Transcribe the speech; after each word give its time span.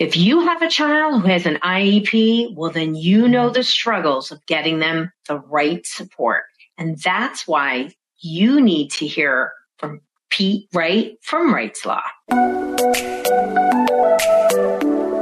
If 0.00 0.16
you 0.16 0.40
have 0.40 0.62
a 0.62 0.70
child 0.70 1.20
who 1.20 1.28
has 1.28 1.44
an 1.44 1.56
IEP, 1.56 2.56
well, 2.56 2.70
then 2.70 2.94
you 2.94 3.24
mm-hmm. 3.24 3.32
know 3.32 3.50
the 3.50 3.62
struggles 3.62 4.32
of 4.32 4.44
getting 4.46 4.78
them 4.78 5.12
the 5.28 5.40
right 5.40 5.84
support. 5.84 6.44
And 6.78 6.96
that's 7.04 7.46
why 7.46 7.90
you 8.18 8.62
need 8.62 8.92
to 8.92 9.06
hear 9.06 9.52
from 9.76 10.00
Pete 10.30 10.70
Wright 10.72 11.18
from 11.20 11.52
Wrightslaw. 11.52 12.00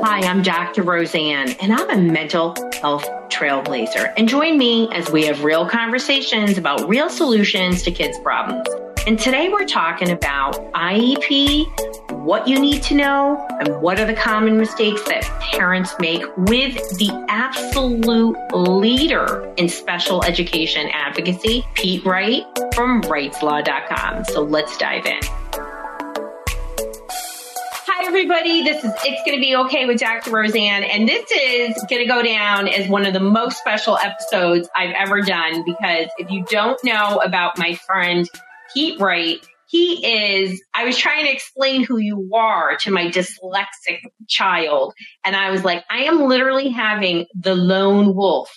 Hi, 0.05 0.21
I'm 0.21 0.43
Dr. 0.43 0.85
Roseann, 0.85 1.57
and 1.61 1.73
I'm 1.73 1.91
a 1.91 1.97
mental 1.97 2.55
health 2.81 3.05
trailblazer. 3.31 4.15
And 4.17 4.29
join 4.29 4.59
me 4.59 4.89
as 4.93 5.11
we 5.11 5.27
have 5.27 5.43
real 5.43 5.69
conversations 5.69 6.57
about 6.57 6.89
real 6.89 7.11
solutions 7.11 7.83
to 7.83 7.91
kids' 7.91 8.17
problems. 8.21 8.69
And 9.07 9.19
today 9.19 9.49
we're 9.49 9.67
talking 9.67 10.11
about 10.11 10.57
IEP, 10.75 11.67
what 12.25 12.47
you 12.47 12.59
need 12.59 12.83
to 12.85 12.95
know, 12.95 13.47
and 13.61 13.81
what 13.81 13.99
are 13.99 14.05
the 14.05 14.15
common 14.15 14.59
mistakes 14.59 15.03
that 15.05 15.25
parents 15.41 15.95
make 15.99 16.23
with 16.37 16.75
the 16.99 17.11
absolute 17.29 18.37
leader 18.53 19.51
in 19.57 19.69
special 19.69 20.23
education 20.25 20.89
advocacy, 20.93 21.65
Pete 21.75 22.05
Wright 22.05 22.45
from 22.75 23.01
WrightsLaw.com. 23.03 24.25
So 24.27 24.43
let's 24.43 24.77
dive 24.77 25.07
in. 25.07 25.21
Hi, 27.91 28.07
everybody. 28.07 28.63
This 28.63 28.85
is 28.85 28.93
It's 29.05 29.23
Gonna 29.25 29.41
Be 29.41 29.57
Okay 29.57 29.87
with 29.87 29.99
Dr. 29.99 30.31
Roseann, 30.31 30.83
and 30.83 31.09
this 31.09 31.31
is 31.31 31.83
gonna 31.89 32.07
go 32.07 32.23
down 32.23 32.69
as 32.69 32.89
one 32.89 33.07
of 33.07 33.15
the 33.15 33.21
most 33.21 33.59
special 33.59 33.97
episodes 33.97 34.69
I've 34.77 34.95
ever 34.97 35.23
done 35.23 35.65
because 35.65 36.09
if 36.19 36.31
you 36.31 36.45
don't 36.51 36.83
know 36.85 37.21
about 37.25 37.59
my 37.59 37.75
friend 37.75 38.29
Pete 38.75 39.01
Wright, 39.01 39.39
he 39.69 40.07
is, 40.07 40.63
I 40.75 40.85
was 40.85 40.97
trying 40.97 41.27
to 41.27 41.33
explain 41.33 41.85
who 41.85 41.99
you 41.99 42.31
are 42.35 42.77
to 42.79 42.91
my 42.91 43.07
dyslexic 43.11 44.01
child. 44.27 44.95
And 45.25 45.37
I 45.37 45.51
was 45.51 45.63
like, 45.63 45.85
I 45.91 46.05
am 46.05 46.23
literally 46.23 46.71
having 46.71 47.27
the 47.39 47.55
lone 47.55 48.15
wolf, 48.15 48.51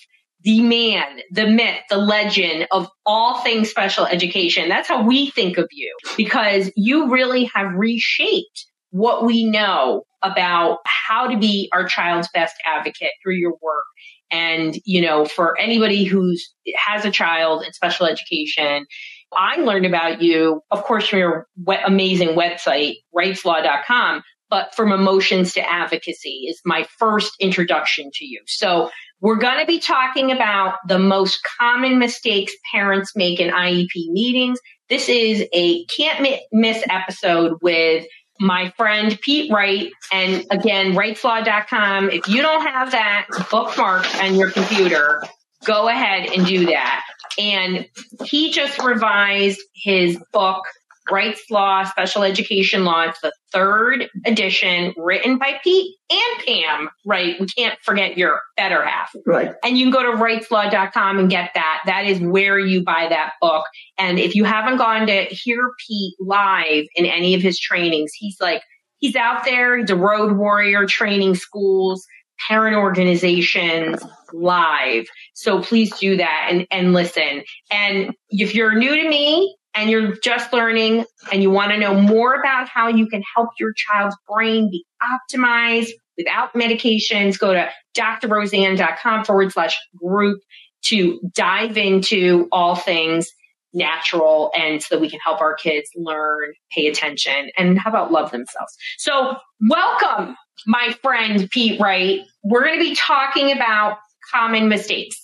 the 0.43 0.61
man, 0.61 1.19
the 1.31 1.47
myth, 1.47 1.81
the 1.89 1.97
legend 1.97 2.67
of 2.71 2.87
all 3.05 3.41
things 3.41 3.69
special 3.69 4.05
education. 4.05 4.69
That's 4.69 4.87
how 4.87 5.03
we 5.03 5.29
think 5.31 5.57
of 5.57 5.67
you 5.71 5.93
because 6.15 6.71
you 6.77 7.11
really 7.11 7.51
have 7.53 7.73
reshaped 7.75 8.65
what 8.91 9.25
we 9.25 9.43
know 9.43 10.03
about 10.23 10.79
how 10.85 11.27
to 11.27 11.37
be 11.37 11.69
our 11.73 11.87
child's 11.87 12.29
best 12.33 12.55
advocate 12.65 13.11
through 13.21 13.35
your 13.35 13.53
work. 13.61 13.85
And, 14.31 14.77
you 14.85 15.01
know, 15.01 15.25
for 15.25 15.59
anybody 15.59 16.05
who's 16.05 16.53
has 16.75 17.03
a 17.03 17.11
child 17.11 17.63
in 17.65 17.73
special 17.73 18.05
education, 18.05 18.85
I 19.33 19.57
learned 19.57 19.85
about 19.85 20.21
you, 20.21 20.61
of 20.71 20.83
course, 20.83 21.07
from 21.07 21.19
your 21.19 21.47
amazing 21.85 22.29
website, 22.29 22.95
wrightslaw.com, 23.15 24.23
but 24.49 24.75
from 24.75 24.91
emotions 24.91 25.53
to 25.53 25.61
advocacy 25.61 26.45
is 26.49 26.61
my 26.65 26.85
first 26.99 27.33
introduction 27.39 28.11
to 28.15 28.25
you. 28.25 28.41
So 28.47 28.89
we're 29.21 29.37
going 29.37 29.59
to 29.59 29.65
be 29.65 29.79
talking 29.79 30.31
about 30.31 30.75
the 30.87 30.99
most 30.99 31.39
common 31.59 31.99
mistakes 31.99 32.53
parents 32.73 33.15
make 33.15 33.39
in 33.39 33.51
IEP 33.51 34.09
meetings. 34.09 34.59
This 34.89 35.07
is 35.07 35.45
a 35.53 35.85
can't 35.85 36.27
miss 36.51 36.83
episode 36.89 37.57
with 37.61 38.05
my 38.41 38.73
friend 38.75 39.17
Pete 39.21 39.51
Wright. 39.51 39.91
And 40.11 40.45
again, 40.49 40.93
wrightslaw.com. 40.93 42.09
If 42.09 42.27
you 42.27 42.41
don't 42.41 42.65
have 42.65 42.91
that 42.91 43.27
bookmarked 43.29 44.21
on 44.21 44.35
your 44.35 44.49
computer, 44.49 45.21
go 45.65 45.87
ahead 45.87 46.29
and 46.29 46.45
do 46.45 46.67
that. 46.67 47.03
And 47.39 47.87
he 48.25 48.51
just 48.51 48.81
revised 48.81 49.61
his 49.73 50.21
book, 50.33 50.63
Wrightslaw, 51.09 51.87
Special 51.87 52.23
Education 52.23 52.83
Law. 52.83 53.03
It's 53.03 53.21
the 53.21 53.33
third 53.51 54.07
edition 54.25 54.93
written 54.97 55.37
by 55.37 55.59
Pete 55.63 55.95
and 56.09 56.45
Pam, 56.45 56.89
right? 57.05 57.39
We 57.39 57.47
can't 57.47 57.77
forget 57.81 58.17
your 58.17 58.41
better 58.55 58.85
half. 58.85 59.11
Right. 59.25 59.53
And 59.63 59.77
you 59.77 59.85
can 59.85 59.91
go 59.91 60.03
to 60.03 60.17
wrightslaw.com 60.17 61.19
and 61.19 61.29
get 61.29 61.51
that. 61.55 61.81
That 61.85 62.05
is 62.05 62.19
where 62.19 62.59
you 62.59 62.83
buy 62.83 63.07
that 63.09 63.33
book. 63.41 63.65
And 63.97 64.19
if 64.19 64.35
you 64.35 64.43
haven't 64.43 64.77
gone 64.77 65.07
to 65.07 65.25
hear 65.25 65.71
Pete 65.87 66.15
live 66.19 66.85
in 66.95 67.05
any 67.05 67.33
of 67.33 67.41
his 67.41 67.59
trainings, 67.59 68.11
he's 68.13 68.37
like, 68.39 68.61
he's 68.99 69.15
out 69.15 69.43
there. 69.43 69.77
He's 69.77 69.89
a 69.89 69.95
road 69.95 70.37
warrior 70.37 70.85
training 70.85 71.35
schools 71.35 72.05
parent 72.47 72.75
organizations 72.75 74.03
live. 74.33 75.05
So 75.33 75.61
please 75.61 75.95
do 75.97 76.17
that 76.17 76.47
and, 76.49 76.67
and 76.71 76.93
listen. 76.93 77.43
And 77.71 78.13
if 78.29 78.55
you're 78.55 78.75
new 78.75 78.95
to 78.95 79.09
me 79.09 79.55
and 79.75 79.89
you're 79.89 80.15
just 80.17 80.51
learning 80.53 81.05
and 81.31 81.41
you 81.41 81.49
want 81.49 81.71
to 81.71 81.77
know 81.77 81.93
more 81.93 82.35
about 82.35 82.67
how 82.67 82.87
you 82.87 83.07
can 83.07 83.23
help 83.35 83.49
your 83.59 83.73
child's 83.75 84.15
brain 84.27 84.69
be 84.69 84.85
optimized 85.01 85.91
without 86.17 86.53
medications, 86.53 87.39
go 87.39 87.53
to 87.53 87.69
drroseann.com 87.95 89.25
forward 89.25 89.51
slash 89.51 89.77
group 89.95 90.41
to 90.83 91.19
dive 91.33 91.77
into 91.77 92.47
all 92.51 92.75
things 92.75 93.31
natural 93.73 94.51
and 94.57 94.81
so 94.81 94.95
that 94.95 95.01
we 95.01 95.09
can 95.09 95.19
help 95.19 95.41
our 95.41 95.53
kids 95.53 95.89
learn, 95.95 96.53
pay 96.71 96.87
attention, 96.87 97.49
and 97.57 97.79
how 97.79 97.89
about 97.89 98.11
love 98.11 98.31
themselves. 98.31 98.75
So 98.97 99.35
welcome, 99.69 100.35
my 100.65 100.95
friend 101.01 101.49
Pete 101.51 101.79
Wright. 101.79 102.21
We're 102.43 102.63
going 102.63 102.79
to 102.79 102.83
be 102.83 102.95
talking 102.95 103.51
about 103.51 103.97
common 104.31 104.69
mistakes. 104.69 105.17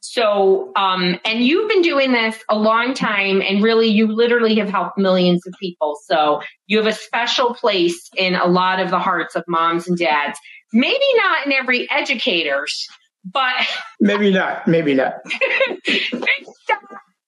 So, 0.00 0.72
um, 0.76 1.18
and 1.24 1.44
you've 1.44 1.68
been 1.68 1.82
doing 1.82 2.12
this 2.12 2.36
a 2.48 2.58
long 2.58 2.94
time 2.94 3.42
and 3.42 3.62
really 3.62 3.88
you 3.88 4.06
literally 4.12 4.54
have 4.56 4.68
helped 4.68 4.98
millions 4.98 5.46
of 5.46 5.54
people. 5.60 5.98
So 6.04 6.42
you 6.66 6.78
have 6.78 6.86
a 6.86 6.92
special 6.92 7.54
place 7.54 8.08
in 8.16 8.34
a 8.34 8.46
lot 8.46 8.80
of 8.80 8.90
the 8.90 8.98
hearts 8.98 9.36
of 9.36 9.44
moms 9.46 9.88
and 9.88 9.96
dads. 9.96 10.38
Maybe 10.72 11.04
not 11.16 11.46
in 11.46 11.52
every 11.52 11.90
educator's, 11.90 12.86
but 13.24 13.54
maybe 14.00 14.30
not, 14.30 14.66
maybe 14.66 14.94
not. 14.94 15.14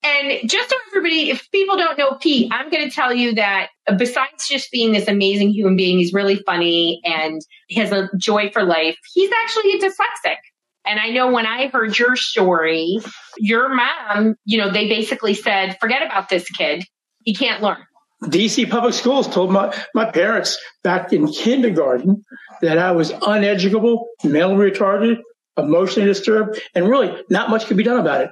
And 0.05 0.51
just 0.51 0.69
so 0.69 0.77
everybody, 0.89 1.31
if 1.31 1.49
people 1.53 1.77
don't 1.77 1.97
know 1.97 2.17
Pete, 2.21 2.51
I'm 2.53 2.71
going 2.71 2.89
to 2.89 2.95
tell 2.95 3.15
you 3.15 3.35
that 3.35 3.69
besides 3.97 4.49
just 4.49 4.71
being 4.73 4.93
this 4.93 5.07
amazing 5.07 5.51
human 5.51 5.77
being, 5.77 5.99
he's 5.99 6.13
really 6.13 6.37
funny 6.45 7.01
and 7.05 7.41
he 7.69 7.79
has 7.79 7.93
a 7.93 8.09
joy 8.19 8.51
for 8.51 8.65
life. 8.65 8.97
He's 9.15 9.31
actually 9.45 9.73
a 9.75 9.79
dyslexic. 9.79 10.37
And 10.85 10.99
I 10.99 11.11
know 11.11 11.31
when 11.31 11.47
I 11.47 11.69
heard 11.69 11.97
your 11.97 12.17
story, 12.17 12.99
your 13.39 13.73
mom, 13.73 14.35
you 14.45 14.59
know, 14.59 14.71
they 14.71 14.89
basically 14.89 15.35
said, 15.35 15.79
forget 15.81 16.03
about 16.03 16.29
this 16.29 16.51
kid. 16.51 16.85
He 17.25 17.35
can't 17.35 17.63
learn. 17.63 17.79
DC 18.25 18.69
Public 18.69 18.95
Schools 18.95 19.29
told 19.29 19.53
my, 19.53 19.75
my 19.95 20.11
parents 20.11 20.59
back 20.83 21.13
in 21.13 21.31
kindergarten 21.31 22.25
that 22.61 22.79
I 22.79 22.93
was 22.93 23.13
uneducable, 23.13 24.05
mentally 24.25 24.71
retarded, 24.71 25.19
emotionally 25.57 26.09
disturbed, 26.09 26.61
and 26.75 26.89
really 26.89 27.23
not 27.31 27.51
much 27.51 27.67
could 27.67 27.77
be 27.77 27.83
done 27.83 28.01
about 28.01 28.23
it. 28.23 28.31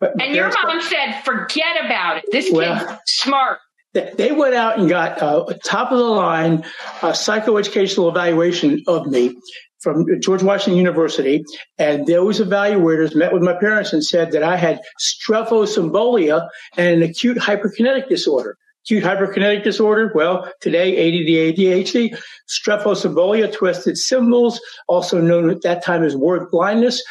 But 0.00 0.20
and 0.20 0.34
your 0.34 0.50
mom 0.50 0.80
said, 0.82 1.22
forget 1.24 1.84
about 1.84 2.18
it. 2.18 2.24
This 2.30 2.50
well, 2.52 2.78
kid's 2.78 3.00
smart. 3.06 3.58
They 3.92 4.32
went 4.32 4.54
out 4.54 4.78
and 4.78 4.88
got 4.88 5.20
uh, 5.20 5.44
top 5.64 5.90
of 5.90 5.98
the 5.98 6.04
line 6.04 6.62
uh, 7.02 7.12
psychoeducational 7.12 8.08
evaluation 8.08 8.82
of 8.86 9.06
me 9.06 9.34
from 9.80 10.06
George 10.20 10.42
Washington 10.42 10.76
University. 10.76 11.44
And 11.78 12.06
those 12.06 12.40
evaluators 12.40 13.14
met 13.14 13.32
with 13.32 13.42
my 13.42 13.54
parents 13.54 13.92
and 13.92 14.04
said 14.04 14.32
that 14.32 14.42
I 14.42 14.56
had 14.56 14.80
strophosymbolia 15.00 16.48
and 16.76 17.02
an 17.02 17.08
acute 17.08 17.38
hyperkinetic 17.38 18.08
disorder. 18.08 18.56
Acute 18.84 19.04
hyperkinetic 19.04 19.64
disorder, 19.64 20.10
well, 20.14 20.50
today 20.60 20.96
ADD, 20.96 21.56
ADHD, 21.56 22.18
strophosymbolia, 22.48 23.52
twisted 23.52 23.98
symbols, 23.98 24.60
also 24.88 25.20
known 25.20 25.50
at 25.50 25.62
that 25.62 25.84
time 25.84 26.02
as 26.02 26.16
word 26.16 26.50
blindness, 26.50 27.02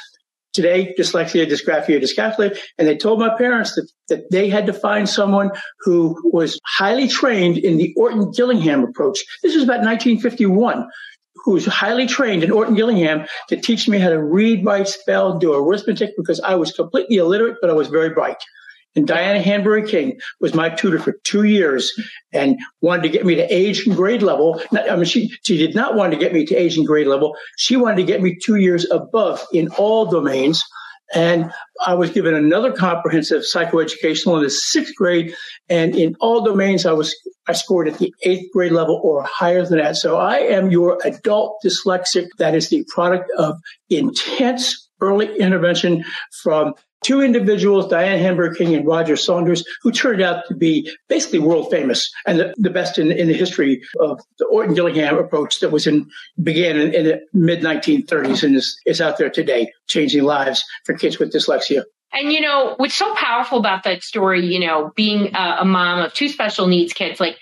today 0.57 0.93
dyslexia, 0.97 1.47
dysgraphia, 1.47 2.01
dyscalculia, 2.01 2.57
and 2.77 2.87
they 2.87 2.97
told 2.97 3.19
my 3.19 3.29
parents 3.37 3.75
that, 3.75 3.89
that 4.09 4.31
they 4.31 4.49
had 4.49 4.65
to 4.65 4.73
find 4.73 5.07
someone 5.07 5.51
who 5.81 6.19
was 6.33 6.59
highly 6.65 7.07
trained 7.07 7.57
in 7.57 7.77
the 7.77 7.93
Orton 7.95 8.31
Gillingham 8.31 8.83
approach. 8.83 9.19
This 9.43 9.53
was 9.53 9.63
about 9.63 9.85
1951 9.85 10.89
who 11.45 11.51
was 11.51 11.65
highly 11.67 12.07
trained 12.07 12.43
in 12.43 12.51
Orton 12.51 12.73
Gillingham 12.73 13.25
to 13.49 13.55
teach 13.55 13.87
me 13.87 13.99
how 13.99 14.09
to 14.09 14.21
read, 14.21 14.65
write, 14.65 14.87
spell, 14.87 15.37
do 15.37 15.53
arithmetic 15.53 16.11
because 16.17 16.41
I 16.41 16.55
was 16.55 16.71
completely 16.73 17.17
illiterate, 17.17 17.57
but 17.61 17.69
I 17.69 17.73
was 17.73 17.87
very 17.87 18.09
bright. 18.09 18.41
And 18.97 19.05
Diana 19.05 19.39
Hanbury 19.39 19.87
King 19.87 20.19
was 20.41 20.55
my 20.55 20.69
tutor 20.69 20.97
for 20.97 21.13
two 21.23 21.43
years 21.43 21.93
and 22.33 22.57
wanted 22.81 23.03
to 23.03 23.09
get 23.09 23.27
me 23.27 23.35
to 23.35 23.43
age 23.43 23.85
and 23.85 23.95
grade 23.95 24.23
level. 24.23 24.59
I 24.73 24.95
mean, 24.95 25.05
she, 25.05 25.31
she 25.43 25.55
did 25.55 25.75
not 25.75 25.93
want 25.93 26.13
to 26.13 26.19
get 26.19 26.33
me 26.33 26.47
to 26.47 26.55
age 26.55 26.77
and 26.77 26.87
grade 26.87 27.05
level. 27.05 27.37
She 27.57 27.75
wanted 27.75 27.97
to 27.97 28.03
get 28.03 28.23
me 28.23 28.35
two 28.43 28.55
years 28.55 28.89
above 28.89 29.45
in 29.53 29.67
all 29.77 30.07
domains. 30.07 30.63
And 31.13 31.51
I 31.85 31.93
was 31.93 32.09
given 32.09 32.33
another 32.33 32.73
comprehensive 32.73 33.43
psychoeducational 33.43 34.37
in 34.37 34.43
the 34.43 34.49
sixth 34.49 34.95
grade. 34.95 35.35
And 35.69 35.95
in 35.95 36.15
all 36.19 36.43
domains, 36.43 36.87
I 36.87 36.93
was, 36.93 37.15
I 37.47 37.53
scored 37.53 37.87
at 37.87 37.99
the 37.99 38.11
eighth 38.23 38.51
grade 38.51 38.71
level 38.71 38.99
or 39.03 39.21
higher 39.21 39.63
than 39.63 39.77
that. 39.77 39.97
So 39.97 40.17
I 40.17 40.37
am 40.37 40.71
your 40.71 40.97
adult 41.05 41.59
dyslexic 41.63 42.29
that 42.39 42.55
is 42.55 42.69
the 42.69 42.83
product 42.91 43.29
of 43.37 43.57
intense 43.91 44.89
early 45.01 45.37
intervention 45.37 46.03
from 46.41 46.73
two 47.03 47.21
individuals, 47.21 47.87
Diana 47.87 48.17
Hanbury 48.17 48.55
King 48.55 48.75
and 48.75 48.85
Roger 48.85 49.15
Saunders, 49.15 49.63
who 49.81 49.91
turned 49.91 50.21
out 50.21 50.43
to 50.47 50.55
be 50.55 50.89
basically 51.07 51.39
world 51.39 51.69
famous 51.71 52.09
and 52.25 52.39
the, 52.39 52.53
the 52.57 52.69
best 52.69 52.97
in, 52.97 53.11
in, 53.11 53.27
the 53.27 53.33
history 53.33 53.81
of 53.99 54.19
the 54.39 54.45
Orton 54.45 54.73
Gillingham 54.73 55.17
approach 55.17 55.59
that 55.59 55.71
was 55.71 55.87
in 55.87 56.09
began 56.41 56.77
in, 56.77 56.93
in 56.93 57.05
the 57.05 57.21
mid 57.33 57.61
1930s 57.61 58.43
and 58.43 58.55
is, 58.55 58.79
is 58.85 59.01
out 59.01 59.17
there 59.17 59.29
today, 59.29 59.71
changing 59.87 60.23
lives 60.23 60.63
for 60.85 60.93
kids 60.95 61.19
with 61.19 61.31
dyslexia. 61.31 61.83
And 62.13 62.31
you 62.31 62.41
know 62.41 62.75
what's 62.77 62.95
so 62.95 63.13
powerful 63.15 63.59
about 63.59 63.83
that 63.83 64.01
story, 64.01 64.45
you 64.45 64.59
know, 64.59 64.91
being 64.95 65.35
a, 65.35 65.57
a 65.61 65.65
mom 65.65 65.99
of 65.99 66.13
two 66.13 66.29
special 66.29 66.67
needs 66.67 66.93
kids, 66.93 67.19
like 67.19 67.37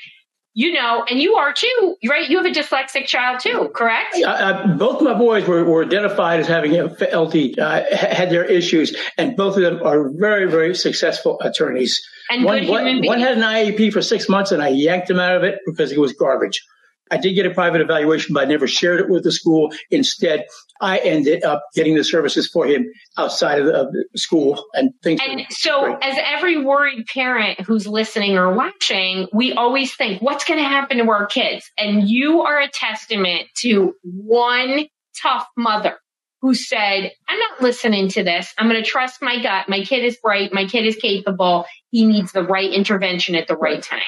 you 0.55 0.71
know, 0.71 1.03
and 1.07 1.19
you 1.19 1.35
are 1.35 1.51
too, 1.51 1.97
right? 2.09 2.29
You 2.29 2.37
have 2.37 2.45
a 2.45 2.49
dyslexic 2.49 3.07
child 3.07 3.41
too, 3.41 3.69
correct? 3.75 4.17
Uh, 4.25 4.75
both 4.77 5.01
my 5.01 5.13
boys 5.13 5.45
were, 5.45 5.65
were 5.65 5.83
identified 5.83 6.39
as 6.39 6.47
having 6.47 6.71
LD, 6.71 7.59
uh, 7.59 7.83
had 7.91 8.29
their 8.29 8.45
issues, 8.45 8.95
and 9.17 9.35
both 9.35 9.57
of 9.57 9.63
them 9.63 9.83
are 9.83 10.09
very, 10.09 10.49
very 10.49 10.73
successful 10.73 11.37
attorneys. 11.41 12.01
And 12.29 12.45
one, 12.45 12.59
good 12.59 12.69
human 12.69 12.97
one, 12.99 13.05
one 13.05 13.19
had 13.19 13.37
an 13.37 13.43
IEP 13.43 13.91
for 13.91 14.01
six 14.01 14.29
months, 14.29 14.53
and 14.53 14.63
I 14.63 14.69
yanked 14.69 15.09
him 15.09 15.19
out 15.19 15.35
of 15.35 15.43
it 15.43 15.59
because 15.65 15.91
it 15.91 15.99
was 15.99 16.13
garbage. 16.13 16.65
I 17.11 17.17
did 17.17 17.33
get 17.33 17.45
a 17.45 17.53
private 17.53 17.81
evaluation, 17.81 18.33
but 18.33 18.43
I 18.43 18.45
never 18.45 18.67
shared 18.67 18.99
it 18.99 19.09
with 19.09 19.23
the 19.23 19.31
school. 19.31 19.71
Instead, 19.91 20.45
I 20.81 20.97
ended 20.99 21.43
up 21.43 21.63
getting 21.73 21.95
the 21.95 22.03
services 22.03 22.49
for 22.51 22.65
him 22.65 22.87
outside 23.17 23.59
of 23.59 23.67
the, 23.67 23.73
of 23.73 23.91
the 23.91 24.05
school 24.17 24.63
and 24.73 24.91
things. 25.03 25.21
And 25.25 25.45
so, 25.49 25.95
as 26.01 26.17
every 26.23 26.63
worried 26.63 27.05
parent 27.05 27.61
who's 27.61 27.87
listening 27.87 28.37
or 28.37 28.53
watching, 28.53 29.27
we 29.33 29.53
always 29.53 29.95
think, 29.95 30.21
what's 30.21 30.43
going 30.45 30.59
to 30.59 30.67
happen 30.67 30.97
to 30.97 31.09
our 31.09 31.27
kids? 31.27 31.69
And 31.77 32.09
you 32.09 32.41
are 32.41 32.59
a 32.59 32.69
testament 32.69 33.47
to 33.57 33.93
one 34.03 34.87
tough 35.21 35.47
mother 35.55 35.97
who 36.41 36.53
said, 36.53 37.11
I'm 37.27 37.39
not 37.39 37.61
listening 37.61 38.09
to 38.09 38.23
this. 38.23 38.53
I'm 38.57 38.69
going 38.69 38.83
to 38.83 38.87
trust 38.87 39.21
my 39.21 39.41
gut. 39.41 39.69
My 39.69 39.83
kid 39.83 40.03
is 40.03 40.17
bright. 40.17 40.53
My 40.53 40.65
kid 40.65 40.85
is 40.85 40.95
capable. 40.95 41.65
He 41.91 42.05
needs 42.05 42.33
the 42.33 42.43
right 42.43 42.71
intervention 42.71 43.35
at 43.35 43.47
the 43.47 43.55
right 43.55 43.81
time. 43.81 44.01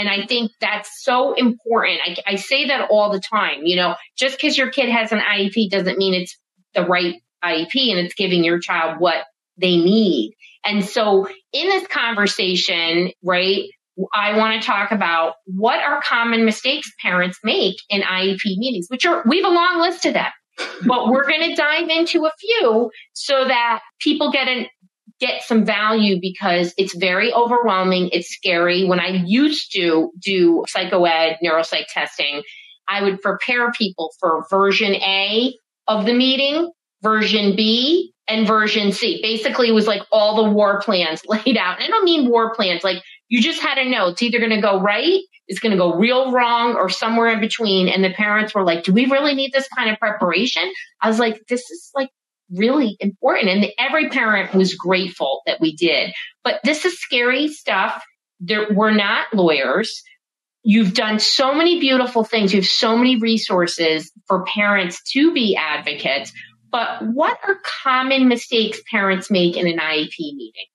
And 0.00 0.08
I 0.08 0.24
think 0.24 0.50
that's 0.62 1.02
so 1.04 1.34
important. 1.34 2.00
I, 2.06 2.16
I 2.32 2.36
say 2.36 2.68
that 2.68 2.88
all 2.90 3.12
the 3.12 3.20
time. 3.20 3.60
You 3.64 3.76
know, 3.76 3.96
just 4.16 4.38
because 4.40 4.56
your 4.56 4.70
kid 4.70 4.88
has 4.88 5.12
an 5.12 5.18
IEP 5.18 5.68
doesn't 5.68 5.98
mean 5.98 6.14
it's 6.14 6.38
the 6.74 6.86
right 6.86 7.16
IEP 7.44 7.90
and 7.90 7.98
it's 7.98 8.14
giving 8.14 8.42
your 8.42 8.58
child 8.58 8.98
what 8.98 9.26
they 9.58 9.76
need. 9.76 10.34
And 10.64 10.82
so 10.82 11.28
in 11.52 11.68
this 11.68 11.86
conversation, 11.88 13.10
right, 13.22 13.64
I 14.14 14.38
want 14.38 14.60
to 14.60 14.66
talk 14.66 14.90
about 14.90 15.34
what 15.44 15.82
are 15.82 16.00
common 16.00 16.46
mistakes 16.46 16.90
parents 17.02 17.38
make 17.44 17.76
in 17.90 18.00
IEP 18.00 18.56
meetings, 18.56 18.86
which 18.88 19.04
are, 19.04 19.22
we 19.26 19.42
have 19.42 19.52
a 19.52 19.54
long 19.54 19.80
list 19.80 20.06
of 20.06 20.14
them, 20.14 20.30
but 20.86 21.08
we're 21.08 21.28
going 21.28 21.50
to 21.50 21.54
dive 21.54 21.90
into 21.90 22.24
a 22.24 22.32
few 22.40 22.90
so 23.12 23.46
that 23.46 23.80
people 24.00 24.32
get 24.32 24.48
an 24.48 24.66
get 25.20 25.42
some 25.42 25.64
value 25.64 26.18
because 26.20 26.74
it's 26.76 26.96
very 26.96 27.32
overwhelming. 27.32 28.08
It's 28.12 28.28
scary. 28.28 28.84
When 28.84 29.00
I 29.00 29.22
used 29.26 29.72
to 29.72 30.10
do 30.18 30.64
psychoed 30.74 31.36
neuropsych 31.44 31.86
testing, 31.92 32.42
I 32.88 33.02
would 33.02 33.20
prepare 33.20 33.70
people 33.72 34.10
for 34.18 34.44
version 34.50 34.94
A 34.94 35.54
of 35.86 36.06
the 36.06 36.14
meeting, 36.14 36.70
version 37.02 37.54
B, 37.54 38.12
and 38.26 38.46
version 38.46 38.92
C. 38.92 39.20
Basically, 39.22 39.68
it 39.68 39.72
was 39.72 39.86
like 39.86 40.02
all 40.10 40.42
the 40.42 40.50
war 40.50 40.80
plans 40.80 41.22
laid 41.28 41.56
out. 41.56 41.76
And 41.76 41.84
I 41.84 41.88
don't 41.88 42.04
mean 42.04 42.28
war 42.28 42.54
plans, 42.54 42.82
like 42.82 43.02
you 43.28 43.40
just 43.40 43.60
had 43.60 43.76
to 43.76 43.88
know 43.88 44.08
it's 44.08 44.22
either 44.22 44.38
going 44.38 44.50
to 44.50 44.60
go 44.60 44.80
right, 44.80 45.20
it's 45.46 45.60
going 45.60 45.72
to 45.72 45.78
go 45.78 45.94
real 45.94 46.32
wrong, 46.32 46.74
or 46.74 46.88
somewhere 46.88 47.28
in 47.28 47.40
between. 47.40 47.88
And 47.88 48.02
the 48.02 48.10
parents 48.10 48.54
were 48.54 48.64
like, 48.64 48.84
do 48.84 48.92
we 48.92 49.06
really 49.06 49.34
need 49.34 49.52
this 49.52 49.68
kind 49.68 49.90
of 49.90 49.98
preparation? 49.98 50.72
I 51.00 51.08
was 51.08 51.18
like, 51.18 51.40
this 51.48 51.60
is 51.70 51.90
like 51.94 52.08
really 52.54 52.96
important. 53.00 53.48
And 53.48 53.66
every 53.78 54.08
parent 54.08 54.54
was 54.54 54.74
grateful 54.74 55.42
that 55.46 55.60
we 55.60 55.74
did. 55.74 56.12
But 56.44 56.60
this 56.64 56.84
is 56.84 57.00
scary 57.00 57.48
stuff. 57.48 58.02
There, 58.40 58.68
we're 58.70 58.94
not 58.94 59.32
lawyers. 59.34 60.02
You've 60.62 60.94
done 60.94 61.20
so 61.20 61.54
many 61.54 61.80
beautiful 61.80 62.24
things. 62.24 62.52
You 62.52 62.60
have 62.60 62.68
so 62.68 62.96
many 62.96 63.16
resources 63.16 64.12
for 64.26 64.44
parents 64.44 65.02
to 65.12 65.32
be 65.32 65.56
advocates. 65.56 66.32
But 66.70 67.02
what 67.02 67.38
are 67.46 67.58
common 67.82 68.28
mistakes 68.28 68.80
parents 68.90 69.30
make 69.30 69.56
in 69.56 69.66
an 69.66 69.78
IEP 69.78 70.18
meeting? 70.18 70.66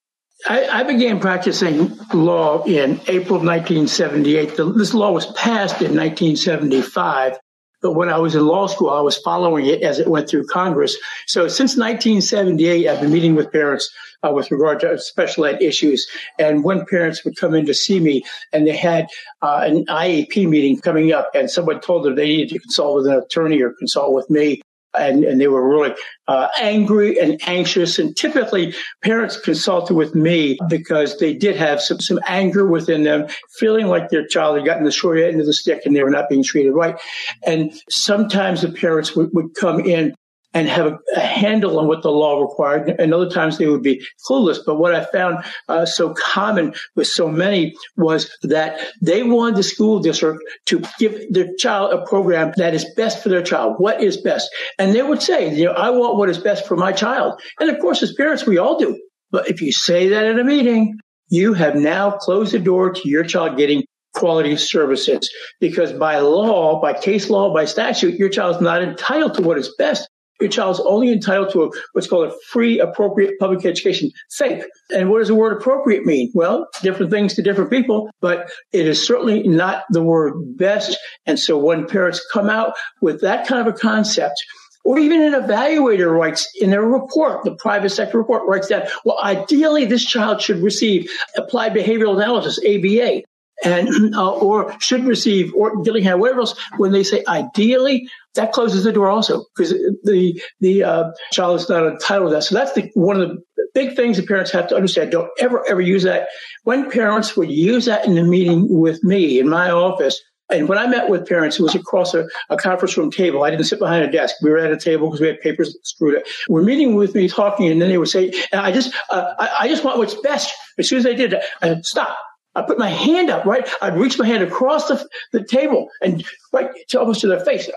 I, 0.48 0.68
I, 0.68 0.83
began 0.83 1.19
practicing 1.19 1.98
law 2.13 2.63
in 2.66 3.00
April 3.07 3.38
of 3.38 3.44
1978. 3.44 4.57
The, 4.57 4.66
this 4.74 4.94
law 4.94 5.12
was 5.12 5.25
passed 5.27 5.81
in 5.81 5.95
1975. 5.95 7.38
But 7.86 7.92
when 7.92 8.10
I 8.10 8.18
was 8.18 8.34
in 8.34 8.48
law 8.48 8.66
school, 8.66 8.90
I 8.90 9.00
was 9.02 9.16
following 9.16 9.68
it 9.68 9.84
as 9.84 10.00
it 10.00 10.08
went 10.08 10.28
through 10.28 10.48
Congress. 10.48 10.98
So 11.28 11.48
since 11.48 11.78
1978, 11.78 12.88
I've 12.88 13.00
been 13.00 13.14
meeting 13.14 13.36
with 13.36 13.52
parents 13.52 13.94
uh, 14.24 14.32
with 14.32 14.50
regard 14.50 14.80
to 14.80 14.98
special 14.98 15.46
ed 15.46 15.62
issues. 15.62 16.08
And 16.40 16.64
when 16.64 16.88
parents 16.88 17.24
would 17.24 17.38
come 17.38 17.54
in 17.54 17.68
to 17.68 17.76
see 17.76 18.00
me 18.00 18.24
and 18.52 18.66
they 18.66 18.76
had 18.76 19.06
uh, 19.44 19.62
an 19.66 19.86
IEP 19.86 20.50
meeting 20.50 20.82
coming 20.82 21.12
up 21.12 21.30
and 21.36 21.48
someone 21.48 21.80
told 21.80 22.06
them 22.06 22.16
they 22.16 22.26
needed 22.26 22.56
to 22.56 22.60
consult 22.60 22.96
with 22.96 23.06
an 23.06 23.20
attorney 23.20 23.62
or 23.62 23.70
consult 23.78 24.16
with 24.16 24.32
me, 24.32 24.64
and, 25.00 25.24
and 25.24 25.39
they 25.39 25.47
were 25.47 25.68
really 25.68 25.94
uh, 26.27 26.47
angry 26.59 27.19
and 27.19 27.39
anxious. 27.47 28.00
And 28.00 28.15
typically, 28.15 28.74
parents 29.03 29.39
consulted 29.39 29.94
with 29.94 30.15
me 30.15 30.57
because 30.69 31.18
they 31.19 31.33
did 31.33 31.56
have 31.56 31.81
some, 31.81 32.00
some 32.00 32.19
anger 32.27 32.65
within 32.65 33.03
them, 33.03 33.27
feeling 33.59 33.88
like 33.88 34.09
their 34.09 34.25
child 34.27 34.57
had 34.57 34.65
gotten 34.65 34.83
the 34.83 34.92
short 34.92 35.19
end 35.19 35.39
of 35.39 35.45
the 35.45 35.53
stick 35.53 35.86
and 35.86 35.95
they 35.95 36.03
were 36.03 36.09
not 36.09 36.30
being 36.30 36.44
treated 36.44 36.71
right. 36.71 37.00
And 37.45 37.74
sometimes 37.89 38.62
the 38.62 38.71
parents 38.71 39.15
would, 39.15 39.30
would 39.33 39.56
come 39.56 39.80
in 39.80 40.15
and 40.56 40.69
have 40.69 40.88
a, 40.88 41.00
a, 41.16 41.19
handle 41.19 41.78
on 41.78 41.88
what 41.88 42.02
the 42.02 42.10
law 42.10 42.42
required. 42.42 42.96
And 42.98 43.13
other 43.13 43.30
times 43.30 43.57
they 43.57 43.68
would 43.68 43.84
be 43.84 44.04
clueless. 44.28 44.57
But 44.66 44.75
what 44.75 44.96
I 44.96 45.04
found 45.04 45.44
uh, 45.68 45.86
so 45.86 46.13
common 46.13 46.74
with 46.96 47.07
so 47.07 47.28
many 47.28 47.75
was 47.98 48.36
that 48.42 48.80
they 49.02 49.22
wanted 49.22 49.57
the 49.57 49.63
school 49.63 50.00
district 50.00 50.42
to 50.68 50.81
give 50.98 51.31
their 51.31 51.54
child 51.57 51.92
a 51.94 52.06
program 52.06 52.54
that 52.56 52.74
is 52.74 52.86
best 52.96 53.22
for 53.22 53.30
their 53.30 53.44
child. 53.44 53.75
What 53.78 54.02
is 54.02 54.16
best? 54.18 54.50
And 54.80 54.96
they 54.96 55.04
would 55.04 55.22
say, 55.22 55.54
you 55.54 55.66
know, 55.66 55.74
I 55.74 55.90
want 55.90 56.18
what 56.18 56.30
is 56.30 56.38
best 56.38 56.66
for 56.66 56.78
my 56.78 56.94
child. 56.94 57.40
And 57.60 57.69
of 57.69 57.80
course, 57.80 58.01
as 58.01 58.13
parents, 58.13 58.48
we 58.48 58.58
all 58.58 58.80
do. 58.80 59.00
But 59.31 59.50
if 59.50 59.62
you 59.62 59.74
say 59.74 60.10
that 60.10 60.25
at 60.25 60.40
a 60.40 60.44
meeting, 60.44 60.98
you 61.28 61.54
have 61.54 61.75
now 61.75 62.12
closed 62.12 62.54
the 62.54 62.60
door 62.60 62.94
to 62.94 63.10
your 63.10 63.25
child 63.25 63.58
getting 63.58 63.84
quality 64.13 64.56
services 64.56 65.30
because 65.60 65.92
by 65.92 66.19
law, 66.19 66.80
by 66.80 66.94
case 66.94 67.30
law, 67.30 67.54
by 67.54 67.66
statute, 67.66 68.18
your 68.18 68.30
child 68.30 68.56
is 68.56 68.62
not 68.62 68.81
entitled 68.81 69.34
to 69.34 69.42
what 69.42 69.58
is 69.58 69.75
best 69.78 70.08
your 70.40 70.50
child's 70.50 70.80
only 70.82 71.12
entitled 71.12 71.52
to 71.52 71.64
a, 71.64 71.70
what's 71.94 72.08
called 72.08 72.28
a 72.28 72.36
free 72.50 72.80
appropriate 72.80 73.40
public 73.40 73.66
education, 73.66 74.12
safe 74.30 74.64
And 74.94 75.10
what 75.10 75.20
does 75.20 75.30
the 75.30 75.36
word 75.36 75.54
appropriate 75.54 76.06
mean? 76.06 76.32
Well, 76.34 76.68
different 76.82 77.12
things 77.12 77.34
to 77.36 77.42
different 77.42 77.70
people, 77.70 78.10
but 78.22 78.50
it 78.72 78.86
is 78.88 79.06
certainly 79.06 79.44
not 79.48 79.84
the 79.90 80.04
word 80.04 80.58
best. 80.58 80.98
And 81.26 81.40
so 81.40 81.58
when 81.58 81.88
parents 81.88 82.26
come 82.32 82.50
out 82.50 82.74
with 83.02 83.22
that 83.22 83.48
kind 83.48 83.66
of 83.66 83.74
a 83.74 83.78
concept, 83.78 84.44
or 84.84 85.00
even 85.00 85.22
an 85.22 85.34
evaluator 85.34 86.15
writes 86.15 86.48
in 86.62 86.70
their 86.70 86.84
report, 86.84 87.44
the 87.44 87.56
private 87.56 87.89
sector 87.89 88.20
report 88.20 88.44
writes 88.48 88.68
that, 88.68 88.92
well, 89.04 89.20
ideally 89.24 89.86
this 89.86 90.06
child 90.06 90.42
should 90.42 90.62
receive 90.62 91.10
applied 91.36 91.74
behavioral 91.74 92.15
analysis, 92.15 92.60
ABA 92.60 93.24
and 93.63 94.15
uh, 94.15 94.32
or 94.32 94.75
should 94.80 95.06
receive 95.06 95.54
Orton 95.56 95.84
Gillingham, 95.84 96.20
whatever 96.20 96.42
else. 96.42 96.56
When 96.77 96.92
they 96.92 97.04
say 97.04 97.24
ideally, 97.27 98.10
that 98.36 98.51
closes 98.51 98.84
the 98.84 98.92
door 98.92 99.10
also 99.10 99.46
because 99.56 99.72
the 100.04 100.42
the 100.60 100.84
uh, 100.84 101.12
child 101.32 101.60
is 101.60 101.70
not 101.70 101.86
entitled 101.86 102.30
to 102.30 102.36
that. 102.36 102.44
So 102.44 102.56
that's 102.56 102.74
the 102.74 102.89
one 102.94 103.20
of 103.20 103.30
the 103.30 103.65
big 103.74 103.96
things 103.96 104.18
that 104.18 104.27
parents 104.27 104.51
have 104.51 104.68
to 104.68 104.75
understand. 104.75 105.12
Don't 105.12 105.30
ever 105.39 105.68
ever 105.70 105.82
use 105.82 106.04
that. 106.04 106.27
When 106.63 106.89
parents 106.89 107.36
would 107.36 107.50
use 107.50 107.86
that 107.86 108.06
in 108.06 108.18
a 108.18 108.24
meeting 108.24 108.68
with 108.70 109.04
me 109.04 109.39
in 109.39 109.50
my 109.50 109.72
office. 109.72 110.22
And 110.51 110.70
when 110.70 110.77
I 110.77 110.86
met 110.86 111.10
with 111.10 111.27
parents, 111.27 111.58
it 111.58 111.63
was 111.63 111.74
across 111.74 112.13
a, 112.13 112.27
a 112.51 112.58
conference 112.58 112.96
room 112.96 113.10
table. 113.10 113.44
I 113.44 113.50
didn't 113.50 113.65
sit 113.65 113.80
behind 113.80 114.06
a 114.06 114.12
desk. 114.12 114.36
We 114.44 114.51
were 114.51 114.60
at 114.60 114.72
a 114.72 114.77
table 114.77 115.08
because 115.08 115.20
we 115.20 115.25
had 115.25 115.42
papers 115.42 115.75
screwed 115.82 116.18
up. 116.20 116.24
We're 116.48 116.62
meeting 116.62 116.94
with 116.94 117.15
me, 117.15 117.27
talking, 117.27 117.68
and 117.68 117.82
then 117.82 117.89
they 117.89 117.98
would 117.98 118.10
say, 118.10 118.32
"I 118.54 118.72
just, 118.72 118.94
uh, 119.10 119.34
I, 119.39 119.50
I, 119.62 119.68
just 119.68 119.84
want 119.84 119.98
what's 119.98 120.13
best." 120.22 120.54
As 120.77 120.88
soon 120.88 121.00
as 121.00 121.04
they 121.04 121.15
did, 121.15 121.32
that, 121.32 121.46
I 121.63 121.82
"Stop! 121.82 122.15
I 122.56 122.62
put 122.62 122.80
my 122.80 122.89
hand 122.89 123.30
up, 123.30 123.46
right? 123.46 123.68
I'd 123.82 123.98
reach 123.98 124.18
my 124.18 124.25
hand 124.25 124.44
across 124.44 124.88
the, 124.88 125.06
the 125.34 125.44
table 125.44 125.89
and 126.01 126.24
right 126.54 126.70
to 126.89 127.00
almost 127.00 127.22
to 127.22 127.27
their 127.27 127.42
face. 127.42 127.70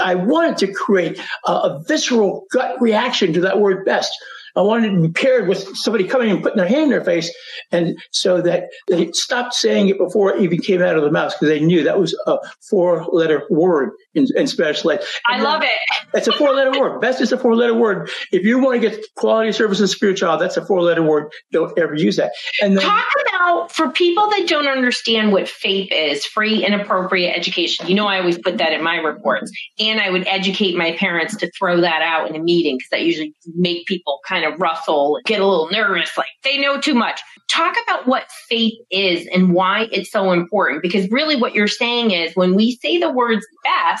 I 0.00 0.14
wanted 0.14 0.58
to 0.58 0.72
create 0.72 1.20
a, 1.46 1.52
a 1.52 1.82
visceral 1.86 2.46
gut 2.52 2.80
reaction 2.80 3.32
to 3.32 3.40
that 3.40 3.60
word 3.60 3.84
best. 3.84 4.12
I 4.56 4.62
wanted 4.62 4.92
it 4.92 4.96
to 4.96 5.02
be 5.02 5.12
paired 5.12 5.48
with 5.48 5.76
somebody 5.76 6.04
coming 6.04 6.30
and 6.30 6.42
putting 6.42 6.56
their 6.56 6.66
hand 6.66 6.84
in 6.84 6.90
their 6.90 7.04
face, 7.04 7.32
and 7.70 7.96
so 8.10 8.40
that 8.42 8.64
they 8.88 9.10
stopped 9.12 9.54
saying 9.54 9.88
it 9.88 9.98
before 9.98 10.34
it 10.34 10.42
even 10.42 10.58
came 10.58 10.82
out 10.82 10.96
of 10.96 11.04
the 11.04 11.10
mouth 11.10 11.32
because 11.32 11.48
they 11.48 11.64
knew 11.64 11.84
that 11.84 12.00
was 12.00 12.18
a 12.26 12.38
four-letter 12.68 13.44
word 13.48 13.90
in, 14.14 14.26
in 14.36 14.46
special 14.46 14.92
ed. 14.92 15.02
I 15.26 15.40
love 15.40 15.62
it. 15.62 15.70
It's 16.14 16.26
a 16.26 16.32
four-letter 16.32 16.78
word. 16.78 17.00
Best 17.00 17.20
is 17.20 17.32
a 17.32 17.38
four-letter 17.38 17.74
word. 17.74 18.10
If 18.32 18.44
you 18.44 18.58
want 18.58 18.80
to 18.80 18.88
get 18.88 19.04
quality 19.16 19.52
services 19.52 19.94
for 19.94 20.06
your 20.06 20.14
child, 20.14 20.40
that's 20.40 20.56
a 20.56 20.64
four-letter 20.64 21.02
word. 21.02 21.32
Don't 21.52 21.76
ever 21.78 21.94
use 21.94 22.16
that. 22.16 22.32
And 22.60 22.76
then, 22.76 22.84
talk 22.84 23.08
about 23.28 23.72
for 23.72 23.90
people 23.90 24.28
that 24.30 24.48
don't 24.48 24.66
understand 24.66 25.32
what 25.32 25.44
FAPE 25.44 25.88
is, 25.92 26.24
free 26.24 26.64
and 26.64 26.74
appropriate 26.80 27.32
education? 27.36 27.86
You 27.86 27.94
know, 27.94 28.06
I 28.06 28.18
always 28.18 28.38
put 28.38 28.58
that 28.58 28.72
in 28.72 28.82
my 28.82 28.96
reports, 28.96 29.52
and 29.78 30.00
I 30.00 30.10
would 30.10 30.26
educate 30.26 30.76
my 30.76 30.96
parents 30.96 31.36
to 31.36 31.50
throw 31.58 31.80
that 31.80 32.02
out 32.02 32.28
in 32.28 32.36
a 32.36 32.40
meeting 32.40 32.76
because 32.76 32.90
that 32.90 33.02
usually 33.02 33.34
make 33.54 33.86
people 33.86 34.20
kind 34.26 34.44
of 34.44 34.60
rustle, 34.60 35.20
get 35.24 35.40
a 35.40 35.46
little 35.46 35.70
nervous, 35.70 36.10
like 36.18 36.28
they 36.42 36.58
know 36.58 36.80
too 36.80 36.94
much. 36.94 37.20
Talk 37.48 37.76
about 37.84 38.06
what 38.06 38.24
FAPE 38.50 38.78
is 38.90 39.26
and 39.32 39.52
why 39.52 39.88
it's 39.92 40.10
so 40.10 40.32
important, 40.32 40.82
because 40.82 41.08
really 41.10 41.36
what 41.36 41.54
you're 41.54 41.68
saying 41.68 42.10
is 42.10 42.34
when 42.34 42.54
we 42.54 42.76
say 42.76 42.98
the 42.98 43.10
words 43.10 43.46
best 43.64 43.99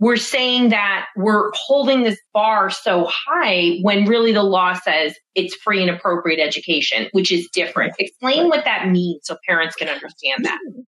we're 0.00 0.16
saying 0.16 0.70
that 0.70 1.06
we're 1.14 1.50
holding 1.54 2.02
this 2.02 2.18
bar 2.32 2.70
so 2.70 3.06
high 3.08 3.78
when 3.82 4.06
really 4.06 4.32
the 4.32 4.42
law 4.42 4.72
says 4.72 5.14
it's 5.34 5.54
free 5.56 5.82
and 5.82 5.90
appropriate 5.90 6.40
education, 6.40 7.08
which 7.12 7.30
is 7.30 7.48
different. 7.52 7.92
Explain 7.98 8.48
what 8.48 8.64
that 8.64 8.88
means 8.88 9.20
so 9.24 9.36
parents 9.46 9.76
can 9.76 9.88
understand 9.88 10.46
that. 10.46 10.58
Hmm. 10.66 10.80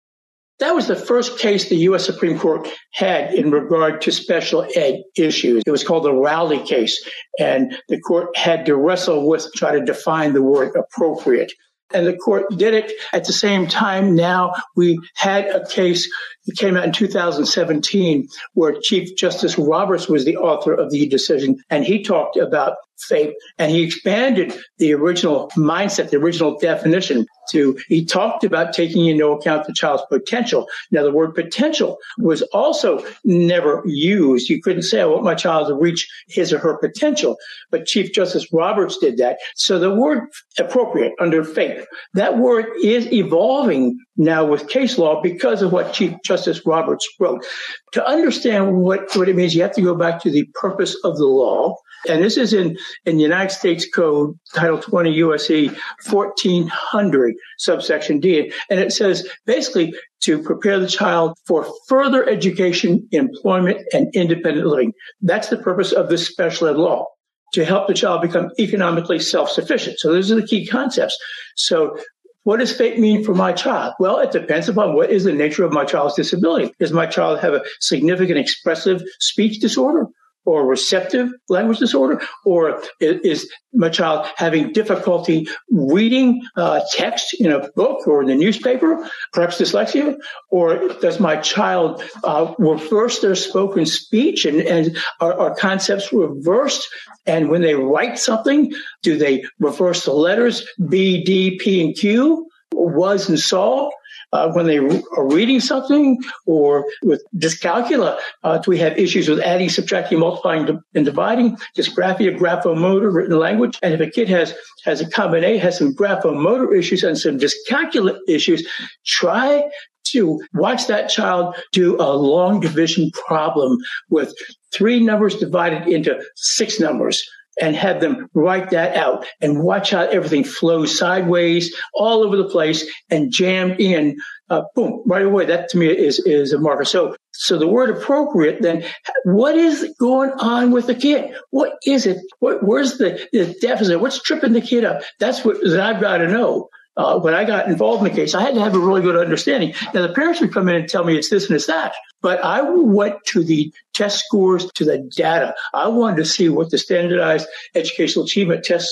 That 0.59 0.75
was 0.75 0.87
the 0.87 0.95
first 0.95 1.39
case 1.39 1.67
the 1.67 1.75
U.S. 1.75 2.05
Supreme 2.05 2.39
Court 2.39 2.67
had 2.93 3.33
in 3.33 3.51
regard 3.51 4.01
to 4.01 4.11
special 4.11 4.65
ed 4.75 5.01
issues. 5.17 5.63
It 5.65 5.71
was 5.71 5.83
called 5.83 6.05
the 6.05 6.13
Rowley 6.13 6.59
case, 6.59 7.03
and 7.39 7.77
the 7.89 7.99
court 7.99 8.35
had 8.37 8.65
to 8.67 8.75
wrestle 8.75 9.27
with 9.27 9.47
try 9.55 9.77
to 9.77 9.83
define 9.83 10.33
the 10.33 10.43
word 10.43 10.73
appropriate 10.75 11.51
and 11.93 12.07
the 12.07 12.17
court 12.17 12.45
did 12.57 12.73
it 12.73 12.91
at 13.13 13.25
the 13.25 13.33
same 13.33 13.67
time. 13.67 14.15
Now 14.15 14.53
we 14.75 14.99
had 15.15 15.45
a 15.45 15.65
case 15.65 16.09
that 16.45 16.57
came 16.57 16.75
out 16.77 16.85
in 16.85 16.91
2017 16.91 18.27
where 18.53 18.75
Chief 18.81 19.15
Justice 19.15 19.57
Roberts 19.57 20.07
was 20.07 20.25
the 20.25 20.37
author 20.37 20.73
of 20.73 20.91
the 20.91 21.07
decision, 21.07 21.57
and 21.69 21.83
he 21.83 22.03
talked 22.03 22.37
about 22.37 22.75
FAPE 23.09 23.33
and 23.57 23.71
he 23.71 23.83
expanded 23.83 24.53
the 24.77 24.93
original 24.93 25.49
mindset, 25.57 26.09
the 26.09 26.17
original 26.17 26.57
definition 26.57 27.25
to, 27.49 27.77
he 27.87 28.05
talked 28.05 28.43
about 28.43 28.73
taking 28.73 29.05
into 29.07 29.27
account 29.27 29.67
the 29.67 29.73
child's 29.73 30.03
potential. 30.09 30.67
Now, 30.91 31.03
the 31.03 31.11
word 31.11 31.35
potential 31.35 31.97
was 32.17 32.41
also 32.53 33.05
never 33.25 33.83
used. 33.85 34.49
You 34.49 34.61
couldn't 34.61 34.83
say, 34.83 35.01
I 35.01 35.05
want 35.05 35.23
my 35.23 35.35
child 35.35 35.67
to 35.67 35.75
reach 35.75 36.07
his 36.27 36.53
or 36.53 36.59
her 36.59 36.77
potential, 36.77 37.37
but 37.69 37.85
Chief 37.85 38.13
Justice 38.13 38.51
Roberts 38.53 38.97
did 38.97 39.17
that. 39.17 39.39
So 39.55 39.77
the 39.77 39.93
word 39.93 40.29
appropriate 40.57 41.13
under 41.19 41.43
FAPE, 41.43 41.85
that 42.13 42.37
word 42.37 42.67
is 42.81 43.11
evolving 43.11 43.99
now 44.15 44.45
with 44.45 44.69
case 44.69 44.97
law 44.97 45.21
because 45.21 45.61
of 45.61 45.71
what 45.71 45.93
Chief 45.93 46.13
Justice 46.23 46.32
Roberts 46.65 47.07
wrote. 47.19 47.45
To 47.93 48.05
understand 48.05 48.77
what, 48.77 49.15
what 49.15 49.29
it 49.29 49.35
means, 49.35 49.55
you 49.55 49.61
have 49.61 49.75
to 49.75 49.81
go 49.81 49.95
back 49.95 50.21
to 50.21 50.31
the 50.31 50.47
purpose 50.53 50.95
of 51.03 51.17
the 51.17 51.25
law. 51.25 51.75
And 52.09 52.23
this 52.23 52.37
is 52.37 52.53
in, 52.53 52.77
in 53.05 53.17
the 53.17 53.23
United 53.23 53.51
States 53.51 53.87
Code, 53.89 54.37
Title 54.53 54.77
20 54.77 55.17
USC 55.19 55.75
1400, 56.09 57.35
subsection 57.57 58.19
D. 58.19 58.51
And 58.69 58.79
it 58.79 58.91
says 58.91 59.27
basically 59.45 59.93
to 60.23 60.41
prepare 60.41 60.79
the 60.79 60.87
child 60.87 61.37
for 61.45 61.65
further 61.87 62.27
education, 62.27 63.07
employment, 63.11 63.77
and 63.93 64.13
independent 64.13 64.67
living. 64.67 64.93
That's 65.21 65.49
the 65.49 65.57
purpose 65.57 65.91
of 65.91 66.09
this 66.09 66.27
special 66.27 66.67
ed 66.67 66.77
law 66.77 67.05
to 67.53 67.63
help 67.63 67.87
the 67.87 67.93
child 67.93 68.21
become 68.21 68.49
economically 68.59 69.19
self-sufficient. 69.19 69.99
So 69.99 70.11
those 70.11 70.31
are 70.31 70.35
the 70.35 70.47
key 70.47 70.65
concepts. 70.65 71.17
So 71.55 71.95
what 72.43 72.59
does 72.59 72.77
FAPE 72.77 72.99
mean 72.99 73.23
for 73.23 73.33
my 73.33 73.53
child? 73.53 73.93
Well, 73.99 74.19
it 74.19 74.31
depends 74.31 74.69
upon 74.69 74.95
what 74.95 75.09
is 75.09 75.23
the 75.23 75.33
nature 75.33 75.63
of 75.63 75.71
my 75.71 75.85
child's 75.85 76.15
disability. 76.15 76.73
Does 76.79 76.91
my 76.91 77.05
child 77.05 77.39
have 77.39 77.53
a 77.53 77.63
significant 77.79 78.37
expressive 78.37 79.01
speech 79.19 79.59
disorder? 79.59 80.07
Or 80.45 80.65
receptive 80.65 81.29
language 81.49 81.79
disorder, 81.79 82.21
or 82.45 82.81
is 82.99 83.49
my 83.73 83.89
child 83.89 84.27
having 84.35 84.71
difficulty 84.71 85.47
reading 85.71 86.41
uh, 86.55 86.81
text 86.91 87.35
in 87.39 87.51
a 87.51 87.69
book 87.71 88.07
or 88.07 88.21
in 88.21 88.27
the 88.27 88.35
newspaper, 88.35 89.09
perhaps 89.31 89.59
dyslexia, 89.59 90.15
or 90.49 90.89
does 91.01 91.19
my 91.19 91.37
child 91.37 92.03
uh, 92.23 92.53
reverse 92.57 93.19
their 93.19 93.35
spoken 93.35 93.85
speech 93.85 94.45
and, 94.45 94.61
and 94.61 94.97
are, 95.19 95.33
are 95.39 95.55
concepts 95.55 96.11
reversed? 96.13 96.87
And 97.25 97.49
when 97.49 97.61
they 97.61 97.75
write 97.75 98.19
something, 98.19 98.73
do 99.01 99.17
they 99.17 99.43
reverse 99.59 100.05
the 100.05 100.13
letters 100.13 100.67
B, 100.89 101.23
D, 101.23 101.57
P, 101.57 101.83
and 101.83 101.95
Q? 101.95 102.47
Was 102.75 103.29
and 103.29 103.39
saw? 103.39 103.91
Uh, 104.33 104.51
when 104.51 104.65
they 104.65 104.79
are 104.79 105.27
reading 105.27 105.59
something 105.59 106.17
or 106.45 106.85
with 107.03 107.23
dyscalculia. 107.37 108.19
Uh, 108.43 108.57
do 108.57 108.71
we 108.71 108.77
have 108.79 108.97
issues 108.97 109.29
with 109.29 109.39
adding, 109.39 109.69
subtracting, 109.69 110.19
multiplying, 110.19 110.81
and 110.93 111.05
dividing? 111.05 111.57
Dysgraphia, 111.77 112.37
graphomotor, 112.37 113.13
written 113.13 113.37
language. 113.37 113.77
And 113.81 113.93
if 113.93 114.01
a 114.01 114.09
kid 114.09 114.27
has, 114.29 114.53
has 114.83 114.99
a 114.99 115.09
combination, 115.09 115.61
has 115.61 115.77
some 115.77 115.93
graphomotor 115.93 116.77
issues 116.77 117.03
and 117.03 117.17
some 117.17 117.37
dyscalculia 117.37 118.17
issues, 118.27 118.67
try 119.05 119.63
to 120.05 120.41
watch 120.53 120.87
that 120.87 121.09
child 121.09 121.55
do 121.71 121.95
a 121.95 122.11
long 122.13 122.59
division 122.59 123.09
problem 123.11 123.77
with 124.09 124.33
three 124.73 124.99
numbers 124.99 125.35
divided 125.35 125.87
into 125.87 126.21
six 126.35 126.79
numbers 126.79 127.23
and 127.61 127.75
have 127.75 128.01
them 128.01 128.29
write 128.33 128.71
that 128.71 128.95
out 128.95 129.25
and 129.41 129.63
watch 129.63 129.91
how 129.91 130.01
everything 130.01 130.43
flows 130.43 130.97
sideways 130.97 131.75
all 131.93 132.23
over 132.23 132.35
the 132.35 132.49
place 132.49 132.89
and 133.09 133.31
jammed 133.31 133.79
in. 133.79 134.17
Uh, 134.49 134.61
boom, 134.75 135.01
right 135.05 135.25
away. 135.25 135.45
That 135.45 135.69
to 135.69 135.77
me 135.77 135.87
is, 135.87 136.19
is 136.19 136.53
a 136.53 136.59
marker. 136.59 136.85
So, 136.85 137.15
so 137.31 137.57
the 137.57 137.67
word 137.67 137.89
appropriate, 137.89 138.61
then 138.61 138.83
what 139.23 139.55
is 139.55 139.95
going 139.99 140.31
on 140.31 140.71
with 140.71 140.87
the 140.87 140.95
kid? 140.95 141.35
What 141.49 141.73
is 141.85 142.05
it? 142.05 142.17
What, 142.39 142.63
where's 142.63 142.97
the, 142.97 143.27
the 143.31 143.55
deficit? 143.61 143.99
What's 143.99 144.21
tripping 144.21 144.53
the 144.53 144.61
kid 144.61 144.83
up? 144.83 145.01
That's 145.19 145.43
what 145.43 145.61
that 145.63 145.79
I've 145.79 146.01
got 146.01 146.17
to 146.17 146.27
know 146.27 146.69
uh, 146.95 147.19
when 147.19 147.33
I 147.33 147.43
got 147.43 147.67
involved 147.67 148.05
in 148.05 148.11
the 148.11 148.15
case, 148.15 148.35
I 148.35 148.41
had 148.41 148.53
to 148.55 148.61
have 148.61 148.75
a 148.75 148.79
really 148.79 149.01
good 149.01 149.17
understanding. 149.17 149.73
Now, 149.93 150.05
the 150.05 150.13
parents 150.13 150.41
would 150.41 150.53
come 150.53 150.69
in 150.69 150.75
and 150.75 150.87
tell 150.87 151.03
me 151.03 151.17
it's 151.17 151.29
this 151.29 151.47
and 151.47 151.55
it's 151.55 151.65
that, 151.67 151.93
but 152.21 152.43
I 152.43 152.61
went 152.61 153.15
to 153.27 153.43
the 153.43 153.73
test 153.93 154.25
scores, 154.25 154.69
to 154.73 154.85
the 154.85 154.97
data. 155.15 155.53
I 155.73 155.87
wanted 155.87 156.17
to 156.17 156.25
see 156.25 156.49
what 156.49 156.71
the 156.71 156.77
standardized 156.77 157.47
educational 157.75 158.25
achievement 158.25 158.63
test 158.63 158.89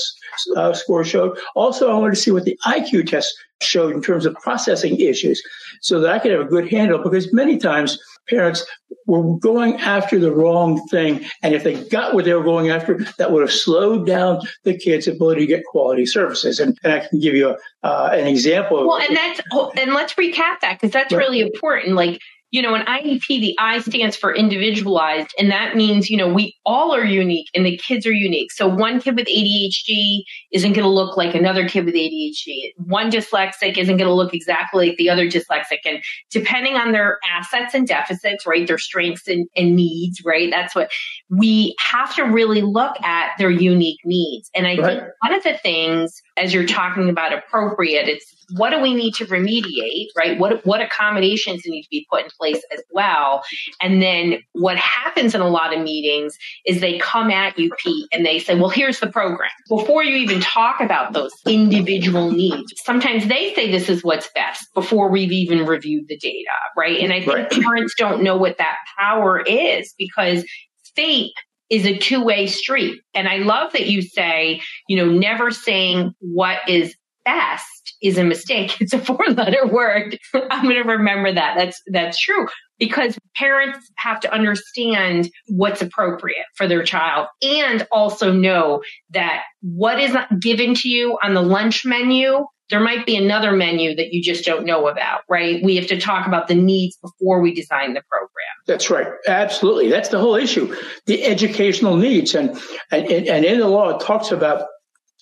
uh, 0.56 0.74
score 0.74 1.04
showed. 1.04 1.38
Also, 1.56 1.90
I 1.92 1.98
wanted 1.98 2.16
to 2.16 2.22
see 2.22 2.32
what 2.32 2.46
the 2.46 2.58
IQ 2.66 3.08
test 3.10 3.34
showed 3.62 3.94
in 3.94 4.02
terms 4.02 4.26
of 4.26 4.34
processing 4.36 5.00
issues 5.00 5.42
so 5.82 6.00
that 6.00 6.12
I 6.12 6.20
could 6.20 6.32
have 6.32 6.42
a 6.42 6.46
good 6.46 6.70
handle 6.70 7.02
because 7.02 7.32
many 7.34 7.58
times 7.58 8.00
parents 8.30 8.66
were 9.08 9.38
going 9.38 9.76
after 9.76 10.20
the 10.20 10.32
wrong 10.32 10.86
thing. 10.88 11.26
And 11.42 11.54
if 11.54 11.64
they 11.64 11.84
got 11.86 12.14
what 12.14 12.26
they 12.26 12.34
were 12.34 12.44
going 12.44 12.70
after, 12.70 13.00
that 13.18 13.32
would 13.32 13.42
have 13.42 13.52
slowed 13.52 14.06
down 14.06 14.42
the 14.64 14.78
kids' 14.78 15.08
ability 15.08 15.42
to 15.42 15.48
get 15.48 15.66
quality 15.66 16.06
services. 16.06 16.60
And, 16.60 16.78
and 16.84 16.94
I 16.94 17.08
can 17.08 17.20
give 17.20 17.36
you 17.36 17.50
a, 17.50 17.58
uh, 17.88 18.10
an 18.14 18.28
example. 18.28 18.88
Well, 18.88 19.00
and 19.00 19.16
that's, 19.16 19.42
oh, 19.52 19.72
and 19.76 19.94
let's 19.94 20.14
recap 20.14 20.62
that 20.62 20.80
because 20.80 20.92
that's 20.92 21.14
really 21.14 21.42
important. 21.42 21.96
Like, 21.96 22.20
you 22.52 22.62
know, 22.62 22.76
an 22.76 22.86
IEP, 22.86 23.28
the 23.28 23.56
I 23.58 23.80
stands 23.80 24.18
for 24.18 24.36
individualized, 24.36 25.34
and 25.40 25.50
that 25.52 25.78
means, 25.78 26.10
you 26.10 26.18
know, 26.18 26.32
we 26.32 26.54
all 26.66 26.94
are 26.94 27.04
unique 27.04 27.48
and 27.56 27.66
the 27.66 27.78
kids 27.78 28.06
are 28.06 28.12
unique. 28.12 28.52
So 28.52 28.68
one 28.68 29.00
kid 29.00 29.16
with 29.16 29.28
ADHD 29.28 30.24
isn't 30.52 30.74
going 30.74 30.84
to 30.84 30.90
look 30.90 31.16
like 31.16 31.34
another 31.34 31.68
kid 31.68 31.86
with 31.86 31.96
ADHD. 31.96 32.74
One 32.76 33.10
dyslexic 33.10 33.78
isn't 33.78 33.96
going 33.96 34.08
to 34.08 34.14
look 34.14 34.34
exactly 34.34 34.90
like 34.90 34.98
the 34.98 35.10
other 35.10 35.28
dyslexic. 35.28 35.80
And 35.86 36.04
depending 36.30 36.76
on 36.76 36.92
their 36.92 37.20
assets 37.32 37.74
and 37.74 37.88
deficits, 37.88 38.46
right, 38.46 38.68
their 38.68 38.78
strengths 38.78 39.30
and, 39.30 39.48
and 39.56 39.78
needs, 39.78 40.22
right, 40.26 40.52
that's 40.52 40.76
what 40.76 40.92
we 41.30 41.74
have 41.80 42.14
to 42.16 42.24
really 42.24 42.62
look 42.62 43.02
at 43.02 43.32
their 43.38 43.50
unique 43.50 44.00
needs. 44.04 44.52
And 44.54 44.68
I 44.68 44.76
right. 44.76 45.00
think 45.00 45.04
one 45.22 45.34
of 45.34 45.44
the 45.44 45.58
things, 45.58 46.22
as 46.36 46.54
you're 46.54 46.66
talking 46.66 47.10
about 47.10 47.32
appropriate, 47.32 48.10
it's 48.10 48.26
what 48.56 48.72
do 48.72 48.82
we 48.82 48.94
need 48.94 49.14
to 49.16 49.26
remediate, 49.26 50.08
right? 50.18 50.38
What, 50.38 50.66
what 50.66 50.82
accommodations 50.82 51.62
need 51.66 51.84
to 51.84 51.90
be 51.90 52.06
put 52.12 52.24
in 52.24 52.30
place 52.38 52.41
as 52.44 52.82
well? 52.92 53.44
And 53.82 54.02
then 54.02 54.40
what 54.54 54.78
happens 54.78 55.36
in 55.36 55.42
a 55.42 55.48
lot 55.48 55.76
of 55.76 55.82
meetings 55.82 56.38
is 56.66 56.82
they 56.82 57.00
come 57.00 57.32
at 57.32 57.58
you, 57.58 57.72
Pete, 57.84 58.08
and 58.12 58.26
they 58.26 58.40
say, 58.40 58.56
well, 58.56 58.70
here's 58.70 59.00
the 59.00 59.08
program. 59.08 59.50
Before 59.70 60.04
you 60.04 60.16
even 60.18 60.42
talk 60.42 60.82
about 60.82 61.14
those 61.14 61.32
individual 61.48 62.32
needs, 62.32 62.74
sometimes 62.84 63.28
they 63.28 63.54
say 63.54 63.72
this 63.72 63.90
is 63.90 64.04
what's 64.04 64.30
best 64.34 64.66
before 64.74 65.10
we've 65.10 65.32
even 65.32 65.66
reviewed 65.66 66.08
the 66.08 66.18
data, 66.18 66.50
right? 66.78 67.00
And 67.00 67.14
I 67.14 67.20
think 67.20 67.34
right. 67.34 67.52
parents 67.52 67.94
don't 67.98 68.24
know 68.24 68.38
what 68.38 68.58
that 68.58 68.78
power 68.98 69.42
is 69.42 69.94
because 69.98 70.46
FAPE 70.98 71.32
is 71.70 71.86
a 71.86 71.98
two-way 71.98 72.48
street. 72.48 73.02
And 73.14 73.30
I 73.30 73.38
love 73.38 73.72
that 73.72 73.88
you 73.88 74.02
say, 74.02 74.62
you 74.90 74.98
know, 74.98 75.10
never 75.10 75.52
saying 75.52 76.14
what 76.20 76.58
is 76.68 76.96
best 77.24 77.81
is 78.02 78.18
a 78.18 78.24
mistake. 78.24 78.78
It's 78.82 78.94
a 78.94 79.00
four 79.00 79.24
letter 79.30 79.68
word. 79.68 80.18
I'm 80.34 80.64
going 80.64 80.82
to 80.82 80.90
remember 80.90 81.34
that. 81.34 81.56
That's, 81.56 81.82
that's 81.88 82.20
true 82.20 82.48
because 82.80 83.18
parents 83.36 83.92
have 83.98 84.20
to 84.22 84.34
understand 84.34 85.30
what's 85.48 85.82
appropriate 85.82 86.46
for 86.56 86.68
their 86.68 86.84
child 86.84 87.28
and 87.44 87.88
also 87.92 88.34
know 88.34 88.82
that 89.12 89.44
what 89.62 90.00
is 90.00 90.16
given 90.40 90.74
to 90.76 90.90
you 90.90 91.18
on 91.22 91.36
the 91.36 91.44
lunch 91.44 91.86
menu 91.86 92.44
there 92.72 92.80
might 92.80 93.06
be 93.06 93.18
another 93.18 93.52
menu 93.52 93.94
that 93.96 94.14
you 94.14 94.24
just 94.24 94.46
don't 94.46 94.66
know 94.66 94.88
about, 94.88 95.22
right? 95.30 95.62
We 95.62 95.76
have 95.76 95.88
to 95.88 96.00
talk 96.00 96.26
about 96.26 96.48
the 96.48 96.56
needs 96.56 96.98
before 96.98 97.42
we 97.42 97.54
design 97.54 97.94
the 97.94 98.02
program. 98.10 98.30
That's 98.66 98.90
right. 98.90 99.08
Absolutely. 99.28 99.90
That's 99.90 100.08
the 100.10 100.20
whole 100.20 100.36
issue. 100.36 100.74
The 101.06 101.26
educational 101.26 101.98
needs. 101.98 102.34
And, 102.34 102.58
and, 102.90 103.06
and 103.06 103.46
in 103.46 103.60
the 103.60 103.68
law, 103.68 103.90
it 103.90 104.00
talks 104.00 104.32
about 104.32 104.68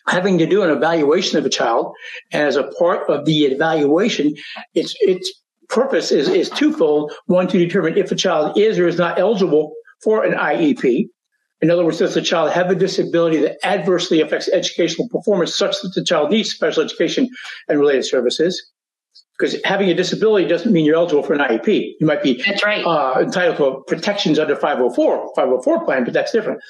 having 0.10 0.38
to 0.39 0.46
do 0.46 0.63
an 0.63 0.70
evaluation 0.70 1.38
of 1.38 1.46
a 1.46 1.50
child. 1.50 1.94
And 2.32 2.44
as 2.44 2.56
a 2.56 2.63
part 2.80 3.10
of 3.10 3.25
the 3.25 3.46
evaluation, 3.46 4.36
its, 4.74 4.96
its 5.00 5.32
purpose 5.70 6.12
is, 6.12 6.28
is 6.28 6.50
twofold. 6.50 7.13
One, 7.28 7.48
to 7.48 7.58
determine 7.58 7.98
if 7.98 8.12
a 8.12 8.16
child 8.16 8.58
is 8.58 8.80
or 8.80 8.88
is 8.88 8.98
not 8.98 9.20
eligible 9.20 9.74
for 10.04 10.24
an 10.24 10.34
IEP. 10.34 11.08
In 11.62 11.70
other 11.70 11.84
words, 11.84 12.00
does 12.00 12.13
the 12.13 12.22
child 12.22 12.51
have 12.51 12.70
a 12.70 12.75
disability 12.75 13.38
that 13.42 13.58
adversely 13.63 14.22
affects 14.22 14.48
educational 14.50 15.10
performance 15.10 15.56
such 15.56 15.82
that 15.82 15.94
the 15.94 16.04
child 16.04 16.32
needs 16.32 16.50
special 16.50 16.84
education 16.84 17.30
and 17.68 17.80
related 17.80 18.06
services? 18.06 18.72
Because 19.38 19.58
having 19.63 19.89
a 19.89 19.94
disability 19.94 20.48
doesn't 20.48 20.72
mean 20.72 20.86
you're 20.86 20.96
eligible 20.96 21.24
for 21.24 21.34
an 21.34 21.39
IEP. 21.39 21.96
You 22.00 22.08
might 22.08 22.24
be 22.24 22.44
right. 22.63 22.84
uh, 22.86 23.20
entitled 23.20 23.58
to 23.58 23.84
protections 23.94 24.39
under 24.39 24.56
504, 24.56 25.34
504 25.36 25.86
plan, 25.86 26.04
but 26.04 26.13
that's 26.13 26.32
different. 26.32 26.62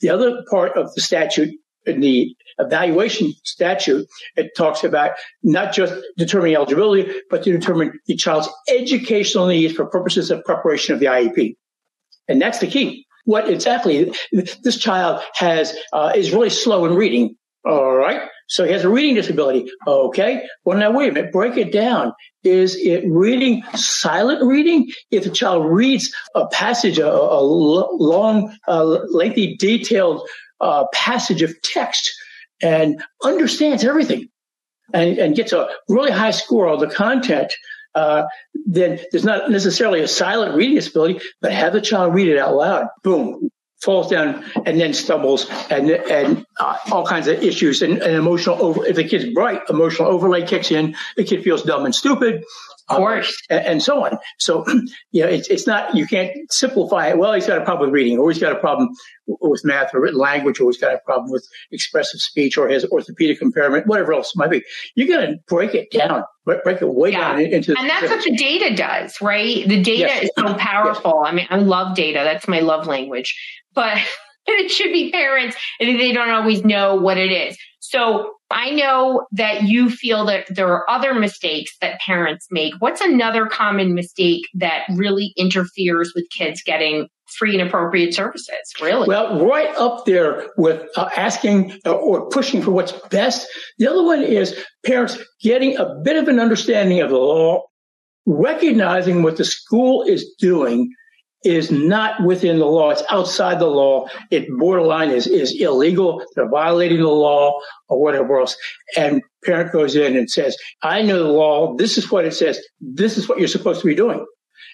The 0.00 0.10
other 0.10 0.42
part 0.50 0.76
of 0.76 0.94
the 0.94 1.00
statute 1.00 1.54
in 1.86 2.00
the 2.00 2.34
evaluation 2.58 3.32
statute, 3.44 4.06
it 4.36 4.50
talks 4.56 4.84
about 4.84 5.12
not 5.42 5.72
just 5.72 5.94
determining 6.16 6.56
eligibility, 6.56 7.12
but 7.30 7.42
to 7.44 7.52
determine 7.52 7.98
the 8.06 8.16
child's 8.16 8.48
educational 8.68 9.46
needs 9.46 9.74
for 9.74 9.86
purposes 9.86 10.30
of 10.30 10.44
preparation 10.44 10.94
of 10.94 11.00
the 11.00 11.06
IEP. 11.06 11.56
And 12.28 12.40
that's 12.40 12.58
the 12.58 12.66
key. 12.66 13.06
What 13.24 13.48
exactly 13.48 14.12
this 14.32 14.78
child 14.78 15.22
has 15.34 15.76
uh, 15.92 16.12
is 16.14 16.32
really 16.32 16.50
slow 16.50 16.84
in 16.86 16.94
reading. 16.94 17.36
All 17.64 17.94
right. 17.94 18.28
So 18.48 18.64
he 18.64 18.72
has 18.72 18.84
a 18.84 18.88
reading 18.88 19.14
disability. 19.14 19.70
Okay. 19.86 20.46
Well, 20.64 20.78
now 20.78 20.90
wait 20.90 21.10
a 21.10 21.12
minute. 21.12 21.32
Break 21.32 21.58
it 21.58 21.70
down. 21.70 22.14
Is 22.42 22.76
it 22.76 23.04
reading 23.06 23.62
silent 23.74 24.42
reading? 24.42 24.90
If 25.10 25.24
the 25.24 25.30
child 25.30 25.66
reads 25.66 26.10
a 26.34 26.46
passage, 26.46 26.98
a, 26.98 27.10
a 27.10 27.42
long, 27.42 28.56
uh, 28.66 28.84
lengthy, 28.84 29.56
detailed 29.58 30.26
uh, 30.60 30.84
passage 30.92 31.42
of 31.42 31.60
text 31.62 32.10
and 32.62 33.02
understands 33.22 33.84
everything 33.84 34.28
and, 34.92 35.18
and 35.18 35.36
gets 35.36 35.52
a 35.52 35.68
really 35.88 36.10
high 36.10 36.30
score 36.30 36.68
on 36.68 36.78
the 36.78 36.88
content, 36.88 37.52
uh, 37.94 38.24
then 38.66 38.98
there's 39.10 39.24
not 39.24 39.50
necessarily 39.50 40.00
a 40.00 40.08
silent 40.08 40.54
reading 40.54 40.76
disability, 40.76 41.20
but 41.40 41.52
have 41.52 41.72
the 41.72 41.80
child 41.80 42.14
read 42.14 42.28
it 42.28 42.38
out 42.38 42.54
loud. 42.54 42.88
Boom, 43.02 43.50
falls 43.80 44.10
down 44.10 44.44
and 44.66 44.80
then 44.80 44.92
stumbles 44.92 45.48
and 45.70 45.90
and 45.90 46.44
uh, 46.58 46.76
all 46.90 47.06
kinds 47.06 47.28
of 47.28 47.42
issues 47.42 47.80
and, 47.82 47.98
and, 47.98 48.16
emotional 48.16 48.60
over 48.60 48.84
if 48.84 48.96
the 48.96 49.04
kid's 49.04 49.32
bright 49.32 49.60
emotional 49.68 50.08
overlay 50.08 50.44
kicks 50.44 50.70
in 50.70 50.96
the 51.16 51.22
kid 51.22 51.44
feels 51.44 51.62
dumb 51.62 51.84
and 51.84 51.94
stupid 51.94 52.44
of 52.88 52.96
course. 52.96 53.42
And, 53.50 53.66
and, 53.66 53.82
so 53.82 54.04
on. 54.04 54.18
So 54.38 54.64
you 55.12 55.22
know 55.22 55.28
it's, 55.28 55.48
it's 55.48 55.66
not 55.66 55.94
you 55.94 56.06
can't 56.06 56.30
simplify 56.50 57.08
it. 57.08 57.18
Well 57.18 57.32
he's 57.32 57.46
got 57.46 57.60
a 57.60 57.64
problem 57.64 57.90
with 57.90 57.94
reading. 57.94 58.18
Or 58.18 58.30
he's 58.30 58.40
got 58.40 58.52
a 58.52 58.58
problem 58.58 58.90
with 59.26 59.62
math 59.64 59.94
or 59.94 60.00
written 60.00 60.18
language 60.18 60.60
or 60.60 60.70
he's 60.70 60.80
got 60.80 60.94
a 60.94 60.98
problem 61.04 61.30
with 61.30 61.46
expressive 61.70 62.20
speech 62.20 62.56
or 62.56 62.68
has 62.68 62.84
orthopedic 62.86 63.42
impairment 63.42 63.86
whatever 63.86 64.12
else 64.12 64.32
it 64.34 64.38
might 64.38 64.50
be. 64.50 64.62
You 64.94 65.08
got 65.08 65.20
to 65.20 65.36
break 65.46 65.74
it 65.74 65.90
down. 65.90 66.24
Break 66.44 66.80
it 66.80 66.88
way 66.88 67.12
yeah. 67.12 67.32
down 67.32 67.40
into 67.40 67.74
and 67.78 67.90
that's 67.90 68.08
what 68.08 68.24
the 68.24 68.36
data 68.36 68.74
does 68.74 69.20
right? 69.20 69.68
The 69.68 69.82
data 69.82 70.06
yes. 70.08 70.24
is 70.24 70.30
so 70.38 70.54
powerful. 70.54 71.20
Yes. 71.24 71.32
i 71.32 71.34
mean 71.34 71.46
i 71.50 71.56
love 71.56 71.94
data. 71.94 72.20
That's 72.24 72.48
my 72.48 72.60
love 72.60 72.86
language. 72.86 73.36
But 73.74 73.98
it 74.46 74.70
should 74.70 74.92
be 74.92 75.10
parents 75.10 75.56
and 75.78 76.00
they 76.00 76.12
don't 76.12 76.30
always 76.30 76.64
know 76.64 76.96
what 76.96 77.18
it 77.18 77.30
is. 77.30 77.58
So 77.90 78.32
I 78.50 78.70
know 78.70 79.26
that 79.32 79.62
you 79.62 79.88
feel 79.88 80.26
that 80.26 80.44
there 80.54 80.68
are 80.68 80.88
other 80.90 81.14
mistakes 81.14 81.74
that 81.80 82.00
parents 82.00 82.46
make. 82.50 82.74
What's 82.80 83.00
another 83.00 83.46
common 83.46 83.94
mistake 83.94 84.42
that 84.54 84.84
really 84.94 85.32
interferes 85.38 86.12
with 86.14 86.26
kids 86.36 86.62
getting 86.62 87.08
free 87.38 87.58
and 87.58 87.66
appropriate 87.66 88.12
services? 88.12 88.58
Really? 88.78 89.08
Well, 89.08 89.46
right 89.46 89.74
up 89.76 90.04
there 90.04 90.50
with 90.58 90.86
uh, 90.96 91.08
asking 91.16 91.78
uh, 91.86 91.92
or 91.92 92.28
pushing 92.28 92.60
for 92.60 92.72
what's 92.72 92.92
best. 93.08 93.46
The 93.78 93.88
other 93.88 94.02
one 94.02 94.22
is 94.22 94.54
parents 94.84 95.16
getting 95.40 95.78
a 95.78 95.94
bit 96.04 96.16
of 96.16 96.28
an 96.28 96.40
understanding 96.40 97.00
of 97.00 97.08
the 97.08 97.16
law, 97.16 97.62
recognizing 98.26 99.22
what 99.22 99.38
the 99.38 99.44
school 99.44 100.02
is 100.02 100.34
doing 100.38 100.90
is 101.44 101.70
not 101.70 102.22
within 102.24 102.58
the 102.58 102.66
law. 102.66 102.90
It's 102.90 103.02
outside 103.10 103.60
the 103.60 103.66
law. 103.66 104.08
It 104.30 104.48
borderline 104.58 105.10
is, 105.10 105.26
is 105.26 105.58
illegal. 105.58 106.22
They're 106.34 106.48
violating 106.48 106.98
the 106.98 107.08
law 107.08 107.60
or 107.88 108.02
whatever 108.02 108.40
else. 108.40 108.56
And 108.96 109.22
parent 109.44 109.72
goes 109.72 109.94
in 109.94 110.16
and 110.16 110.28
says, 110.28 110.56
I 110.82 111.02
know 111.02 111.22
the 111.22 111.32
law. 111.32 111.76
This 111.76 111.96
is 111.96 112.10
what 112.10 112.24
it 112.24 112.34
says. 112.34 112.60
This 112.80 113.18
is 113.18 113.28
what 113.28 113.38
you're 113.38 113.48
supposed 113.48 113.80
to 113.82 113.86
be 113.86 113.94
doing. 113.94 114.24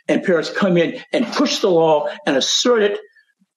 And 0.09 0.23
parents 0.23 0.51
come 0.51 0.77
in 0.77 1.01
and 1.13 1.27
push 1.27 1.59
the 1.59 1.71
law 1.71 2.09
and 2.27 2.37
assert 2.37 2.83
it. 2.83 2.99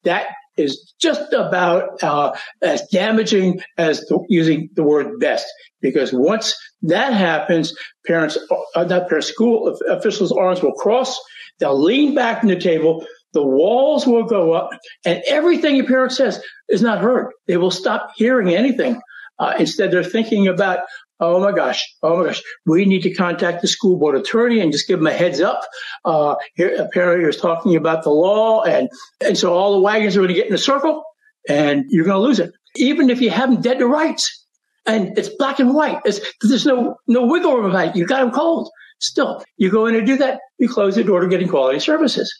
That 0.04 0.28
is 0.58 0.94
just 1.00 1.32
about 1.34 2.04
uh, 2.04 2.36
as 2.62 2.88
damaging 2.92 3.62
as 3.78 4.02
the, 4.02 4.24
using 4.28 4.70
the 4.74 4.84
word 4.84 5.20
best. 5.20 5.46
Because 5.82 6.12
once 6.12 6.56
that 6.84 7.14
happens, 7.14 7.74
parents, 8.06 8.38
uh, 8.76 8.84
not 8.84 9.08
parents, 9.08 9.28
school 9.28 9.78
officials' 9.88 10.32
arms 10.32 10.62
will 10.62 10.74
cross 10.74 11.20
They'll 11.60 11.82
lean 11.82 12.16
back 12.16 12.44
in 12.44 12.50
the 12.50 12.60
table. 12.60 13.06
The 13.34 13.46
walls 13.46 14.08
will 14.08 14.24
go 14.24 14.54
up 14.54 14.72
and 15.06 15.22
everything 15.28 15.76
your 15.76 15.86
parent 15.86 16.12
says 16.12 16.42
is 16.70 16.82
not 16.82 17.00
heard. 17.00 17.32
They 17.48 17.58
will 17.58 17.72
stop 17.72 18.12
hearing 18.16 18.50
anything. 18.50 19.02
Uh, 19.38 19.54
instead, 19.60 19.92
they're 19.92 20.04
thinking 20.04 20.48
about, 20.48 20.80
oh 21.20 21.40
my 21.40 21.52
gosh, 21.52 21.84
oh 22.02 22.18
my 22.18 22.26
gosh, 22.28 22.42
we 22.66 22.86
need 22.86 23.04
to 23.04 23.14
contact 23.14 23.62
the 23.62 23.68
school 23.68 23.98
board 23.98 24.16
attorney 24.16 24.60
and 24.60 24.72
just 24.72 24.88
give 24.88 25.00
them 25.00 25.08
a 25.08 25.14
heads 25.14 25.42
up. 25.42 25.62
Uh, 26.06 26.36
here, 26.56 26.76
a 26.76 26.88
parent 26.90 27.28
is 27.28 27.38
talking 27.38 27.76
about 27.76 28.04
the 28.04 28.10
law 28.10 28.64
and, 28.64 28.90
and 29.24 29.38
so 29.38 29.54
all 29.54 29.74
the 29.74 29.82
wagons 29.82 30.16
are 30.16 30.22
going 30.22 30.30
to 30.30 30.34
get 30.34 30.48
in 30.48 30.54
a 30.54 30.58
circle 30.58 31.04
and 31.48 31.86
you're 31.90 32.06
going 32.06 32.20
to 32.20 32.26
lose 32.26 32.40
it. 32.40 32.52
Even 32.76 33.10
if 33.10 33.22
you 33.22 33.30
have 33.30 33.52
them 33.52 33.62
dead 33.62 33.80
to 33.80 33.88
rights 33.88 34.47
and 34.88 35.18
it's 35.18 35.30
black 35.30 35.60
and 35.60 35.74
white, 35.74 36.00
it's, 36.06 36.20
there's 36.42 36.66
no, 36.66 36.96
no 37.08 37.26
wiggle 37.26 37.56
room 37.56 37.70
about 37.70 37.90
it. 37.90 37.96
You 37.96 38.08
got 38.08 38.22
them 38.22 38.32
cold. 38.32 38.70
Still, 39.00 39.44
you 39.58 39.70
go 39.70 39.86
in 39.86 39.96
and 39.96 40.08
do 40.08 40.18
that, 40.18 40.40
you 40.58 40.68
close 40.68 40.96
the 40.96 41.04
door 41.04 41.20
to 41.20 41.28
getting 41.28 41.48
quality 41.48 41.80
services. 41.80 42.34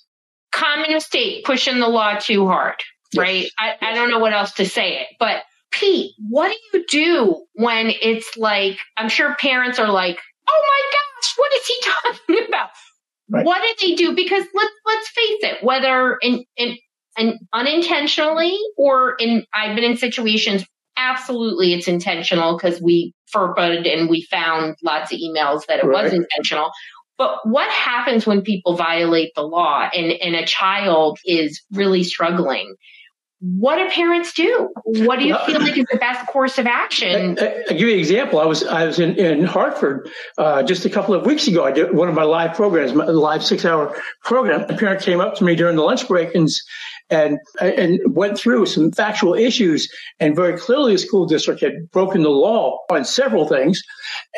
Common 0.52 0.92
mistake, 0.92 1.46
pushing 1.46 1.80
the 1.80 1.88
law 1.88 2.16
too 2.16 2.48
hard, 2.48 2.78
yes. 3.12 3.22
right? 3.22 3.50
I, 3.60 3.76
I 3.80 3.94
don't 3.94 4.10
know 4.10 4.18
what 4.18 4.34
else 4.34 4.54
to 4.54 4.66
say 4.66 5.02
it, 5.02 5.08
but 5.20 5.44
Pete, 5.72 6.14
what 6.30 6.52
do 6.52 6.80
you 6.80 6.86
do 6.90 7.46
when 7.54 7.92
it's 8.02 8.38
like, 8.38 8.80
I'm 8.96 9.10
sure 9.10 9.36
parents 9.36 9.78
are 9.78 9.92
like, 9.92 10.18
oh 10.50 10.64
my 10.64 10.92
gosh, 10.92 11.34
what 11.38 11.52
is 11.54 11.68
he 11.68 12.36
talking 12.38 12.48
about? 12.48 12.70
Right. 13.30 13.46
What 13.46 13.62
do 13.62 13.88
they 13.88 13.96
do? 13.96 14.16
Because 14.16 14.46
let's, 14.56 14.74
let's 14.86 15.10
face 15.10 15.40
it, 15.42 15.64
whether 15.64 16.18
in, 16.22 16.44
in, 16.56 16.78
in 17.20 17.38
unintentionally 17.54 18.58
or 18.78 19.16
in, 19.20 19.46
I've 19.54 19.76
been 19.76 19.84
in 19.84 19.98
situations 19.98 20.66
absolutely 20.98 21.74
it's 21.74 21.88
intentional 21.88 22.58
because 22.58 22.82
we 22.82 23.14
FERPA'd 23.34 23.86
and 23.86 24.10
we 24.10 24.24
found 24.24 24.76
lots 24.84 25.14
of 25.14 25.20
emails 25.20 25.66
that 25.68 25.80
it 25.80 25.86
right. 25.86 26.04
was 26.04 26.14
intentional. 26.14 26.72
But 27.18 27.40
what 27.46 27.70
happens 27.72 28.28
when 28.28 28.42
people 28.42 28.76
violate 28.76 29.34
the 29.36 29.42
law 29.42 29.90
and, 29.94 30.12
and 30.12 30.36
a 30.36 30.46
child 30.46 31.18
is 31.26 31.62
really 31.72 32.04
struggling? 32.04 32.76
What 33.40 33.76
do 33.76 33.88
parents 33.92 34.34
do? 34.34 34.70
What 34.84 35.20
do 35.20 35.26
you 35.26 35.36
well, 35.36 35.46
feel 35.46 35.62
like 35.62 35.78
is 35.78 35.86
the 35.92 35.98
best 35.98 36.26
course 36.26 36.58
of 36.58 36.66
action? 36.66 37.38
I, 37.40 37.64
will 37.70 37.78
give 37.78 37.82
you 37.82 37.94
an 37.94 38.00
example. 38.00 38.40
I 38.40 38.46
was 38.46 38.64
I 38.64 38.86
was 38.86 39.00
in, 39.00 39.16
in 39.16 39.44
Hartford 39.44 40.10
uh, 40.40 40.64
just 40.64 40.86
a 40.86 40.90
couple 40.90 41.14
of 41.14 41.24
weeks 41.24 41.48
ago. 41.48 41.64
I 41.64 41.72
did 41.72 41.94
one 41.94 42.10
of 42.10 42.16
my 42.16 42.24
live 42.24 42.56
programs, 42.56 42.94
my 42.94 43.06
live 43.06 43.44
six 43.44 43.64
hour 43.64 43.96
program. 44.24 44.62
A 44.62 44.76
parent 44.76 45.02
came 45.02 45.20
up 45.20 45.36
to 45.36 45.44
me 45.44 45.54
during 45.54 45.76
the 45.76 45.84
lunch 45.84 46.08
break 46.08 46.34
and 46.34 46.50
and 47.12 47.38
and 47.62 48.00
went 48.08 48.40
through 48.40 48.66
some 48.66 48.92
factual 48.92 49.36
issues 49.36 49.88
and 50.20 50.36
very 50.36 50.58
clearly 50.58 50.94
the 50.94 50.98
school 50.98 51.28
district 51.28 51.62
had 51.62 51.92
broken 51.92 52.24
the 52.24 52.30
law 52.30 52.80
on 52.90 53.06
several 53.06 53.48
things 53.48 53.84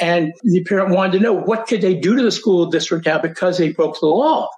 and 0.02 0.34
the 0.44 0.62
parent 0.66 0.94
wanted 0.94 1.14
to 1.14 1.20
know 1.24 1.34
what 1.34 1.68
could 1.68 1.82
they 1.82 1.96
do 1.96 2.18
to 2.18 2.22
the 2.22 2.32
school 2.32 2.66
district 2.66 3.06
now 3.06 3.18
because 3.18 3.58
they 3.58 3.72
broke 3.72 3.98
the 4.02 4.08
law 4.08 4.50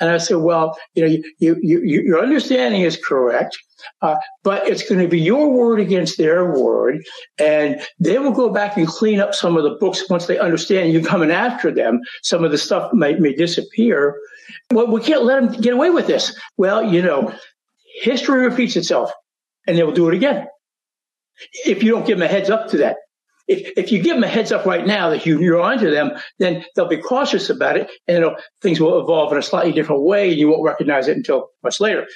and 0.00 0.10
I 0.10 0.18
said, 0.18 0.38
well, 0.38 0.78
you 0.94 1.02
know, 1.02 1.08
you, 1.08 1.22
you, 1.38 1.56
you, 1.62 2.02
your 2.02 2.20
understanding 2.20 2.82
is 2.82 2.98
correct, 3.02 3.56
uh, 4.02 4.16
but 4.42 4.66
it's 4.68 4.88
going 4.88 5.00
to 5.00 5.08
be 5.08 5.20
your 5.20 5.50
word 5.50 5.80
against 5.80 6.18
their 6.18 6.52
word. 6.52 7.04
And 7.38 7.80
they 7.98 8.18
will 8.18 8.32
go 8.32 8.50
back 8.50 8.76
and 8.76 8.86
clean 8.86 9.20
up 9.20 9.34
some 9.34 9.56
of 9.56 9.64
the 9.64 9.76
books 9.80 10.08
once 10.08 10.26
they 10.26 10.38
understand 10.38 10.92
you're 10.92 11.02
coming 11.02 11.30
after 11.30 11.70
them. 11.70 12.00
Some 12.22 12.44
of 12.44 12.50
the 12.50 12.58
stuff 12.58 12.92
may, 12.92 13.14
may 13.14 13.34
disappear. 13.34 14.18
Well, 14.70 14.86
we 14.88 15.00
can't 15.00 15.24
let 15.24 15.42
them 15.42 15.60
get 15.60 15.74
away 15.74 15.90
with 15.90 16.06
this. 16.06 16.38
Well, 16.56 16.92
you 16.92 17.02
know, 17.02 17.34
history 18.02 18.46
repeats 18.46 18.76
itself 18.76 19.10
and 19.66 19.76
they 19.76 19.82
will 19.82 19.92
do 19.92 20.08
it 20.08 20.14
again. 20.14 20.46
If 21.64 21.82
you 21.82 21.92
don't 21.92 22.06
give 22.06 22.18
them 22.18 22.28
a 22.28 22.30
heads 22.30 22.50
up 22.50 22.68
to 22.68 22.78
that. 22.78 22.96
If, 23.48 23.72
if 23.76 23.92
you 23.92 24.02
give 24.02 24.16
them 24.16 24.24
a 24.24 24.28
heads 24.28 24.50
up 24.50 24.66
right 24.66 24.84
now 24.84 25.10
that 25.10 25.24
you, 25.24 25.40
you're 25.40 25.60
onto 25.60 25.90
them, 25.90 26.12
then 26.38 26.64
they'll 26.74 26.88
be 26.88 26.96
cautious 26.96 27.48
about 27.48 27.76
it 27.76 27.88
and 28.08 28.24
things 28.60 28.80
will 28.80 29.00
evolve 29.00 29.32
in 29.32 29.38
a 29.38 29.42
slightly 29.42 29.72
different 29.72 30.02
way 30.02 30.30
and 30.30 30.38
you 30.38 30.48
won't 30.48 30.64
recognize 30.64 31.06
it 31.06 31.16
until 31.16 31.50
much 31.62 31.78
later. 31.78 32.06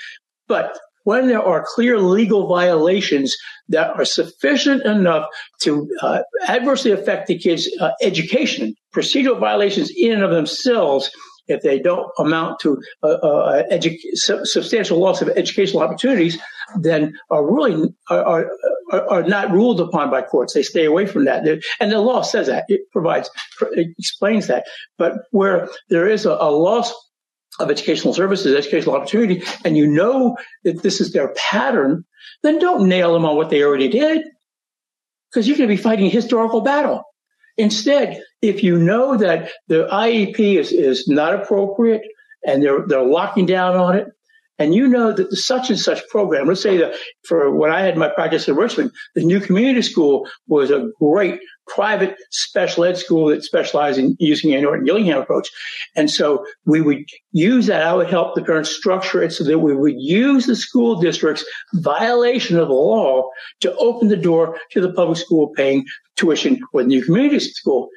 But 0.48 0.76
when 1.04 1.28
there 1.28 1.42
are 1.42 1.64
clear 1.74 1.98
legal 1.98 2.46
violations 2.46 3.36
that 3.68 3.90
are 3.90 4.04
sufficient 4.04 4.84
enough 4.84 5.26
to 5.60 5.88
uh, 6.02 6.22
adversely 6.48 6.90
affect 6.90 7.26
the 7.26 7.38
kid's 7.38 7.68
uh, 7.80 7.90
education, 8.02 8.74
procedural 8.94 9.38
violations 9.38 9.90
in 9.96 10.12
and 10.12 10.22
of 10.22 10.30
themselves 10.30 11.10
if 11.50 11.62
they 11.62 11.78
don't 11.78 12.10
amount 12.18 12.60
to 12.60 12.80
uh, 13.02 13.08
uh, 13.08 13.62
edu- 13.72 13.98
substantial 14.14 14.98
loss 14.98 15.20
of 15.20 15.28
educational 15.30 15.82
opportunities, 15.82 16.38
then 16.78 17.12
are 17.30 17.44
really 17.44 17.92
are, 18.08 18.48
are, 18.92 19.10
are, 19.10 19.22
not 19.24 19.50
ruled 19.50 19.80
upon 19.80 20.10
by 20.10 20.22
courts. 20.22 20.54
They 20.54 20.62
stay 20.62 20.84
away 20.84 21.06
from 21.06 21.24
that. 21.24 21.44
And 21.80 21.90
the 21.90 21.98
law 21.98 22.22
says 22.22 22.46
that. 22.46 22.64
It 22.68 22.82
provides, 22.92 23.28
it 23.72 23.88
explains 23.98 24.46
that. 24.46 24.66
But 24.96 25.14
where 25.32 25.68
there 25.88 26.08
is 26.08 26.24
a, 26.24 26.30
a 26.40 26.50
loss 26.50 26.94
of 27.60 27.70
educational 27.70 28.14
services, 28.14 28.54
educational 28.54 28.96
opportunity, 28.96 29.42
and 29.64 29.76
you 29.76 29.86
know 29.86 30.36
that 30.64 30.82
this 30.82 31.00
is 31.00 31.12
their 31.12 31.32
pattern, 31.34 32.04
then 32.42 32.58
don't 32.58 32.88
nail 32.88 33.12
them 33.12 33.24
on 33.24 33.36
what 33.36 33.50
they 33.50 33.62
already 33.62 33.88
did. 33.88 34.22
Because 35.30 35.46
you're 35.46 35.56
going 35.56 35.68
to 35.68 35.76
be 35.76 35.80
fighting 35.80 36.06
a 36.06 36.10
historical 36.10 36.60
battle. 36.60 37.02
Instead, 37.56 38.22
if 38.42 38.64
you 38.64 38.76
know 38.76 39.16
that 39.16 39.50
the 39.68 39.86
IEP 39.92 40.58
is, 40.58 40.72
is 40.72 41.06
not 41.06 41.34
appropriate 41.34 42.02
and 42.44 42.62
they're, 42.62 42.86
they're 42.86 43.04
locking 43.04 43.46
down 43.46 43.76
on 43.76 43.96
it, 43.96 44.08
and 44.60 44.74
you 44.74 44.86
know 44.88 45.12
that 45.12 45.30
the 45.30 45.36
such 45.36 45.70
and 45.70 45.78
such 45.78 46.06
program, 46.08 46.46
let's 46.46 46.62
say 46.62 46.76
that 46.76 46.94
for 47.24 47.50
when 47.50 47.70
I 47.70 47.80
had 47.80 47.94
in 47.94 47.98
my 47.98 48.10
practice 48.10 48.46
in 48.46 48.56
Richmond, 48.56 48.92
the 49.14 49.24
new 49.24 49.40
community 49.40 49.80
school 49.80 50.28
was 50.48 50.70
a 50.70 50.90
great 50.98 51.40
private 51.74 52.16
special 52.30 52.84
ed 52.84 52.96
school 52.96 53.28
that 53.28 53.42
specialized 53.42 53.98
in 53.98 54.16
using 54.18 54.54
an 54.54 54.64
Orton 54.64 54.84
Gillingham 54.84 55.20
approach. 55.20 55.48
And 55.96 56.10
so 56.10 56.44
we 56.64 56.80
would 56.80 57.04
use 57.32 57.66
that. 57.66 57.82
I 57.82 57.94
would 57.94 58.10
help 58.10 58.34
the 58.34 58.44
parents 58.44 58.70
structure 58.70 59.22
it 59.22 59.32
so 59.32 59.44
that 59.44 59.58
we 59.58 59.74
would 59.74 59.94
use 59.96 60.46
the 60.46 60.56
school 60.56 61.00
district's 61.00 61.44
violation 61.74 62.58
of 62.58 62.68
the 62.68 62.74
law 62.74 63.28
to 63.60 63.74
open 63.76 64.08
the 64.08 64.16
door 64.16 64.58
to 64.72 64.80
the 64.80 64.92
public 64.92 65.18
school 65.18 65.48
paying 65.56 65.84
tuition 66.16 66.60
with 66.72 66.86
new 66.86 67.02
community 67.04 67.40
school 67.40 67.88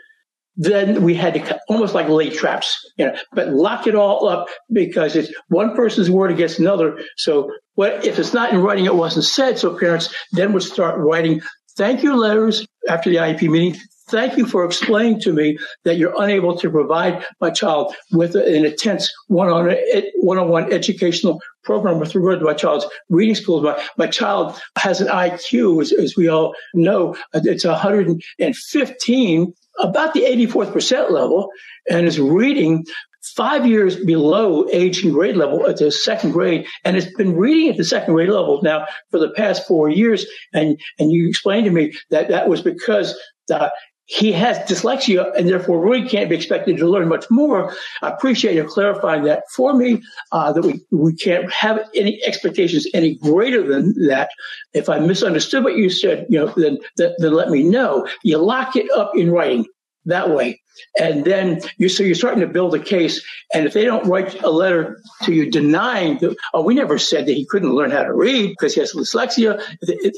then 0.56 1.02
we 1.02 1.16
had 1.16 1.34
to 1.34 1.60
almost 1.68 1.96
like 1.96 2.08
lay 2.08 2.30
traps, 2.30 2.78
you 2.98 3.06
know, 3.06 3.16
but 3.32 3.50
lock 3.50 3.88
it 3.88 3.96
all 3.96 4.28
up 4.28 4.48
because 4.72 5.16
it's 5.16 5.34
one 5.48 5.76
person's 5.76 6.12
word 6.12 6.32
against 6.32 6.60
another. 6.60 7.00
So 7.18 7.52
what 7.74 8.06
if 8.06 8.20
it's 8.20 8.34
not 8.34 8.54
in 8.54 8.62
writing, 8.62 8.86
it 8.86 8.96
wasn't 8.96 9.26
said. 9.26 9.58
So 9.58 9.78
parents 9.78 10.14
then 10.32 10.54
would 10.54 10.64
start 10.64 11.00
writing 11.00 11.42
thank 11.76 12.04
you 12.04 12.16
letters 12.16 12.66
after 12.90 13.10
the 13.10 13.18
IEP 13.18 13.50
meeting. 13.50 13.80
Thank 14.08 14.38
you 14.38 14.46
for 14.46 14.66
explaining 14.66 15.22
to 15.22 15.32
me 15.32 15.58
that 15.86 15.96
you're 15.96 16.14
unable 16.22 16.58
to 16.58 16.70
provide 16.70 17.26
my 17.40 17.50
child 17.50 17.96
with 18.12 18.36
an 18.36 18.66
intense 18.66 19.12
one-on-one 19.28 20.72
educational 20.74 21.42
program 21.64 22.00
with 22.00 22.14
regard 22.14 22.40
to 22.40 22.46
my 22.46 22.54
child's 22.54 22.86
reading 23.10 23.36
skills. 23.36 23.64
My, 23.64 23.82
my 23.98 24.08
child 24.08 24.60
has 24.78 25.00
an 25.00 25.08
IQ, 25.08 25.82
as, 25.82 25.94
as 25.94 26.18
we 26.18 26.28
all 26.28 26.54
know, 26.74 27.16
it's 27.34 27.64
115 27.64 29.54
about 29.80 30.14
the 30.14 30.22
84th 30.22 30.74
percent 30.74 31.12
level 31.12 31.50
and 31.90 32.06
is 32.06 32.20
reading 32.20 32.86
five 33.24 33.66
years 33.66 33.96
below 33.96 34.68
age 34.72 35.04
and 35.04 35.14
grade 35.14 35.36
level 35.36 35.68
at 35.68 35.78
the 35.78 35.92
second 35.92 36.32
grade 36.32 36.66
and 36.84 36.96
has 36.96 37.12
been 37.14 37.36
reading 37.36 37.70
at 37.70 37.78
the 37.78 37.86
second 37.86 38.14
grade 38.14 38.30
level 38.30 38.62
now 38.62 38.86
for 39.12 39.20
the 39.20 39.32
past 39.32 39.68
four 39.68 39.90
years. 39.90 40.26
And, 40.54 40.80
and 41.00 41.12
you 41.12 41.30
explained 41.30 41.66
to 41.66 41.72
me 41.72 41.94
that 42.10 42.30
that 42.30 42.50
was 42.50 42.62
because 42.62 43.18
uh, 43.52 43.70
he 44.06 44.34
has 44.34 44.58
dyslexia 44.60 45.34
and 45.38 45.48
therefore 45.48 45.80
really 45.80 46.08
can't 46.08 46.30
be 46.30 46.36
expected 46.36 46.78
to 46.78 46.90
learn 46.90 47.08
much 47.08 47.26
more. 47.30 47.74
I 48.02 48.10
appreciate 48.10 48.56
you 48.56 48.66
clarifying 48.66 49.24
that 49.24 49.44
for 49.56 49.74
me, 49.74 50.02
uh, 50.34 50.52
that 50.52 50.62
we, 50.62 50.82
we 50.92 51.16
can't 51.16 51.52
have 51.52 51.80
any 51.96 52.22
expectations 52.26 52.86
any 52.94 53.16
greater 53.16 53.66
than 53.66 53.94
that. 54.08 54.30
If 54.74 54.90
I 54.90 55.00
misunderstood 55.00 55.64
what 55.64 55.78
you 55.78 55.90
said, 55.90 56.26
you 56.30 56.40
know, 56.40 56.54
then, 56.58 56.80
then, 56.98 57.14
then 57.20 57.34
let 57.34 57.50
me 57.50 57.64
know. 57.64 58.08
You 58.24 58.40
lock 58.40 58.76
it 58.76 58.92
up 58.92 59.12
in 59.16 59.32
writing 59.32 59.66
that 60.06 60.30
way. 60.30 60.62
And 61.00 61.24
then 61.24 61.62
you, 61.78 61.88
so 61.88 62.04
you're 62.04 62.16
starting 62.16 62.42
to 62.42 62.48
build 62.48 62.74
a 62.74 62.80
case. 62.80 63.24
And 63.54 63.66
if 63.66 63.74
they 63.74 63.86
don't 63.86 64.08
write 64.08 64.42
a 64.44 64.50
letter 64.50 65.00
to 65.24 65.34
you 65.34 65.52
denying 65.52 66.18
that, 66.20 66.36
oh, 66.54 66.64
we 66.64 66.74
never 66.74 66.98
said 66.98 67.28
that 67.28 67.34
he 67.34 67.46
couldn't 67.46 67.74
learn 67.74 67.92
how 67.92 68.04
to 68.04 68.14
read 68.14 68.50
because 68.50 68.74
he 68.74 68.80
has 68.80 68.94
dyslexia, 68.94 69.62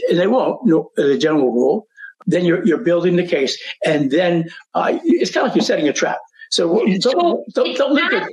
and 0.10 0.20
they 0.20 0.28
won't, 0.28 0.66
no, 0.66 0.92
the 0.96 1.18
general 1.18 1.52
rule 1.52 1.88
then 2.28 2.46
you're, 2.46 2.66
you're 2.66 2.80
building 2.80 3.16
the 3.16 3.26
case. 3.26 3.62
And 3.86 4.12
then 4.12 4.50
uh, 4.74 4.98
it's 5.04 5.32
kind 5.32 5.46
of 5.46 5.52
like 5.52 5.56
you're 5.56 5.66
setting 5.66 5.88
a 5.88 5.94
trap. 5.94 6.18
So 6.50 6.80
don't, 6.86 7.02
so 7.02 7.12
don't, 7.54 7.78
don't 7.78 7.94
look 7.94 8.14
at 8.14 8.28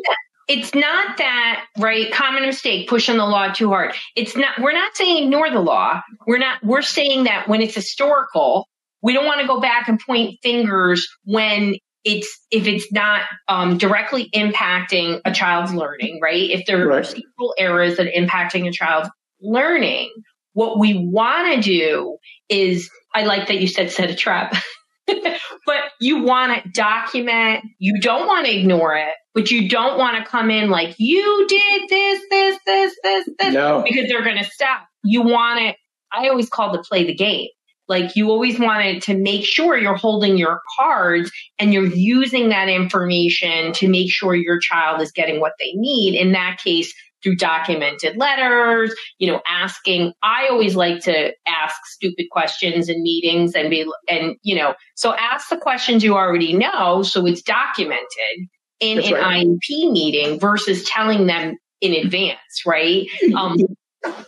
it's 0.48 0.74
not 0.74 1.16
that 1.18 1.64
right 1.78 2.12
common 2.12 2.42
mistake 2.42 2.88
pushing 2.88 3.16
the 3.16 3.24
law 3.24 3.52
too 3.52 3.68
hard 3.68 3.94
it's 4.16 4.36
not 4.36 4.60
we're 4.60 4.72
not 4.72 4.94
saying 4.96 5.24
ignore 5.24 5.50
the 5.50 5.60
law 5.60 6.00
we're 6.26 6.38
not 6.38 6.62
we're 6.64 6.82
saying 6.82 7.24
that 7.24 7.48
when 7.48 7.62
it's 7.62 7.76
historical 7.76 8.68
we 9.02 9.12
don't 9.12 9.26
want 9.26 9.40
to 9.40 9.46
go 9.46 9.60
back 9.60 9.88
and 9.88 10.00
point 10.00 10.38
fingers 10.42 11.08
when 11.24 11.76
it's 12.04 12.40
if 12.50 12.66
it's 12.66 12.90
not 12.92 13.22
um, 13.48 13.78
directly 13.78 14.28
impacting 14.34 15.20
a 15.24 15.32
child's 15.32 15.72
learning 15.72 16.18
right 16.22 16.50
if 16.50 16.66
there 16.66 16.82
are 16.82 16.88
right. 16.88 17.22
errors 17.58 17.96
that 17.96 18.06
are 18.06 18.10
impacting 18.10 18.66
a 18.66 18.72
child's 18.72 19.08
learning 19.40 20.10
what 20.54 20.78
we 20.78 20.96
want 20.98 21.54
to 21.54 21.60
do 21.60 22.18
is, 22.48 22.90
I 23.14 23.24
like 23.24 23.48
that 23.48 23.60
you 23.60 23.66
said 23.66 23.90
set 23.90 24.10
a 24.10 24.14
trap, 24.14 24.54
but 25.06 25.82
you 26.00 26.22
want 26.22 26.62
to 26.62 26.70
document. 26.70 27.64
You 27.78 28.00
don't 28.00 28.26
want 28.26 28.46
to 28.46 28.54
ignore 28.54 28.96
it, 28.96 29.14
but 29.34 29.50
you 29.50 29.68
don't 29.68 29.98
want 29.98 30.22
to 30.22 30.30
come 30.30 30.50
in 30.50 30.70
like 30.70 30.94
you 30.98 31.46
did 31.48 31.88
this, 31.88 32.20
this, 32.30 32.58
this, 32.66 32.96
this, 33.02 33.28
this, 33.38 33.54
no. 33.54 33.82
because 33.82 34.08
they're 34.08 34.24
going 34.24 34.38
to 34.38 34.44
stop. 34.44 34.86
You 35.04 35.22
want 35.22 35.60
it. 35.60 35.76
I 36.12 36.28
always 36.28 36.48
call 36.48 36.72
to 36.74 36.82
play 36.82 37.04
the 37.04 37.14
game. 37.14 37.48
Like 37.92 38.16
you 38.16 38.30
always 38.30 38.58
wanted 38.58 39.02
to 39.02 39.14
make 39.14 39.44
sure 39.44 39.76
you're 39.76 39.94
holding 39.94 40.38
your 40.38 40.62
cards 40.78 41.30
and 41.58 41.74
you're 41.74 41.84
using 41.84 42.48
that 42.48 42.70
information 42.70 43.74
to 43.74 43.86
make 43.86 44.10
sure 44.10 44.34
your 44.34 44.58
child 44.58 45.02
is 45.02 45.12
getting 45.12 45.40
what 45.40 45.52
they 45.58 45.72
need. 45.74 46.18
In 46.18 46.32
that 46.32 46.56
case, 46.56 46.90
through 47.22 47.36
documented 47.36 48.16
letters, 48.16 48.94
you 49.18 49.30
know, 49.30 49.42
asking. 49.46 50.14
I 50.22 50.48
always 50.48 50.74
like 50.74 51.02
to 51.02 51.34
ask 51.46 51.76
stupid 51.84 52.26
questions 52.30 52.88
in 52.88 53.02
meetings 53.02 53.54
and 53.54 53.68
be, 53.68 53.84
and, 54.08 54.36
you 54.42 54.56
know, 54.56 54.74
so 54.94 55.14
ask 55.14 55.50
the 55.50 55.58
questions 55.58 56.02
you 56.02 56.14
already 56.14 56.54
know 56.54 57.02
so 57.02 57.26
it's 57.26 57.42
documented 57.42 58.48
in 58.80 58.96
That's 58.96 59.08
an 59.08 59.14
right. 59.14 59.46
IEP 59.46 59.92
meeting 59.92 60.40
versus 60.40 60.82
telling 60.84 61.26
them 61.26 61.58
in 61.82 61.92
advance, 61.92 62.62
right? 62.66 63.06
Um, 63.36 63.58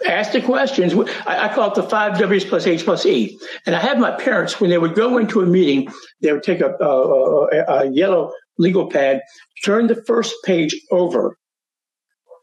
ask 0.07 0.33
the 0.33 0.41
questions. 0.41 0.95
I, 1.27 1.53
call 1.55 1.71
it 1.71 1.75
the 1.75 1.83
five 1.83 2.19
W's 2.19 2.45
plus 2.45 2.67
H 2.67 2.85
plus 2.85 3.07
E. 3.07 3.39
And 3.67 3.75
I 3.75 3.81
had 3.81 3.99
my 3.99 4.13
parents, 4.13 4.61
when 4.61 4.71
they 4.71 4.79
would 4.79 4.95
go 4.95 5.19
into 5.19 5.41
a 5.41 5.47
meeting, 5.47 5.93
they 6.21 6.33
would 6.33 6.43
take 6.43 6.61
a, 6.61 6.75
a, 6.81 7.65
a 7.69 7.91
yellow 7.91 8.33
legal 8.59 8.89
pad, 8.89 9.21
turn 9.65 9.89
the 9.89 10.03
first 10.07 10.35
page 10.45 10.81
over, 10.91 11.37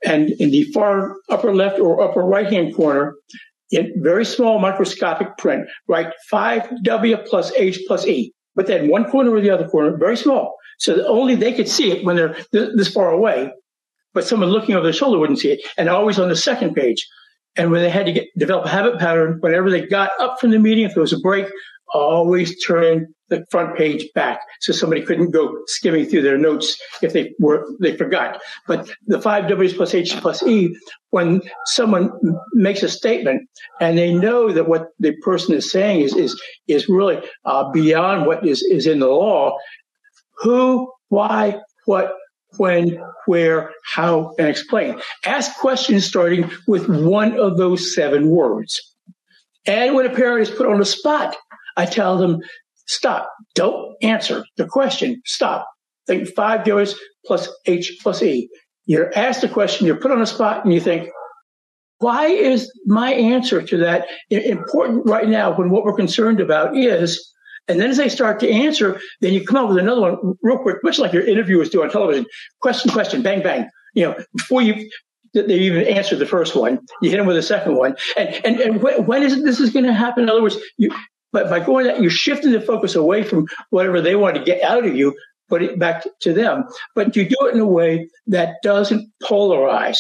and 0.05 0.29
in 0.31 0.51
the 0.51 0.63
far 0.73 1.15
upper 1.29 1.53
left 1.53 1.79
or 1.79 2.01
upper 2.01 2.21
right 2.21 2.51
hand 2.51 2.75
corner, 2.75 3.15
in 3.71 3.93
very 3.97 4.25
small 4.25 4.59
microscopic 4.59 5.37
print, 5.37 5.67
write 5.87 6.11
5W 6.31 7.25
plus 7.25 7.51
H 7.53 7.79
plus 7.87 8.05
E. 8.05 8.33
But 8.55 8.67
then 8.67 8.89
one 8.89 9.05
corner 9.09 9.33
or 9.33 9.39
the 9.39 9.49
other 9.49 9.67
corner, 9.67 9.95
very 9.95 10.17
small. 10.17 10.55
So 10.79 10.95
that 10.95 11.07
only 11.07 11.35
they 11.35 11.53
could 11.53 11.69
see 11.69 11.91
it 11.91 12.03
when 12.03 12.15
they're 12.15 12.35
this 12.51 12.91
far 12.91 13.11
away, 13.11 13.51
but 14.13 14.25
someone 14.25 14.49
looking 14.49 14.75
over 14.75 14.83
their 14.83 14.93
shoulder 14.93 15.19
wouldn't 15.19 15.39
see 15.39 15.51
it. 15.51 15.61
And 15.77 15.87
always 15.87 16.19
on 16.19 16.27
the 16.27 16.35
second 16.35 16.73
page. 16.73 17.07
And 17.57 17.71
when 17.71 17.81
they 17.81 17.89
had 17.89 18.05
to 18.05 18.13
get, 18.13 18.27
develop 18.37 18.65
a 18.65 18.69
habit 18.69 18.99
pattern, 18.99 19.37
whenever 19.41 19.69
they 19.69 19.85
got 19.85 20.11
up 20.19 20.39
from 20.39 20.51
the 20.51 20.59
meeting, 20.59 20.85
if 20.85 20.93
there 20.93 21.01
was 21.01 21.13
a 21.13 21.19
break, 21.19 21.47
always 21.93 22.63
turn 22.63 23.13
the 23.27 23.45
front 23.49 23.77
page 23.77 24.07
back 24.13 24.39
so 24.59 24.71
somebody 24.73 25.01
couldn't 25.01 25.31
go 25.31 25.57
skimming 25.67 26.05
through 26.05 26.21
their 26.21 26.37
notes 26.37 26.79
if 27.01 27.13
they 27.13 27.33
were 27.39 27.65
they 27.79 27.95
forgot. 27.95 28.41
But 28.67 28.89
the 29.07 29.21
five 29.21 29.47
W's 29.47 29.73
plus 29.73 29.93
H 29.93 30.15
plus 30.17 30.43
E, 30.43 30.75
when 31.09 31.41
someone 31.65 32.11
makes 32.53 32.83
a 32.83 32.89
statement 32.89 33.49
and 33.79 33.97
they 33.97 34.13
know 34.13 34.51
that 34.51 34.67
what 34.67 34.89
the 34.99 35.15
person 35.17 35.55
is 35.55 35.71
saying 35.71 36.01
is 36.01 36.15
is 36.15 36.41
is 36.67 36.89
really 36.89 37.21
uh, 37.45 37.69
beyond 37.71 38.25
what 38.25 38.45
is 38.45 38.61
is 38.63 38.87
in 38.87 38.99
the 38.99 39.07
law, 39.07 39.57
who, 40.41 40.91
why, 41.09 41.59
what, 41.85 42.13
when, 42.57 43.01
where, 43.25 43.71
how, 43.93 44.33
and 44.37 44.47
explain. 44.47 44.99
Ask 45.25 45.57
questions 45.57 46.05
starting 46.05 46.49
with 46.67 46.87
one 46.89 47.39
of 47.39 47.57
those 47.57 47.95
seven 47.95 48.29
words. 48.29 48.79
And 49.65 49.95
when 49.95 50.05
a 50.05 50.15
parent 50.15 50.47
is 50.47 50.55
put 50.55 50.67
on 50.67 50.79
the 50.79 50.85
spot, 50.85 51.35
I 51.77 51.85
tell 51.85 52.17
them, 52.17 52.39
stop. 52.87 53.29
Don't 53.55 53.95
answer 54.01 54.43
the 54.57 54.65
question. 54.65 55.21
Stop. 55.25 55.67
Think 56.07 56.27
five 56.29 56.63
W's 56.65 56.99
plus 57.25 57.47
H 57.65 57.97
plus 58.01 58.23
E. 58.23 58.49
You're 58.85 59.15
asked 59.15 59.43
a 59.43 59.47
question, 59.47 59.85
you're 59.85 59.99
put 59.99 60.11
on 60.11 60.21
a 60.21 60.25
spot, 60.25 60.65
and 60.65 60.73
you 60.73 60.81
think, 60.81 61.09
why 61.99 62.25
is 62.25 62.71
my 62.87 63.13
answer 63.13 63.61
to 63.61 63.77
that 63.77 64.07
important 64.31 65.05
right 65.05 65.29
now 65.29 65.55
when 65.55 65.69
what 65.69 65.83
we're 65.83 65.93
concerned 65.93 66.41
about 66.41 66.75
is, 66.75 67.31
and 67.71 67.79
then 67.79 67.89
as 67.89 67.97
they 67.97 68.09
start 68.09 68.39
to 68.41 68.49
answer, 68.49 68.99
then 69.21 69.33
you 69.33 69.45
come 69.45 69.57
up 69.57 69.69
with 69.69 69.77
another 69.77 70.01
one 70.01 70.35
real 70.41 70.57
quick, 70.57 70.77
much 70.83 70.99
like 70.99 71.13
your 71.13 71.25
interviewers 71.25 71.69
do 71.69 71.81
on 71.81 71.89
television. 71.89 72.25
Question, 72.61 72.91
question, 72.91 73.21
bang, 73.21 73.41
bang. 73.41 73.69
You 73.93 74.05
know, 74.05 74.23
before 74.35 74.61
you 74.61 74.89
they 75.33 75.59
even 75.59 75.87
answered 75.87 76.19
the 76.19 76.25
first 76.25 76.55
one, 76.57 76.79
you 77.01 77.09
hit 77.09 77.17
them 77.17 77.25
with 77.25 77.37
a 77.37 77.43
second 77.43 77.75
one. 77.75 77.95
And 78.17 78.41
and, 78.45 78.59
and 78.59 78.83
when, 78.83 79.05
when 79.05 79.23
is 79.23 79.41
this 79.43 79.59
is 79.59 79.71
going 79.71 79.85
to 79.85 79.93
happen? 79.93 80.23
In 80.23 80.29
other 80.29 80.41
words, 80.41 80.57
you 80.77 80.91
but 81.31 81.49
by 81.49 81.59
going 81.59 81.87
that, 81.87 82.01
you're 82.01 82.11
shifting 82.11 82.51
the 82.51 82.61
focus 82.61 82.95
away 82.95 83.23
from 83.23 83.47
whatever 83.69 84.01
they 84.01 84.15
want 84.15 84.35
to 84.35 84.43
get 84.43 84.61
out 84.63 84.85
of 84.85 84.95
you, 84.95 85.15
put 85.47 85.63
it 85.63 85.79
back 85.79 86.05
to 86.21 86.33
them. 86.33 86.65
But 86.95 87.15
you 87.15 87.27
do 87.27 87.37
it 87.47 87.55
in 87.55 87.61
a 87.61 87.65
way 87.65 88.09
that 88.27 88.55
doesn't 88.63 89.09
polarize. 89.23 89.99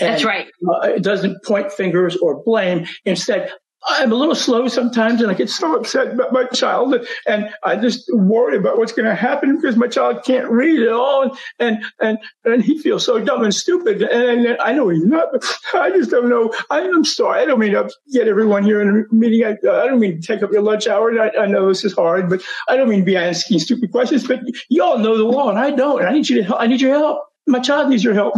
And, 0.00 0.08
That's 0.08 0.24
right. 0.24 0.46
Uh, 0.66 0.88
it 0.88 1.02
doesn't 1.02 1.44
point 1.44 1.70
fingers 1.72 2.16
or 2.16 2.42
blame. 2.42 2.86
Instead, 3.04 3.52
I'm 3.88 4.12
a 4.12 4.14
little 4.14 4.34
slow 4.34 4.68
sometimes 4.68 5.20
and 5.20 5.30
I 5.30 5.34
get 5.34 5.50
so 5.50 5.74
upset 5.74 6.12
about 6.12 6.32
my 6.32 6.44
child 6.44 6.94
and 7.26 7.50
I 7.64 7.76
just 7.76 8.04
worry 8.12 8.56
about 8.56 8.78
what's 8.78 8.92
going 8.92 9.08
to 9.08 9.14
happen 9.14 9.56
because 9.56 9.76
my 9.76 9.88
child 9.88 10.22
can't 10.24 10.48
read 10.48 10.80
at 10.82 10.92
all. 10.92 11.36
And, 11.58 11.82
and, 12.00 12.18
and 12.44 12.62
he 12.62 12.78
feels 12.78 13.04
so 13.04 13.18
dumb 13.18 13.42
and 13.42 13.52
stupid. 13.52 14.02
And 14.02 14.56
I 14.60 14.72
know 14.72 14.88
he's 14.88 15.04
not, 15.04 15.28
I 15.74 15.90
just 15.90 16.10
don't 16.10 16.28
know. 16.28 16.54
I'm 16.70 17.04
sorry. 17.04 17.42
I 17.42 17.44
don't 17.44 17.58
mean 17.58 17.72
to 17.72 17.90
get 18.12 18.28
everyone 18.28 18.62
here 18.62 18.80
in 18.80 19.06
a 19.10 19.14
meeting. 19.14 19.44
I, 19.44 19.50
I 19.52 19.86
don't 19.86 20.00
mean 20.00 20.20
to 20.20 20.26
take 20.26 20.42
up 20.42 20.52
your 20.52 20.62
lunch 20.62 20.86
hour. 20.86 21.10
I, 21.20 21.30
I 21.40 21.46
know 21.46 21.68
this 21.68 21.84
is 21.84 21.94
hard, 21.94 22.30
but 22.30 22.40
I 22.68 22.76
don't 22.76 22.88
mean 22.88 23.00
to 23.00 23.04
be 23.04 23.16
asking 23.16 23.58
stupid 23.58 23.90
questions, 23.90 24.26
but 24.26 24.40
you 24.68 24.82
all 24.84 24.98
know 24.98 25.18
the 25.18 25.24
law 25.24 25.50
and 25.50 25.58
I 25.58 25.72
don't. 25.72 26.00
And 26.00 26.08
I 26.08 26.12
need 26.12 26.28
you 26.28 26.36
to 26.36 26.44
help. 26.44 26.60
I 26.60 26.68
need 26.68 26.80
your 26.80 26.94
help. 26.94 27.24
My 27.48 27.58
child 27.58 27.88
needs 27.88 28.04
your 28.04 28.14
help. 28.14 28.34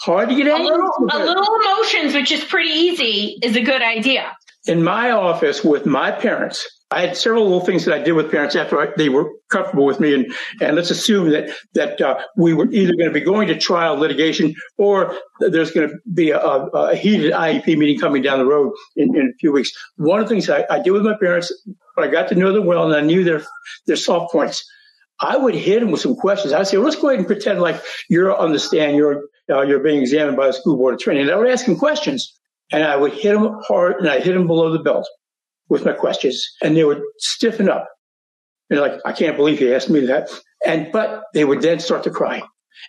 Hard 0.00 0.30
to 0.30 0.34
get 0.34 0.46
a 0.46 0.56
little, 0.56 0.90
a 1.12 1.18
little 1.18 1.46
emotions, 1.60 2.14
which 2.14 2.32
is 2.32 2.42
pretty 2.42 2.70
easy, 2.70 3.38
is 3.42 3.54
a 3.54 3.60
good 3.60 3.82
idea 3.82 4.32
in 4.66 4.82
my 4.82 5.10
office 5.10 5.64
with 5.64 5.86
my 5.86 6.10
parents, 6.10 6.68
I 6.92 7.00
had 7.00 7.16
several 7.16 7.44
little 7.44 7.64
things 7.64 7.84
that 7.86 7.94
I 7.94 8.02
did 8.02 8.12
with 8.12 8.30
parents 8.30 8.54
after 8.54 8.80
I, 8.80 8.88
they 8.96 9.08
were 9.08 9.30
comfortable 9.50 9.86
with 9.86 9.98
me, 9.98 10.14
and 10.14 10.32
and 10.60 10.76
let's 10.76 10.90
assume 10.90 11.30
that 11.30 11.50
that 11.74 12.00
uh, 12.00 12.20
we 12.36 12.52
were 12.52 12.70
either 12.70 12.92
going 12.92 13.08
to 13.08 13.12
be 13.12 13.20
going 13.20 13.48
to 13.48 13.58
trial 13.58 13.96
litigation 13.96 14.54
or 14.76 15.16
there's 15.40 15.70
going 15.70 15.88
to 15.88 15.96
be 16.12 16.30
a, 16.30 16.38
a, 16.38 16.94
heated 16.94 17.32
IEP 17.32 17.78
meeting 17.78 17.98
coming 17.98 18.22
down 18.22 18.38
the 18.38 18.44
road 18.44 18.72
in, 18.96 19.16
in 19.16 19.32
a 19.34 19.38
few 19.38 19.52
weeks. 19.52 19.72
One 19.96 20.20
of 20.20 20.28
the 20.28 20.34
things 20.34 20.50
I, 20.50 20.66
I 20.68 20.80
did 20.80 20.90
with 20.90 21.02
my 21.02 21.16
parents, 21.18 21.52
I 21.96 22.08
got 22.08 22.28
to 22.28 22.34
know 22.34 22.52
them 22.52 22.66
well, 22.66 22.84
and 22.84 22.94
I 22.94 23.00
knew 23.00 23.24
their 23.24 23.42
their 23.86 23.96
soft 23.96 24.30
points. 24.30 24.64
I 25.20 25.36
would 25.36 25.54
hit 25.54 25.80
them 25.80 25.92
with 25.92 26.00
some 26.00 26.16
questions. 26.16 26.52
I'd 26.52 26.66
say, 26.66 26.76
well, 26.76 26.86
let's 26.86 27.00
go 27.00 27.08
ahead 27.08 27.20
and 27.20 27.26
pretend 27.26 27.60
like 27.60 27.80
you're 28.08 28.36
on 28.36 28.52
the 28.52 28.58
stand, 28.58 28.96
you're 28.96 29.22
uh, 29.50 29.62
you're 29.62 29.80
being 29.80 30.00
examined 30.00 30.36
by 30.36 30.48
the 30.48 30.52
school 30.52 30.76
board 30.76 30.98
training. 30.98 31.22
And 31.22 31.32
I 31.32 31.36
would 31.36 31.48
ask 31.50 31.64
them 31.64 31.76
questions 31.76 32.38
and 32.72 32.84
I 32.84 32.96
would 32.96 33.12
hit 33.12 33.34
them 33.34 33.60
hard 33.66 33.96
and 33.96 34.08
I 34.08 34.20
hit 34.20 34.32
them 34.32 34.46
below 34.46 34.72
the 34.72 34.82
belt 34.82 35.06
with 35.68 35.84
my 35.84 35.92
questions 35.92 36.44
and 36.62 36.76
they 36.76 36.84
would 36.84 37.02
stiffen 37.18 37.68
up. 37.68 37.88
And 38.70 38.80
like, 38.80 38.94
I 39.04 39.12
can't 39.12 39.36
believe 39.36 39.58
he 39.58 39.72
asked 39.72 39.90
me 39.90 40.00
that. 40.06 40.30
And, 40.66 40.90
but 40.92 41.24
they 41.34 41.44
would 41.44 41.60
then 41.60 41.78
start 41.78 42.02
to 42.04 42.10
cry. 42.10 42.42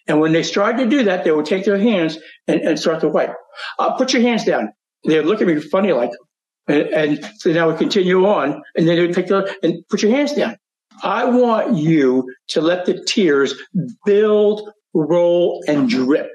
And 0.07 0.19
when 0.19 0.31
they 0.31 0.43
started 0.43 0.83
to 0.83 0.89
do 0.89 1.03
that, 1.03 1.23
they 1.23 1.31
would 1.31 1.45
take 1.45 1.65
their 1.65 1.77
hands 1.77 2.17
and, 2.47 2.61
and 2.61 2.79
start 2.79 3.01
to 3.01 3.09
wipe. 3.09 3.35
Uh, 3.77 3.93
put 3.95 4.13
your 4.13 4.21
hands 4.21 4.45
down. 4.45 4.71
They 5.05 5.17
would 5.17 5.27
look 5.27 5.41
at 5.41 5.47
me 5.47 5.59
funny 5.59 5.91
like, 5.91 6.11
and, 6.67 6.87
and 6.87 7.31
so 7.37 7.51
now 7.51 7.69
we 7.69 7.77
continue 7.77 8.25
on 8.25 8.61
and 8.75 8.87
then 8.87 8.95
they 8.95 9.05
would 9.05 9.13
take 9.13 9.27
their, 9.27 9.47
and 9.61 9.83
put 9.89 10.01
your 10.01 10.11
hands 10.11 10.33
down. 10.33 10.57
I 11.03 11.25
want 11.25 11.75
you 11.75 12.31
to 12.49 12.61
let 12.61 12.85
the 12.85 13.03
tears 13.03 13.55
build, 14.05 14.69
roll, 14.93 15.63
and 15.67 15.89
drip 15.89 16.29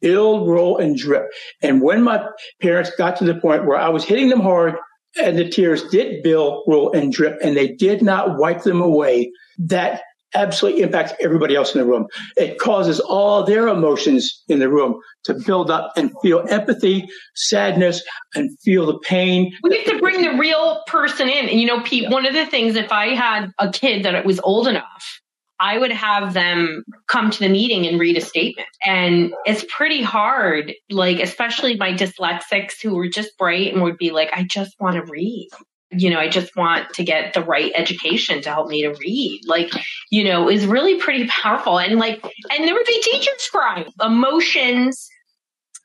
it'll 0.00 0.46
roll 0.46 0.78
and 0.78 0.96
drip. 0.96 1.26
And 1.62 1.82
when 1.82 2.02
my 2.02 2.24
parents 2.60 2.90
got 2.96 3.16
to 3.16 3.24
the 3.24 3.34
point 3.34 3.66
where 3.66 3.78
I 3.78 3.88
was 3.88 4.04
hitting 4.04 4.28
them 4.28 4.40
hard 4.40 4.74
and 5.20 5.38
the 5.38 5.48
tears 5.48 5.82
did 5.88 6.22
bill, 6.22 6.64
roll 6.66 6.92
and 6.92 7.12
drip 7.12 7.38
and 7.42 7.56
they 7.56 7.68
did 7.68 8.02
not 8.02 8.38
wipe 8.38 8.62
them 8.62 8.80
away, 8.80 9.32
that 9.58 10.02
absolutely 10.34 10.82
impacts 10.82 11.12
everybody 11.20 11.56
else 11.56 11.74
in 11.74 11.80
the 11.80 11.86
room. 11.86 12.06
It 12.36 12.58
causes 12.58 13.00
all 13.00 13.44
their 13.44 13.68
emotions 13.68 14.42
in 14.48 14.58
the 14.58 14.68
room 14.68 15.00
to 15.24 15.34
build 15.34 15.70
up 15.70 15.92
and 15.96 16.12
feel 16.22 16.44
empathy, 16.48 17.08
sadness, 17.34 18.02
and 18.34 18.50
feel 18.62 18.86
the 18.86 18.98
pain. 18.98 19.52
We 19.62 19.70
get 19.70 19.86
to 19.86 19.98
bring 19.98 20.20
the 20.20 20.38
real 20.38 20.82
person 20.86 21.28
in. 21.28 21.48
And 21.48 21.58
you 21.58 21.66
know, 21.66 21.80
Pete, 21.80 22.10
one 22.10 22.26
of 22.26 22.34
the 22.34 22.46
things, 22.46 22.76
if 22.76 22.92
I 22.92 23.14
had 23.14 23.50
a 23.58 23.70
kid 23.70 24.04
that 24.04 24.24
was 24.24 24.38
old 24.40 24.68
enough 24.68 25.20
I 25.60 25.78
would 25.78 25.92
have 25.92 26.34
them 26.34 26.84
come 27.08 27.30
to 27.30 27.38
the 27.38 27.48
meeting 27.48 27.86
and 27.86 27.98
read 27.98 28.16
a 28.16 28.20
statement. 28.20 28.68
And 28.84 29.32
it's 29.44 29.64
pretty 29.68 30.02
hard, 30.02 30.72
like, 30.90 31.20
especially 31.20 31.76
my 31.76 31.92
dyslexics 31.92 32.80
who 32.82 32.94
were 32.94 33.08
just 33.08 33.36
bright 33.38 33.72
and 33.72 33.82
would 33.82 33.98
be 33.98 34.10
like, 34.10 34.30
I 34.32 34.44
just 34.44 34.74
want 34.80 34.96
to 34.96 35.10
read. 35.10 35.48
You 35.90 36.10
know, 36.10 36.18
I 36.18 36.28
just 36.28 36.54
want 36.54 36.90
to 36.94 37.02
get 37.02 37.32
the 37.32 37.42
right 37.42 37.72
education 37.74 38.42
to 38.42 38.50
help 38.50 38.68
me 38.68 38.82
to 38.82 38.94
read. 39.00 39.40
Like, 39.46 39.72
you 40.10 40.22
know, 40.22 40.48
is 40.48 40.66
really 40.66 41.00
pretty 41.00 41.26
powerful. 41.28 41.78
And 41.78 41.98
like, 41.98 42.22
and 42.22 42.68
there 42.68 42.74
would 42.74 42.86
be 42.86 43.02
teachers 43.02 43.48
crying. 43.50 43.86
Emotions, 44.00 45.08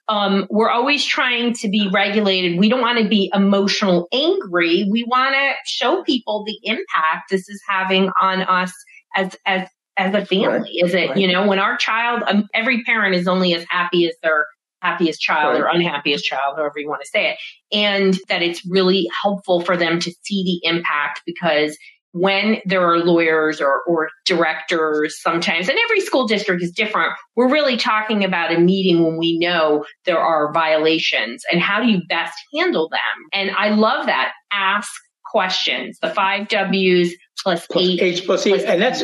um, 0.10 0.46
we're 0.50 0.70
always 0.70 1.06
trying 1.06 1.54
to 1.54 1.70
be 1.70 1.90
regulated. 1.92 2.60
We 2.60 2.68
don't 2.68 2.82
want 2.82 3.00
to 3.00 3.08
be 3.08 3.32
emotional 3.34 4.10
angry. 4.12 4.88
We 4.92 5.06
want 5.06 5.34
to 5.36 5.54
show 5.66 6.04
people 6.04 6.44
the 6.46 6.60
impact 6.64 7.30
this 7.30 7.48
is 7.48 7.62
having 7.68 8.12
on 8.22 8.42
us 8.42 8.74
as 9.16 9.36
as 9.46 9.68
as 9.98 10.14
a 10.14 10.26
family? 10.26 10.48
Right. 10.48 10.86
Is 10.86 10.94
it 10.94 11.10
right. 11.10 11.18
you 11.18 11.32
know 11.32 11.48
when 11.48 11.60
our 11.60 11.78
child? 11.78 12.24
Um, 12.28 12.48
every 12.54 12.84
parent 12.84 13.16
is 13.16 13.28
only 13.28 13.54
as 13.54 13.66
happy 13.70 14.08
as 14.08 14.16
their 14.22 14.46
happiest 14.82 15.22
child 15.22 15.54
right. 15.54 15.62
or 15.62 15.68
unhappiest 15.68 16.26
child, 16.26 16.58
however 16.58 16.74
you 16.78 16.90
want 16.90 17.02
to 17.02 17.08
say 17.08 17.32
it, 17.32 17.38
and 17.72 18.18
that 18.28 18.42
it's 18.42 18.66
really 18.66 19.08
helpful 19.24 19.62
for 19.62 19.78
them 19.78 20.00
to 20.00 20.12
see 20.24 20.44
the 20.44 20.68
impact 20.68 21.22
because 21.26 21.78
when 22.14 22.60
there 22.66 22.86
are 22.86 23.00
lawyers 23.00 23.60
or, 23.60 23.82
or 23.88 24.10
directors 24.26 25.20
sometimes, 25.20 25.68
and 25.68 25.80
every 25.84 26.00
school 26.00 26.28
district 26.28 26.62
is 26.62 26.72
different, 26.72 27.12
we're 27.36 27.50
really 27.50 27.76
talking 27.76 28.24
about 28.24 28.54
a 28.54 28.60
meeting 28.60 29.04
when 29.04 29.18
we 29.18 29.40
know 29.40 29.84
there 30.06 30.20
are 30.20 30.54
violations 30.54 31.44
and 31.52 31.60
how 31.60 31.82
do 31.82 31.90
you 31.90 32.02
best 32.08 32.36
handle 32.56 32.88
them? 32.88 33.00
And 33.34 33.50
I 33.52 33.70
love 33.70 34.06
that. 34.06 34.32
Ask 34.52 34.92
questions, 35.34 35.98
the 36.00 36.12
five 36.12 36.48
W's 36.48 37.16
plus, 37.42 37.66
plus 37.66 37.84
eight. 37.84 38.02
H 38.02 38.26
plus 38.26 38.46
E. 38.46 38.64
And 38.66 38.80
that's, 38.80 39.02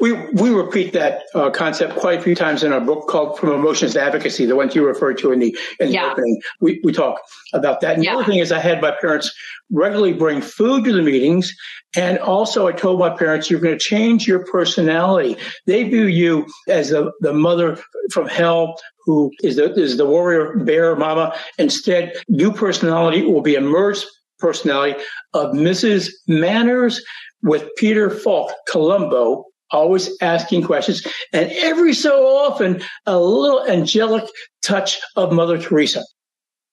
we, 0.00 0.12
we 0.12 0.50
repeat 0.50 0.92
that 0.92 1.24
uh, 1.34 1.50
concept 1.50 1.96
quite 1.96 2.20
a 2.20 2.22
few 2.22 2.36
times 2.36 2.62
in 2.62 2.72
our 2.72 2.80
book 2.80 3.08
called 3.08 3.36
From 3.36 3.50
Emotions 3.50 3.94
to 3.94 4.00
Advocacy, 4.00 4.46
the 4.46 4.54
one 4.54 4.70
you 4.72 4.86
referred 4.86 5.18
to 5.18 5.32
in 5.32 5.40
the, 5.40 5.58
in 5.80 5.88
the 5.88 5.94
yeah. 5.94 6.12
opening. 6.12 6.40
We, 6.60 6.80
we 6.84 6.92
talk 6.92 7.20
about 7.52 7.80
that. 7.80 7.96
And 7.96 8.04
yeah. 8.04 8.12
the 8.12 8.18
other 8.18 8.30
thing 8.30 8.38
is 8.38 8.52
I 8.52 8.60
had 8.60 8.80
my 8.80 8.94
parents 9.00 9.34
regularly 9.72 10.12
bring 10.12 10.40
food 10.40 10.84
to 10.84 10.92
the 10.92 11.02
meetings. 11.02 11.52
And 11.96 12.18
also 12.18 12.68
I 12.68 12.72
told 12.72 13.00
my 13.00 13.10
parents, 13.10 13.50
you're 13.50 13.60
going 13.60 13.76
to 13.76 13.84
change 13.84 14.28
your 14.28 14.46
personality. 14.46 15.36
They 15.66 15.82
view 15.82 16.04
you 16.04 16.46
as 16.68 16.90
the, 16.90 17.10
the 17.20 17.32
mother 17.32 17.76
from 18.12 18.28
hell 18.28 18.76
who 19.04 19.32
is 19.42 19.56
the, 19.56 19.74
is 19.74 19.96
the 19.96 20.06
warrior 20.06 20.56
bear 20.58 20.94
mama. 20.94 21.34
Instead, 21.58 22.14
new 22.28 22.52
personality 22.52 23.22
will 23.22 23.42
be 23.42 23.56
emerged 23.56 24.06
personality 24.42 25.00
of 25.32 25.52
Mrs. 25.52 26.10
Manners 26.26 27.02
with 27.42 27.68
Peter 27.76 28.10
Falk, 28.10 28.52
Columbo, 28.68 29.46
always 29.70 30.10
asking 30.20 30.64
questions, 30.64 31.06
and 31.32 31.50
every 31.52 31.94
so 31.94 32.26
often 32.26 32.82
a 33.06 33.18
little 33.18 33.66
angelic 33.66 34.24
touch 34.62 35.00
of 35.16 35.32
Mother 35.32 35.58
Teresa. 35.58 36.04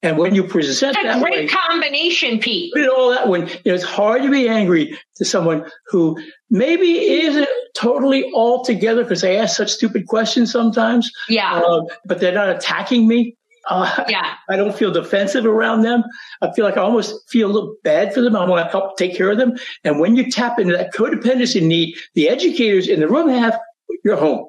And 0.02 0.18
when 0.18 0.34
you 0.34 0.46
present 0.46 0.98
a 0.98 1.04
that 1.04 1.22
great 1.22 1.34
way, 1.34 1.48
combination, 1.48 2.40
Pete. 2.40 2.74
All 2.88 3.10
that 3.10 3.28
when 3.28 3.50
it's 3.66 3.84
hard 3.84 4.22
to 4.22 4.32
be 4.32 4.48
angry 4.48 4.98
to 5.18 5.26
someone 5.26 5.66
who 5.88 6.18
maybe 6.50 6.92
isn't 7.00 7.50
totally 7.76 8.24
all 8.34 8.64
together 8.64 9.04
because 9.04 9.22
they 9.22 9.38
ask 9.38 9.58
such 9.58 9.72
stupid 9.72 10.08
questions 10.08 10.54
sometimes. 10.54 11.12
Yeah. 11.28 11.54
Uh, 11.54 11.82
but 12.06 12.22
they're 12.22 12.34
not 12.34 12.50
attacking 12.50 13.10
me. 13.10 13.36
Uh, 13.70 14.04
yeah. 14.10 14.36
I 14.50 14.56
don't 14.56 14.76
feel 14.76 14.92
defensive 14.92 15.46
around 15.46 15.82
them. 15.82 16.04
I 16.42 16.52
feel 16.52 16.66
like 16.66 16.78
I 16.78 16.82
almost 16.82 17.30
feel 17.30 17.50
a 17.50 17.54
little 17.54 17.76
bad 17.84 18.14
for 18.14 18.22
them. 18.22 18.36
I 18.36 18.46
want 18.46 18.66
to 18.66 18.72
help 18.72 18.98
take 18.98 19.16
care 19.16 19.30
of 19.30 19.38
them. 19.38 19.58
And 19.84 20.00
when 20.00 20.16
you 20.16 20.30
tap 20.30 20.60
into 20.60 20.76
that 20.76 20.94
codependency 20.94 21.62
need 21.62 21.96
the 22.16 22.30
educators 22.30 22.88
in 22.88 23.00
the 23.00 23.08
room 23.08 23.30
have, 23.30 23.60
you're 24.04 24.18
home. 24.18 24.48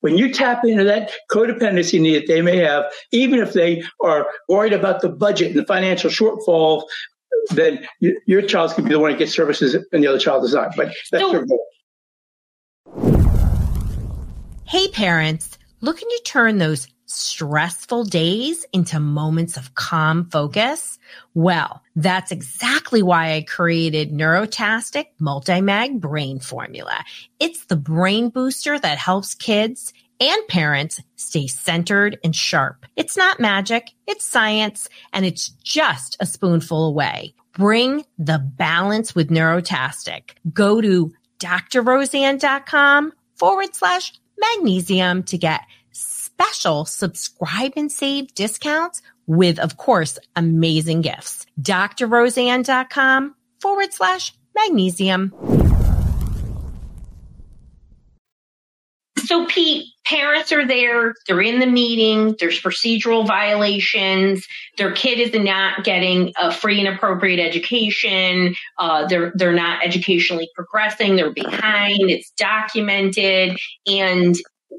When 0.00 0.16
you 0.16 0.32
tap 0.32 0.64
into 0.64 0.84
that 0.84 1.12
codependency 1.30 2.00
need 2.00 2.22
that 2.22 2.26
they 2.26 2.40
may 2.40 2.56
have, 2.58 2.84
even 3.12 3.38
if 3.38 3.52
they 3.52 3.82
are 4.02 4.26
worried 4.48 4.72
about 4.72 5.02
the 5.02 5.10
budget 5.10 5.48
and 5.50 5.58
the 5.58 5.66
financial 5.66 6.10
shortfall, 6.10 6.84
then 7.50 7.86
you, 8.00 8.18
your 8.26 8.42
child 8.42 8.72
could 8.72 8.84
be 8.84 8.90
the 8.90 8.98
one 8.98 9.12
that 9.12 9.18
gets 9.18 9.34
services 9.34 9.74
and 9.92 10.02
the 10.02 10.06
other 10.06 10.18
child 10.18 10.44
is 10.44 10.54
not. 10.54 10.74
But 10.74 10.94
that's 11.10 11.24
so, 11.24 11.32
your 11.32 11.44
goal. 11.44 11.66
Hey, 14.64 14.88
parents, 14.88 15.58
looking 15.80 16.08
to 16.08 16.22
turn 16.24 16.58
those 16.58 16.86
stressful 17.10 18.04
days 18.04 18.64
into 18.72 19.00
moments 19.00 19.56
of 19.56 19.74
calm 19.74 20.28
focus? 20.30 20.98
Well, 21.34 21.82
that's 21.96 22.30
exactly 22.30 23.02
why 23.02 23.34
I 23.34 23.42
created 23.42 24.12
Neurotastic 24.12 25.06
Multimag 25.20 26.00
Brain 26.00 26.38
Formula. 26.38 27.04
It's 27.38 27.64
the 27.66 27.76
brain 27.76 28.30
booster 28.30 28.78
that 28.78 28.98
helps 28.98 29.34
kids 29.34 29.92
and 30.20 30.48
parents 30.48 31.00
stay 31.16 31.46
centered 31.46 32.18
and 32.22 32.36
sharp. 32.36 32.86
It's 32.94 33.16
not 33.16 33.40
magic, 33.40 33.90
it's 34.06 34.24
science, 34.24 34.88
and 35.12 35.24
it's 35.24 35.48
just 35.64 36.16
a 36.20 36.26
spoonful 36.26 36.86
away. 36.86 37.34
Bring 37.54 38.04
the 38.18 38.38
balance 38.38 39.14
with 39.14 39.30
Neurotastic. 39.30 40.30
Go 40.52 40.80
to 40.80 41.12
drroseann.com 41.40 43.12
forward 43.36 43.74
slash 43.74 44.12
magnesium 44.38 45.22
to 45.24 45.38
get 45.38 45.62
special 46.40 46.84
subscribe 46.86 47.72
and 47.76 47.92
save 47.92 48.34
discounts 48.34 49.02
with, 49.26 49.58
of 49.58 49.76
course, 49.76 50.18
amazing 50.36 51.02
gifts. 51.02 51.46
drroseann.com 51.60 53.34
forward 53.60 53.92
slash 53.92 54.32
magnesium. 54.54 55.34
So, 59.18 59.46
Pete, 59.46 59.86
parents 60.06 60.50
are 60.50 60.66
there, 60.66 61.14
they're 61.28 61.42
in 61.42 61.60
the 61.60 61.66
meeting, 61.66 62.34
there's 62.40 62.60
procedural 62.60 63.24
violations, 63.24 64.44
their 64.76 64.90
kid 64.90 65.20
is 65.20 65.32
not 65.40 65.84
getting 65.84 66.32
a 66.40 66.50
free 66.50 66.84
and 66.84 66.88
appropriate 66.88 67.38
education, 67.38 68.56
uh, 68.78 69.06
they're, 69.06 69.30
they're 69.36 69.52
not 69.52 69.84
educationally 69.84 70.48
progressing, 70.56 71.14
they're 71.14 71.32
behind, 71.32 72.10
it's 72.10 72.32
documented, 72.32 73.56
and 73.86 74.34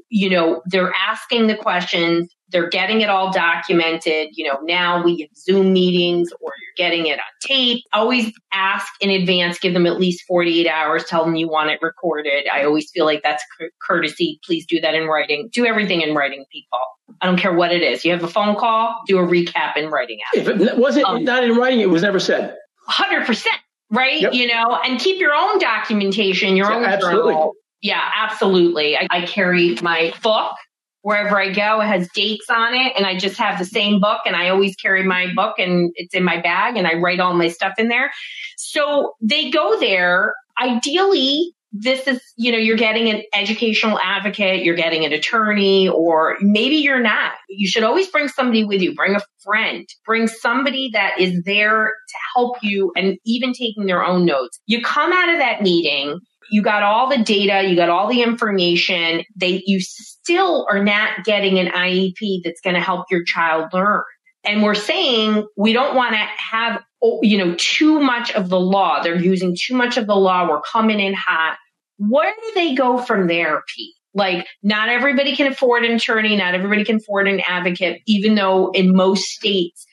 you 0.08 0.28
know, 0.28 0.62
they're 0.66 0.92
asking 0.94 1.46
the 1.46 1.56
questions, 1.56 2.28
they're 2.48 2.68
getting 2.68 3.00
it 3.00 3.08
all 3.08 3.32
documented. 3.32 4.28
You 4.32 4.46
know, 4.46 4.58
now 4.62 5.02
we 5.02 5.20
have 5.20 5.30
Zoom 5.36 5.72
meetings 5.72 6.30
or 6.40 6.52
you're 6.60 6.88
getting 6.88 7.06
it 7.06 7.14
on 7.18 7.24
tape. 7.40 7.82
Always 7.92 8.32
ask 8.52 8.86
in 9.00 9.10
advance, 9.10 9.58
give 9.58 9.72
them 9.72 9.86
at 9.86 9.98
least 9.98 10.24
48 10.28 10.68
hours, 10.68 11.04
tell 11.04 11.24
them 11.24 11.34
you 11.34 11.48
want 11.48 11.70
it 11.70 11.80
recorded. 11.82 12.46
I 12.52 12.64
always 12.64 12.90
feel 12.90 13.06
like 13.06 13.22
that's 13.22 13.42
courtesy. 13.86 14.38
Please 14.44 14.66
do 14.66 14.80
that 14.80 14.94
in 14.94 15.06
writing. 15.06 15.48
Do 15.52 15.66
everything 15.66 16.02
in 16.02 16.14
writing, 16.14 16.44
people. 16.52 16.78
I 17.20 17.26
don't 17.26 17.38
care 17.38 17.52
what 17.52 17.72
it 17.72 17.82
is. 17.82 18.04
You 18.04 18.12
have 18.12 18.22
a 18.22 18.28
phone 18.28 18.56
call, 18.56 19.00
do 19.06 19.18
a 19.18 19.26
recap 19.26 19.76
in 19.76 19.90
writing. 19.90 20.18
If 20.34 20.48
it 20.48 20.76
wasn't 20.76 21.06
um, 21.06 21.24
not 21.24 21.44
in 21.44 21.56
writing, 21.56 21.80
it 21.80 21.90
was 21.90 22.02
never 22.02 22.20
said. 22.20 22.56
100%. 22.88 23.46
Right. 23.90 24.22
Yep. 24.22 24.32
You 24.32 24.46
know, 24.46 24.80
and 24.84 24.98
keep 24.98 25.20
your 25.20 25.34
own 25.34 25.58
documentation, 25.58 26.56
your 26.56 26.70
yeah, 26.70 26.76
own 26.76 26.84
absolutely. 26.84 27.34
Journal. 27.34 27.52
Yeah, 27.82 28.02
absolutely. 28.16 28.96
I, 28.96 29.08
I 29.10 29.26
carry 29.26 29.76
my 29.82 30.14
book 30.22 30.54
wherever 31.02 31.38
I 31.38 31.52
go. 31.52 31.80
It 31.80 31.86
has 31.86 32.08
dates 32.14 32.48
on 32.48 32.74
it 32.74 32.92
and 32.96 33.04
I 33.04 33.18
just 33.18 33.36
have 33.38 33.58
the 33.58 33.64
same 33.64 34.00
book 34.00 34.20
and 34.24 34.36
I 34.36 34.48
always 34.50 34.76
carry 34.76 35.02
my 35.02 35.26
book 35.34 35.58
and 35.58 35.90
it's 35.96 36.14
in 36.14 36.22
my 36.22 36.40
bag 36.40 36.76
and 36.76 36.86
I 36.86 36.94
write 36.94 37.18
all 37.20 37.34
my 37.34 37.48
stuff 37.48 37.74
in 37.78 37.88
there. 37.88 38.12
So 38.56 39.14
they 39.20 39.50
go 39.50 39.78
there. 39.80 40.34
Ideally, 40.60 41.52
this 41.72 42.06
is, 42.06 42.20
you 42.36 42.52
know, 42.52 42.58
you're 42.58 42.76
getting 42.76 43.08
an 43.08 43.22
educational 43.34 43.98
advocate, 43.98 44.62
you're 44.62 44.76
getting 44.76 45.04
an 45.04 45.12
attorney, 45.12 45.88
or 45.88 46.36
maybe 46.40 46.76
you're 46.76 47.00
not. 47.00 47.32
You 47.48 47.66
should 47.66 47.82
always 47.82 48.06
bring 48.08 48.28
somebody 48.28 48.62
with 48.62 48.82
you. 48.82 48.94
Bring 48.94 49.16
a 49.16 49.20
friend. 49.42 49.88
Bring 50.04 50.28
somebody 50.28 50.90
that 50.92 51.18
is 51.18 51.42
there 51.44 51.86
to 51.86 52.18
help 52.36 52.58
you 52.62 52.92
and 52.94 53.16
even 53.24 53.54
taking 53.54 53.86
their 53.86 54.04
own 54.04 54.26
notes. 54.26 54.60
You 54.66 54.82
come 54.82 55.12
out 55.12 55.30
of 55.30 55.38
that 55.38 55.62
meeting 55.62 56.20
you 56.52 56.60
got 56.60 56.82
all 56.82 57.08
the 57.08 57.16
data, 57.16 57.66
you 57.66 57.74
got 57.74 57.88
all 57.88 58.06
the 58.06 58.22
information. 58.22 59.24
They, 59.34 59.62
you 59.64 59.80
still 59.80 60.66
are 60.70 60.84
not 60.84 61.24
getting 61.24 61.58
an 61.58 61.68
IEP 61.68 62.42
that's 62.44 62.60
going 62.60 62.74
to 62.74 62.80
help 62.80 63.06
your 63.10 63.24
child 63.24 63.70
learn. 63.72 64.02
And 64.44 64.62
we're 64.62 64.74
saying 64.74 65.46
we 65.56 65.72
don't 65.72 65.96
want 65.96 66.12
to 66.12 66.18
have, 66.18 66.82
you 67.22 67.38
know, 67.38 67.54
too 67.56 68.00
much 68.00 68.32
of 68.32 68.50
the 68.50 68.60
law. 68.60 69.02
They're 69.02 69.16
using 69.16 69.56
too 69.58 69.74
much 69.74 69.96
of 69.96 70.06
the 70.06 70.14
law. 70.14 70.46
We're 70.46 70.60
coming 70.60 71.00
in 71.00 71.14
hot. 71.14 71.56
Where 71.96 72.34
do 72.34 72.52
they 72.54 72.74
go 72.74 72.98
from 72.98 73.28
there, 73.28 73.62
Pete? 73.74 73.94
Like, 74.12 74.46
not 74.62 74.90
everybody 74.90 75.34
can 75.34 75.50
afford 75.50 75.86
an 75.86 75.92
attorney. 75.92 76.36
Not 76.36 76.54
everybody 76.54 76.84
can 76.84 76.96
afford 76.96 77.28
an 77.28 77.40
advocate, 77.48 78.02
even 78.06 78.34
though 78.34 78.72
in 78.72 78.94
most 78.94 79.24
states, 79.24 79.86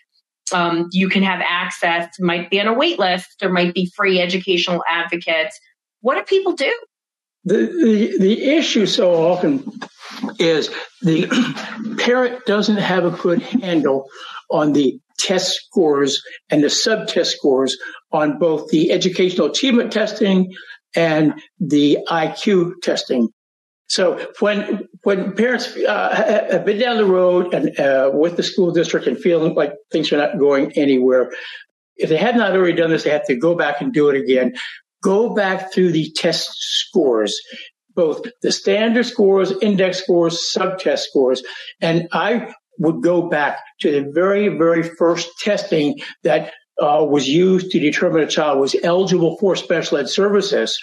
um, 0.51 0.89
you 0.91 1.07
can 1.07 1.23
have 1.23 1.41
access, 1.47 2.09
might 2.19 2.49
be 2.49 2.59
on 2.59 2.67
a 2.67 2.73
wait 2.73 2.99
list. 2.99 3.27
There 3.39 3.51
might 3.51 3.73
be 3.73 3.89
free 3.95 4.19
educational 4.19 4.83
advocates. 4.89 5.57
What 6.01 6.15
do 6.15 6.23
people 6.23 6.53
do? 6.53 6.73
The, 7.45 7.55
the, 7.55 8.17
the 8.19 8.43
issue 8.43 8.85
so 8.85 9.13
often 9.13 9.63
is 10.39 10.69
the 11.01 11.27
parent 11.99 12.45
doesn't 12.45 12.77
have 12.77 13.05
a 13.05 13.11
good 13.11 13.41
handle 13.41 14.07
on 14.49 14.73
the 14.73 14.99
test 15.17 15.53
scores 15.53 16.21
and 16.49 16.63
the 16.63 16.69
subtest 16.69 17.35
scores 17.35 17.77
on 18.11 18.39
both 18.39 18.69
the 18.69 18.91
educational 18.91 19.47
achievement 19.47 19.91
testing 19.91 20.53
and 20.95 21.33
the 21.59 21.99
IQ 22.09 22.81
testing. 22.81 23.29
So 23.87 24.25
when 24.39 24.87
when 25.03 25.33
parents 25.35 25.75
uh, 25.75 26.45
have 26.51 26.65
been 26.65 26.79
down 26.79 26.97
the 26.97 27.05
road 27.05 27.53
and 27.53 27.77
uh, 27.79 28.11
with 28.13 28.37
the 28.37 28.43
school 28.43 28.71
district 28.71 29.07
and 29.07 29.17
feeling 29.17 29.55
like 29.55 29.73
things 29.91 30.11
are 30.11 30.17
not 30.17 30.37
going 30.37 30.71
anywhere, 30.73 31.31
if 31.97 32.09
they 32.09 32.17
have 32.17 32.35
not 32.35 32.55
already 32.55 32.73
done 32.73 32.91
this, 32.91 33.03
they 33.03 33.09
have 33.09 33.25
to 33.25 33.35
go 33.35 33.55
back 33.55 33.81
and 33.81 33.91
do 33.91 34.09
it 34.09 34.15
again 34.15 34.53
go 35.01 35.33
back 35.33 35.73
through 35.73 35.91
the 35.91 36.11
test 36.15 36.49
scores, 36.53 37.39
both 37.95 38.25
the 38.41 38.51
standard 38.51 39.05
scores, 39.05 39.51
index 39.61 39.99
scores, 39.99 40.51
subtest 40.51 41.09
scores. 41.09 41.43
And 41.81 42.07
I 42.11 42.53
would 42.77 43.01
go 43.01 43.29
back 43.29 43.59
to 43.81 43.91
the 43.91 44.11
very, 44.11 44.47
very 44.47 44.83
first 44.83 45.29
testing 45.39 45.99
that 46.23 46.53
uh, 46.81 47.05
was 47.07 47.27
used 47.27 47.71
to 47.71 47.79
determine 47.79 48.21
a 48.21 48.27
child 48.27 48.59
was 48.59 48.75
eligible 48.83 49.37
for 49.37 49.55
special 49.55 49.97
ed 49.97 50.09
services. 50.09 50.79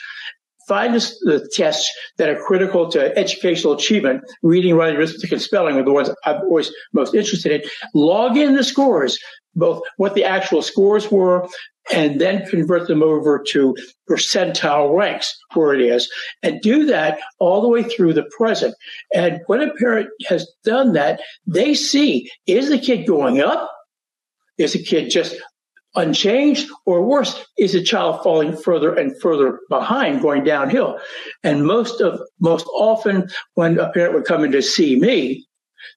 Find 0.69 0.95
the 0.95 1.49
tests 1.55 1.91
that 2.19 2.29
are 2.29 2.43
critical 2.43 2.91
to 2.91 3.17
educational 3.17 3.75
achievement, 3.75 4.25
reading, 4.43 4.75
writing, 4.75 4.97
arithmetic, 4.97 5.33
and 5.33 5.41
spelling 5.41 5.77
are 5.77 5.85
the 5.85 5.93
ones 5.93 6.11
I'm 6.25 6.43
always 6.43 6.73
most 6.93 7.15
interested 7.15 7.53
in. 7.53 7.71
Log 7.95 8.37
in 8.37 8.57
the 8.57 8.65
scores, 8.65 9.17
both 9.55 9.83
what 9.97 10.15
the 10.15 10.25
actual 10.25 10.63
scores 10.63 11.11
were, 11.11 11.49
and 11.93 12.21
then 12.21 12.47
convert 12.47 12.89
them 12.89 13.03
over 13.03 13.43
to 13.51 13.77
percentile 14.09 14.97
ranks 14.97 15.37
where 15.55 15.75
it 15.75 15.81
is 15.81 16.11
and 16.43 16.61
do 16.61 16.87
that 16.87 17.19
all 17.39 17.61
the 17.61 17.69
way 17.69 17.83
through 17.83 18.13
the 18.13 18.29
present. 18.37 18.75
And 19.15 19.41
when 19.47 19.63
a 19.63 19.73
parent 19.75 20.09
has 20.29 20.51
done 20.65 20.93
that, 20.95 21.21
they 21.47 21.75
see, 21.75 22.31
is 22.47 22.69
the 22.69 22.79
kid 22.79 23.07
going 23.07 23.41
up? 23.41 23.71
Is 24.59 24.73
the 24.73 24.83
kid 24.83 25.11
just 25.11 25.37
unchanged 25.97 26.69
or 26.85 27.03
worse 27.03 27.45
is 27.59 27.73
the 27.73 27.83
child 27.83 28.23
falling 28.23 28.57
further 28.57 28.95
and 28.95 29.19
further 29.21 29.61
behind 29.71 30.21
going 30.21 30.45
downhill 30.45 30.99
and 31.43 31.67
most 31.67 32.03
of 32.03 32.21
most 32.39 32.67
often 32.75 33.27
when 33.55 33.79
a 33.79 33.91
parent 33.93 34.15
would 34.15 34.27
come 34.27 34.45
in 34.45 34.53
to 34.53 34.61
see 34.61 35.01
me 35.01 35.47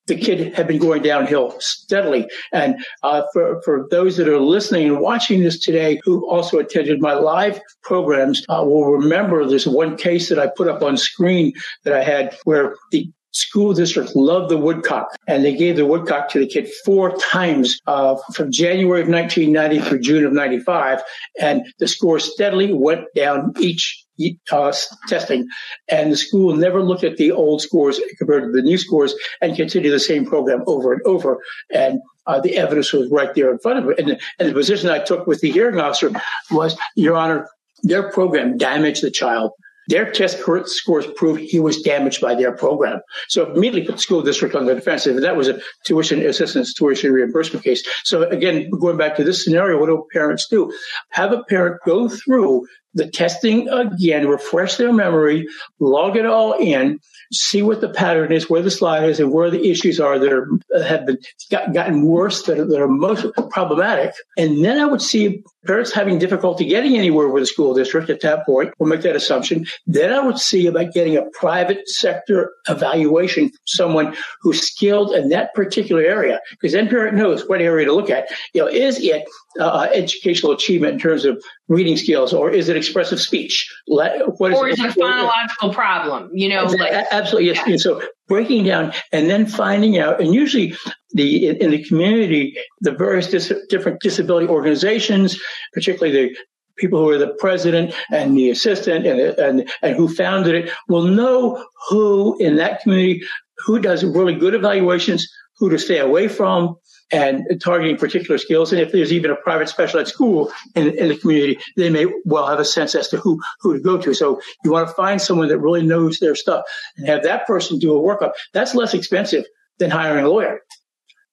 the 0.08 0.16
kid 0.16 0.54
had 0.54 0.68
been 0.68 0.80
going 0.80 1.02
downhill 1.02 1.56
steadily. 1.60 2.28
And 2.52 2.76
uh, 3.04 3.24
for, 3.34 3.62
for 3.64 3.88
those 3.90 4.18
that 4.18 4.28
are 4.28 4.40
listening 4.40 4.88
and 4.88 5.00
watching 5.00 5.42
this 5.42 5.60
today 5.60 6.00
who 6.04 6.30
also 6.30 6.60
attended 6.60 7.02
my 7.02 7.14
live 7.14 7.60
programs 7.84 8.44
uh, 8.50 8.64
will 8.64 8.92
remember 8.92 9.46
there's 9.46 9.68
one 9.68 9.98
case 9.98 10.30
that 10.30 10.40
I 10.40 10.48
put 10.48 10.68
up 10.68 10.82
on 10.82 10.98
screen 10.98 11.54
that 11.84 11.94
I 11.94 12.04
had 12.04 12.38
where 12.44 12.76
the 12.92 13.10
school 13.32 13.74
district 13.74 14.16
loved 14.16 14.50
the 14.50 14.58
woodcock 14.58 15.16
and 15.28 15.46
they 15.46 15.56
gave 15.56 15.76
the 15.76 15.86
woodcock 15.86 16.30
to 16.30 16.40
the 16.40 16.48
kid 16.48 16.68
four 16.84 17.16
times 17.18 17.80
uh, 17.86 18.16
from 18.34 18.52
January 18.52 19.02
of 19.02 19.08
1990 19.08 19.88
through 19.88 20.00
June 20.00 20.26
of 20.26 20.34
95 20.34 21.02
and 21.40 21.62
the 21.78 21.88
score 21.88 22.20
steadily 22.20 22.74
went 22.74 23.06
down 23.16 23.54
each 23.60 24.04
uh, 24.52 24.74
testing, 25.08 25.48
and 25.88 26.12
the 26.12 26.18
school 26.18 26.56
never 26.56 26.82
looked 26.82 27.04
at 27.04 27.18
the 27.18 27.32
old 27.32 27.62
scores 27.62 28.00
compared 28.18 28.44
to 28.44 28.52
the 28.52 28.62
new 28.62 28.78
scores 28.78 29.14
and 29.42 29.56
continued 29.56 29.92
the 29.92 30.00
same 30.00 30.26
program 30.26 30.64
over 30.68 30.94
and 30.94 31.02
over. 31.04 31.40
And 31.74 32.00
uh, 32.28 32.40
the 32.40 32.58
evidence 32.58 32.94
was 32.94 33.10
right 33.10 33.34
there 33.34 33.52
in 33.52 33.60
front 33.60 33.80
of 33.80 33.90
it. 33.90 34.00
And 34.00 34.10
the, 34.10 34.20
and 34.38 34.50
the 34.50 34.54
position 34.54 34.90
I 34.90 35.00
took 35.00 35.26
with 35.28 35.42
the 35.42 35.52
hearing 35.52 35.80
officer 35.80 36.12
was, 36.52 36.78
Your 36.96 37.16
Honor, 37.16 37.48
their 37.84 38.12
program 38.12 38.58
damaged 38.58 39.02
the 39.02 39.12
child. 39.12 39.52
Their 39.88 40.12
test 40.12 40.38
scores 40.38 41.08
proved 41.16 41.42
he 41.42 41.60
was 41.60 41.82
damaged 41.82 42.22
by 42.22 42.36
their 42.36 42.52
program. 42.52 43.00
So 43.28 43.52
immediately 43.52 43.88
put 43.88 43.96
the 43.96 44.02
school 44.02 44.22
district 44.22 44.54
on 44.54 44.68
the 44.68 44.76
defensive. 44.76 45.16
And 45.16 45.26
that 45.26 45.36
was 45.36 45.48
a 45.48 45.60
tuition 45.84 46.24
assistance, 46.24 46.76
tuition 46.76 47.12
reimbursement 47.12 47.66
case. 47.66 47.82
So 48.04 48.30
again, 48.30 48.70
going 48.70 48.98
back 48.98 49.16
to 49.16 49.24
this 49.24 49.44
scenario, 49.44 49.80
what 49.80 49.88
do 49.88 50.06
parents 50.14 50.48
do? 50.48 50.72
Have 51.10 51.32
a 51.32 51.44
parent 51.46 51.82
go 51.88 52.08
through 52.08 52.68
the 52.94 53.08
testing 53.08 53.70
again, 53.70 54.28
refresh 54.28 54.78
their 54.78 54.92
memory, 54.92 55.48
log 55.80 56.18
it 56.18 56.26
all 56.26 56.54
in, 56.54 57.00
see 57.32 57.62
what 57.62 57.82
the 57.82 57.90
pattern 57.90 58.32
is, 58.32 58.50
where 58.50 58.62
the 58.62 58.72
slide 58.72 59.08
is, 59.10 59.20
and 59.20 59.32
where 59.32 59.52
the 59.52 59.70
issues 59.70 60.00
are 60.00 60.18
that 60.18 60.34
are, 60.34 60.50
have 60.84 61.06
been 61.06 61.18
got, 61.52 61.74
gotten 61.74 62.04
worse, 62.04 62.44
that 62.44 62.60
are, 62.60 62.66
that 62.66 62.82
are 62.82 62.88
most 62.88 63.26
problematic. 63.52 64.14
And 64.38 64.66
then 64.66 64.80
I 64.80 64.86
would 64.86 65.02
see 65.02 65.44
parents 65.66 65.92
having 65.92 66.18
difficulty 66.18 66.66
getting 66.66 66.98
anywhere 66.98 67.28
with 67.28 67.44
the 67.44 67.48
school 67.48 67.76
district 67.76 68.10
at 68.10 68.22
that 68.22 68.46
point. 68.46 68.74
We'll 68.80 68.90
make 68.90 69.02
that 69.02 69.16
assumption. 69.16 69.68
Then 69.86 70.12
I 70.12 70.26
would 70.26 70.40
see 70.40 70.66
about 70.66 70.94
getting 70.94 71.18
a 71.18 71.26
private 71.34 71.88
sector 71.88 72.54
evaluation, 72.68 73.50
from 73.50 73.58
someone 73.66 74.16
who's 74.42 74.62
skilled 74.62 75.14
in 75.14 75.30
that 75.30 75.54
particular 75.54 76.02
area, 76.02 76.40
because 76.52 76.74
then 76.74 76.88
parent 76.88 77.16
knows 77.16 77.48
what 77.48 77.62
area 77.62 77.86
to 77.86 77.94
look 77.94 78.10
at. 78.10 78.30
You 78.54 78.62
know, 78.62 78.68
is 78.68 79.00
it 79.00 79.28
uh, 79.60 79.88
educational 79.94 80.52
achievement 80.52 80.94
in 80.94 81.00
terms 81.00 81.26
of 81.26 81.44
reading 81.68 81.98
skills, 81.98 82.34
or 82.34 82.52
is 82.52 82.70
it 82.70 82.76
expressive 82.76 83.20
speech? 83.20 83.68
What 83.88 84.16
is 84.16 84.58
or 84.58 84.68
is 84.68 84.80
it 84.80 84.86
a 84.86 85.00
phonological 85.00 85.74
problem? 85.74 86.30
You 86.34 86.50
know, 86.50 86.64
like, 86.66 86.92
absolutely. 87.12 87.48
Yes. 87.48 87.58
Yeah. 87.66 87.72
And 87.74 87.82
so 87.82 88.02
breaking 88.28 88.66
down 88.66 88.94
and 89.12 89.30
then 89.30 89.46
finding 89.46 89.98
out, 89.98 90.22
and 90.22 90.34
usually 90.34 90.76
the 91.12 91.48
in, 91.48 91.58
in 91.58 91.72
the 91.72 91.84
community, 91.84 92.58
the 92.82 92.92
various 92.92 93.28
dis- 93.28 93.54
different 93.70 94.02
disability 94.02 94.48
organizations, 94.48 95.40
particularly 95.74 96.12
the 96.12 96.36
people 96.78 97.00
who 97.00 97.10
are 97.10 97.18
the 97.18 97.36
president 97.40 97.94
and 98.12 98.38
the 98.38 98.50
assistant 98.50 99.06
and, 99.06 99.20
and, 99.20 99.70
and 99.82 99.96
who 99.98 100.08
founded 100.08 100.56
it 100.56 100.74
will 100.88 101.04
know 101.04 101.64
who 101.90 102.38
in 102.40 102.56
that 102.56 102.82
community 102.82 103.22
who 103.66 103.80
does 103.80 104.06
really 104.06 104.34
good 104.34 104.54
evaluations, 104.54 105.28
who 105.58 105.70
to 105.70 105.78
stay 105.78 106.00
away 106.00 106.30
from, 106.30 106.76
and 107.12 107.60
targeting 107.62 107.98
particular 107.98 108.38
skills. 108.38 108.72
And 108.72 108.82
if 108.82 108.92
there's 108.92 109.12
even 109.12 109.32
a 109.32 109.36
private 109.36 109.70
special 109.70 110.00
ed 110.00 110.08
school 110.08 110.52
in, 110.76 110.90
in 110.98 111.10
the 111.10 111.18
community, 111.18 111.60
they 111.76 111.90
may 111.90 112.06
well 112.26 112.48
have 112.48 112.60
a 112.60 112.66
sense 112.66 112.96
as 112.96 113.08
to 113.10 113.18
who, 113.18 113.42
who 113.62 113.74
to 113.74 113.80
go 113.80 113.98
to. 113.98 114.14
So 114.14 114.42
you 114.64 114.72
want 114.72 114.88
to 114.88 114.94
find 114.94 115.22
someone 115.22 115.48
that 115.50 115.60
really 115.60 115.86
knows 115.86 116.20
their 116.20 116.36
stuff 116.36 116.66
and 116.98 117.08
have 117.08 117.24
that 117.24 117.48
person 117.48 117.80
do 117.80 117.98
a 117.98 118.02
workup. 118.02 118.34
That's 118.54 118.76
less 118.76 118.94
expensive 118.94 119.46
than 119.80 119.90
hiring 119.90 120.26
a 120.26 120.30
lawyer. 120.30 120.62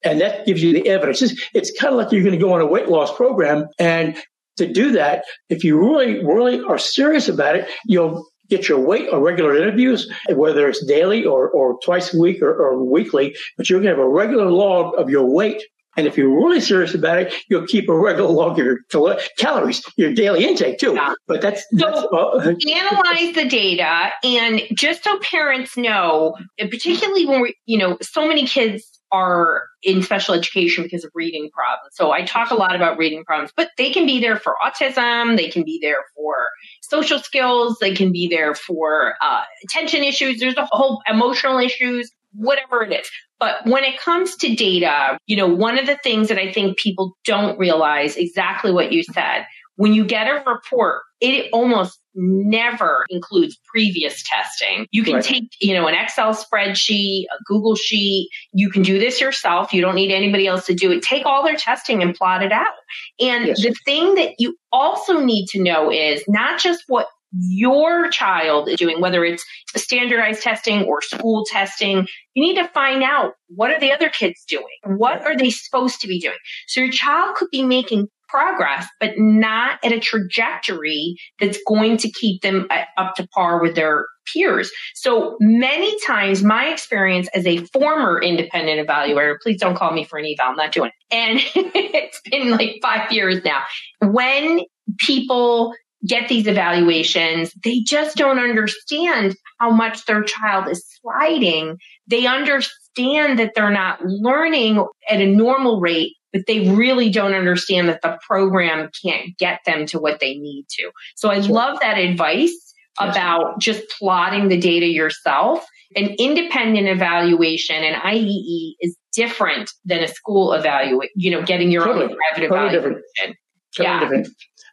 And 0.05 0.21
that 0.21 0.47
gives 0.47 0.63
you 0.63 0.73
the 0.73 0.89
evidence. 0.89 1.23
It's, 1.23 1.41
it's 1.53 1.81
kind 1.81 1.93
of 1.93 1.99
like 1.99 2.13
you're 2.13 2.23
going 2.23 2.39
to 2.39 2.45
go 2.45 2.53
on 2.53 2.61
a 2.61 2.67
weight 2.67 2.89
loss 2.89 3.15
program. 3.15 3.67
And 3.79 4.17
to 4.57 4.73
do 4.73 4.93
that, 4.93 5.25
if 5.49 5.65
you 5.65 5.79
really, 5.79 6.25
really 6.25 6.63
are 6.63 6.79
serious 6.79 7.29
about 7.29 7.57
it, 7.57 7.69
you'll 7.85 8.27
get 8.49 8.69
your 8.69 8.79
weight 8.79 9.09
or 9.13 9.21
regular 9.21 9.57
interviews, 9.57 10.11
whether 10.31 10.69
it's 10.69 10.85
daily 10.85 11.25
or, 11.25 11.49
or 11.51 11.79
twice 11.85 12.15
a 12.15 12.19
week 12.19 12.43
or, 12.43 12.55
or 12.55 12.83
weekly, 12.83 13.37
but 13.57 13.69
you're 13.69 13.81
going 13.81 13.95
to 13.95 13.99
have 13.99 14.07
a 14.07 14.09
regular 14.09 14.51
log 14.51 14.95
of 14.99 15.11
your 15.11 15.25
weight. 15.25 15.63
And 15.99 16.07
if 16.07 16.19
you're 16.19 16.29
really 16.29 16.61
serious 16.61 16.95
about 16.95 17.19
it, 17.19 17.35
you'll 17.49 17.67
keep 17.67 17.89
a 17.89 17.99
regular 17.99 18.31
log 18.31 18.59
of 18.59 18.67
your 18.67 18.81
cal- 18.91 19.19
calories, 19.39 19.83
your 19.97 20.13
daily 20.13 20.45
intake 20.45 20.79
too. 20.79 20.93
Yeah. 20.95 21.15
But 21.27 21.41
that's, 21.41 21.65
so 21.75 22.09
that's 22.45 22.67
uh, 22.67 22.71
analyze 22.71 23.35
the 23.35 23.47
data 23.49 24.11
and 24.23 24.61
just 24.75 25.05
so 25.05 25.19
parents 25.21 25.75
know, 25.75 26.37
particularly 26.59 27.25
when 27.25 27.41
we, 27.41 27.57
you 27.65 27.79
know, 27.79 27.97
so 28.03 28.29
many 28.29 28.47
kids 28.47 28.96
are 29.17 29.69
in 29.83 30.03
special 30.03 30.35
education 30.35 30.85
because 30.85 31.05
of 31.05 31.11
reading 31.15 31.49
problems. 31.53 31.93
So 31.95 32.13
I 32.13 32.25
talk 32.25 32.51
a 32.51 32.55
lot 32.55 32.75
about 32.75 32.99
reading 32.99 33.25
problems, 33.25 33.53
but 33.57 33.71
they 33.79 33.91
can 33.93 34.07
be 34.07 34.21
there 34.21 34.37
for 34.37 34.55
autism. 34.65 35.37
They 35.37 35.49
can 35.49 35.65
be 35.65 35.79
there 35.81 36.05
for 36.15 36.35
social 36.83 37.19
skills. 37.19 37.79
They 37.81 37.95
can 37.95 38.13
be 38.13 38.29
there 38.29 38.55
for 38.55 39.15
uh, 39.21 39.43
attention 39.65 40.03
issues. 40.03 40.41
There's 40.41 40.57
a 40.57 40.69
whole 40.71 41.03
emotional 41.07 41.59
issues, 41.59 42.11
whatever 42.33 42.83
it 42.83 42.93
is. 42.93 43.09
But 43.39 43.67
when 43.67 43.85
it 43.85 44.01
comes 44.01 44.35
to 44.37 44.55
data, 44.55 45.19
you 45.27 45.37
know, 45.37 45.47
one 45.47 45.79
of 45.79 45.87
the 45.87 45.99
things 46.03 46.29
that 46.29 46.39
I 46.39 46.53
think 46.53 46.79
people 46.79 47.17
don't 47.25 47.59
realize 47.59 48.17
exactly 48.17 48.73
what 48.73 48.93
you 48.93 49.03
said, 49.03 49.45
when 49.77 49.95
you 49.95 50.05
get 50.05 50.27
a 50.27 50.43
report, 50.47 51.03
it 51.21 51.49
almost 51.53 51.99
never 52.15 53.05
includes 53.09 53.59
previous 53.73 54.23
testing. 54.23 54.87
You 54.91 55.03
can 55.03 55.15
right. 55.15 55.25
take, 55.25 55.45
you 55.61 55.75
know, 55.75 55.87
an 55.87 55.95
Excel 55.95 56.35
spreadsheet, 56.35 57.25
a 57.25 57.43
Google 57.45 57.75
sheet. 57.75 58.29
You 58.53 58.71
can 58.71 58.83
do 58.83 58.99
this 58.99 59.21
yourself. 59.21 59.73
You 59.73 59.83
don't 59.83 59.95
need 59.95 60.11
anybody 60.11 60.47
else 60.47 60.67
to 60.67 60.75
do 60.75 60.93
it. 60.93 61.03
Take 61.03 61.27
all 61.27 61.45
their 61.45 61.57
testing 61.57 62.03
and 62.03 62.15
plot 62.15 62.43
it 62.43 62.53
out. 62.53 62.75
And 63.21 63.47
yes. 63.47 63.63
the 63.63 63.75
thing 63.85 64.15
that 64.15 64.35
you 64.39 64.57
also 64.73 65.21
need 65.21 65.47
to 65.49 65.63
know 65.63 65.91
is 65.91 66.23
not 66.27 66.61
just 66.61 66.83
what 66.87 67.07
your 67.39 68.09
child 68.11 68.69
is 68.69 68.77
doing, 68.77 69.01
whether 69.01 69.25
it's 69.25 69.45
standardized 69.75 70.43
testing 70.43 70.85
or 70.85 71.03
school 71.03 71.45
testing, 71.51 72.07
you 72.35 72.43
need 72.43 72.57
to 72.57 72.69
find 72.69 73.03
out 73.03 73.33
what 73.49 73.71
are 73.71 73.81
the 73.81 73.93
other 73.93 74.09
kids 74.09 74.45
doing? 74.49 74.65
What 74.85 75.23
are 75.27 75.37
they 75.37 75.51
supposed 75.51 76.01
to 76.01 76.09
be 76.09 76.21
doing? 76.21 76.37
So 76.69 76.81
your 76.81 76.93
child 76.93 77.37
could 77.37 77.49
be 77.51 77.63
making 77.63 78.09
progress, 78.29 78.87
but 79.01 79.13
not 79.17 79.79
at 79.85 79.93
a 79.93 80.01
trajectory 80.01 81.17
that's 81.41 81.59
going 81.67 81.97
to 81.99 82.11
keep 82.11 82.43
them 82.43 82.67
uh, 82.71 82.83
up 82.97 83.15
to 83.17 83.27
par 83.29 83.61
with 83.63 83.75
their 83.75 84.07
peers. 84.33 84.71
So 84.95 85.37
many 85.41 85.97
times 86.07 86.43
my 86.43 86.67
experience 86.67 87.29
as 87.35 87.47
a 87.47 87.59
former 87.67 88.21
independent 88.21 88.87
evaluator, 88.87 89.37
please 89.41 89.61
don't 89.61 89.77
call 89.77 89.93
me 89.93 90.05
for 90.05 90.19
an 90.19 90.27
eval, 90.27 90.51
I'm 90.51 90.57
not 90.57 90.73
doing 90.73 90.91
it. 91.11 91.15
And 91.15 91.41
it's 91.55 92.21
been 92.29 92.51
like 92.51 92.79
five 92.83 93.13
years 93.13 93.45
now. 93.45 93.63
When 94.01 94.61
people 94.99 95.75
get 96.07 96.29
these 96.29 96.47
evaluations, 96.47 97.53
they 97.65 97.81
just 97.81 98.17
don't 98.17 98.39
understand 98.39 99.37
how 99.59 99.71
much 99.71 100.05
their 100.07 100.23
child 100.23 100.69
is 100.69 100.85
sliding. 101.01 101.79
They 102.07 102.27
understand 102.27 103.39
that 103.39 103.53
they're 103.55 103.71
not 103.71 104.05
learning 104.05 104.85
at 105.09 105.21
a 105.21 105.27
normal 105.27 105.81
rate 105.81 106.13
but 106.37 106.47
they 106.47 106.69
really 106.69 107.09
don't 107.09 107.33
understand 107.33 107.89
that 107.89 108.03
the 108.03 108.19
program 108.27 108.91
can't 109.03 109.35
get 109.39 109.61
them 109.65 109.87
to 109.87 109.99
what 109.99 110.21
they 110.21 110.35
need 110.35 110.67
to. 110.69 110.91
So 111.15 111.31
I 111.31 111.39
love 111.39 111.79
that 111.81 111.97
advice 111.97 112.75
about 112.99 113.59
just 113.59 113.83
plotting 113.99 114.49
the 114.49 114.59
data 114.59 114.87
yourself. 114.87 115.65
An 115.95 116.15
independent 116.19 116.89
evaluation 116.89 117.83
an 117.83 117.95
IEE 117.95 118.75
is 118.81 118.97
different 119.15 119.71
than 119.87 120.03
a 120.03 120.09
school 120.09 120.53
evaluate. 120.53 121.11
you 121.15 121.31
know, 121.31 121.43
getting 121.43 121.71
your 121.71 121.85
totally, 121.85 122.05
own 122.05 122.17
private 122.17 122.49
totally 122.49 122.69
evaluation. 122.69 123.03
Different. 123.17 123.37
Totally 123.75 123.95
yeah. 123.95 124.01
Different. 124.01 124.29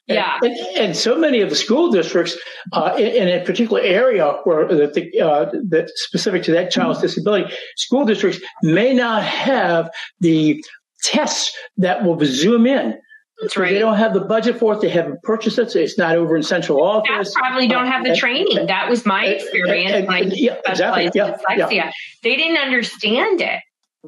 And, 0.10 0.18
yeah. 0.18 0.38
And, 0.42 0.78
and, 0.78 0.98
so 0.98 1.18
many 1.18 1.40
of 1.40 1.50
the 1.50 1.56
school 1.56 1.90
districts 1.90 2.38
uh, 2.74 2.94
in, 2.98 3.28
in, 3.28 3.42
a 3.42 3.46
particular 3.46 3.82
area 3.82 4.34
where 4.44 4.68
the, 4.68 5.22
uh, 5.22 5.46
that 5.70 5.90
specific 5.96 6.44
to 6.44 6.52
that 6.52 6.72
child's 6.72 7.00
disability, 7.00 7.54
school 7.78 8.04
districts 8.04 8.42
may 8.64 8.94
not 8.94 9.24
have 9.24 9.90
the 10.20 10.62
tests 11.04 11.56
that 11.78 12.04
will 12.04 12.20
zoom 12.26 12.66
in. 12.66 13.00
That's 13.42 13.58
right. 13.58 13.72
They 13.72 13.80
don't 13.80 13.98
have 13.98 14.14
the 14.14 14.22
budget 14.22 14.58
for 14.58 14.74
it. 14.74 14.82
They 14.82 14.90
haven't 14.90 15.22
purchased 15.24 15.58
it. 15.58 15.72
So 15.72 15.80
it's 15.80 15.98
not 15.98 16.16
over 16.16 16.36
in 16.36 16.44
central 16.44 16.84
office. 16.84 17.34
They 17.34 17.40
probably 17.40 17.68
don't 17.68 17.88
have 17.88 18.04
the 18.04 18.12
uh, 18.12 18.16
training. 18.16 18.68
That 18.68 18.90
was 18.90 19.06
my 19.06 19.26
experience. 19.26 20.08
I 20.10 20.20
yeah, 20.34 20.58
exactly. 20.66 21.10
yeah. 21.14 21.38
Yeah. 21.70 21.92
They 22.24 22.36
didn't 22.36 22.58
understand 22.58 23.42
it. 23.42 23.60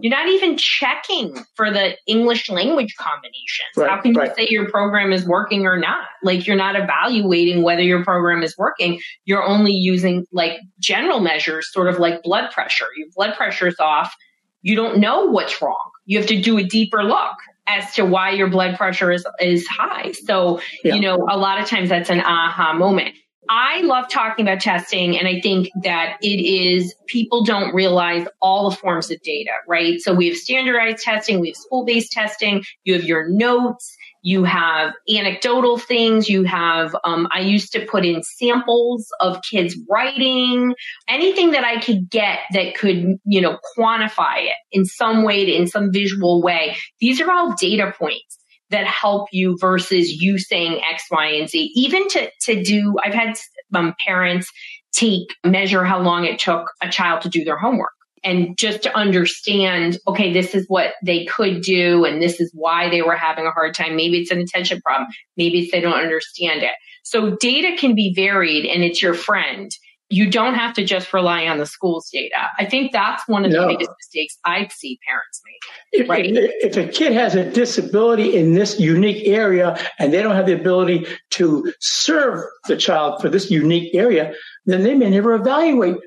You're 0.02 0.12
not 0.12 0.28
even 0.28 0.58
checking 0.58 1.36
for 1.56 1.72
the 1.72 1.96
English 2.06 2.50
language 2.50 2.96
combinations. 3.00 3.70
Right, 3.78 3.90
How 3.90 4.02
can 4.02 4.14
you 4.14 4.34
say 4.36 4.48
your 4.50 4.70
program 4.70 5.14
is 5.14 5.26
working 5.26 5.66
or 5.66 5.78
not? 5.78 6.06
Like 6.22 6.46
you're 6.46 6.58
not 6.58 6.76
evaluating 6.76 7.64
whether 7.64 7.82
your 7.82 8.04
program 8.04 8.44
is 8.44 8.58
working. 8.58 9.00
You're 9.24 9.44
only 9.44 9.72
using 9.72 10.26
like 10.32 10.60
general 10.80 11.22
measures, 11.22 11.72
sort 11.72 11.88
of 11.88 12.00
like 12.00 12.24
blood 12.24 12.52
pressure. 12.52 12.88
Your 12.98 13.08
blood 13.16 13.36
pressure 13.36 13.68
is 13.68 13.80
off. 13.80 14.14
You 14.62 14.76
don't 14.76 14.98
know 14.98 15.26
what's 15.26 15.62
wrong 15.62 15.92
you 16.06 16.18
have 16.20 16.28
to 16.28 16.40
do 16.40 16.58
a 16.58 16.64
deeper 16.64 17.04
look 17.04 17.36
as 17.68 17.94
to 17.96 18.06
why 18.06 18.30
your 18.32 18.48
blood 18.48 18.78
pressure 18.78 19.12
is 19.12 19.26
is 19.40 19.68
high. 19.68 20.12
So, 20.12 20.62
yeah. 20.84 20.96
you 20.96 21.02
know, 21.02 21.28
a 21.30 21.38
lot 21.38 21.60
of 21.60 21.68
times 21.68 21.90
that's 21.90 22.10
an 22.10 22.22
aha 22.22 22.74
moment. 22.74 23.16
I 23.50 23.82
love 23.82 24.10
talking 24.10 24.48
about 24.48 24.62
testing 24.62 25.18
and 25.18 25.28
I 25.28 25.40
think 25.42 25.70
that 25.84 26.18
it 26.22 26.28
is 26.28 26.96
people 27.08 27.44
don't 27.44 27.74
realize 27.74 28.28
all 28.42 28.70
the 28.70 28.76
forms 28.76 29.12
of 29.12 29.22
data, 29.22 29.52
right? 29.68 30.00
So 30.00 30.14
we 30.14 30.28
have 30.28 30.38
standardized 30.38 31.04
testing, 31.04 31.40
we 31.40 31.50
have 31.50 31.58
school-based 31.58 32.12
testing, 32.12 32.64
you 32.84 32.94
have 32.94 33.04
your 33.04 33.30
notes, 33.30 33.96
you 34.26 34.44
have 34.44 34.96
anecdotal 35.08 35.78
things. 35.78 36.28
You 36.28 36.46
have, 36.46 36.96
um, 37.04 37.28
I 37.32 37.42
used 37.42 37.72
to 37.74 37.86
put 37.86 38.04
in 38.04 38.24
samples 38.24 39.08
of 39.20 39.40
kids 39.44 39.78
writing, 39.88 40.74
anything 41.08 41.52
that 41.52 41.64
I 41.64 41.80
could 41.80 42.10
get 42.10 42.40
that 42.54 42.74
could, 42.74 43.20
you 43.24 43.40
know, 43.40 43.60
quantify 43.78 44.46
it 44.46 44.56
in 44.72 44.84
some 44.84 45.22
way, 45.22 45.56
in 45.56 45.68
some 45.68 45.92
visual 45.94 46.42
way. 46.42 46.76
These 47.00 47.22
are 47.22 47.32
all 47.32 47.54
data 47.54 47.94
points 47.96 48.40
that 48.70 48.86
help 48.86 49.28
you 49.32 49.58
versus 49.60 50.12
you 50.12 50.38
saying 50.38 50.82
X, 50.90 51.04
Y, 51.12 51.28
and 51.28 51.50
Z. 51.50 51.72
Even 51.76 52.08
to, 52.10 52.30
to 52.42 52.64
do, 52.64 52.96
I've 53.04 53.14
had 53.14 53.36
um, 53.74 53.94
parents 54.06 54.52
take, 54.94 55.28
measure 55.46 55.84
how 55.84 56.00
long 56.02 56.26
it 56.26 56.40
took 56.40 56.72
a 56.82 56.90
child 56.90 57.22
to 57.22 57.30
do 57.30 57.44
their 57.44 57.58
homework 57.58 57.92
and 58.26 58.58
just 58.58 58.82
to 58.84 58.98
understand, 58.98 60.00
okay, 60.08 60.34
this 60.34 60.56
is 60.56 60.66
what 60.68 60.94
they 61.04 61.26
could 61.26 61.62
do 61.62 62.06
and 62.06 62.22
this 62.22 62.42
is 62.42 62.52
why 62.54 62.90
they 62.90 63.04
were 63.04 63.16
having 63.16 63.46
a 63.46 63.52
hard 63.52 63.76
time. 63.76 63.96
Maybe 63.96 64.20
it's 64.20 64.32
an 64.32 64.40
attention 64.40 64.82
problem. 64.82 65.08
Maybe 65.38 65.60
it's 65.60 65.72
they 65.72 65.80
don't 65.80 65.94
understand 65.94 66.64
it. 66.64 66.74
So 67.04 67.38
data 67.40 67.78
can 67.78 67.94
be 67.94 68.14
varied 68.16 68.66
and 68.66 68.84
it's 68.84 69.02
your 69.02 69.14
friend. 69.14 69.70
You 70.10 70.30
don't 70.30 70.54
have 70.54 70.74
to 70.76 70.86
just 70.86 71.12
rely 71.14 71.48
on 71.48 71.58
the 71.58 71.66
school's 71.66 72.10
data. 72.12 72.50
I 72.60 72.66
think 72.66 72.92
that's 72.92 73.28
one 73.28 73.44
of 73.44 73.52
the 73.52 73.58
no. 73.58 73.68
biggest 73.68 73.90
mistakes 73.98 74.38
I 74.46 74.68
see 74.68 75.00
parents 75.08 75.42
make. 75.44 76.02
If, 76.04 76.10
right? 76.10 76.26
if, 76.26 76.76
if 76.76 76.78
a 76.78 76.92
kid 76.92 77.14
has 77.14 77.34
a 77.34 77.50
disability 77.50 78.36
in 78.36 78.54
this 78.54 78.80
unique 78.80 79.28
area 79.28 79.78
and 79.98 80.14
they 80.14 80.22
don't 80.22 80.36
have 80.36 80.46
the 80.46 80.54
ability 80.54 81.08
to 81.32 81.74
serve 81.80 82.46
the 82.68 82.78
child 82.78 83.20
for 83.20 83.30
this 83.30 83.50
unique 83.50 83.96
area, 83.96 84.34
then 84.66 84.84
they 84.84 84.94
may 84.94 85.10
never 85.10 85.34
evaluate 85.34 85.98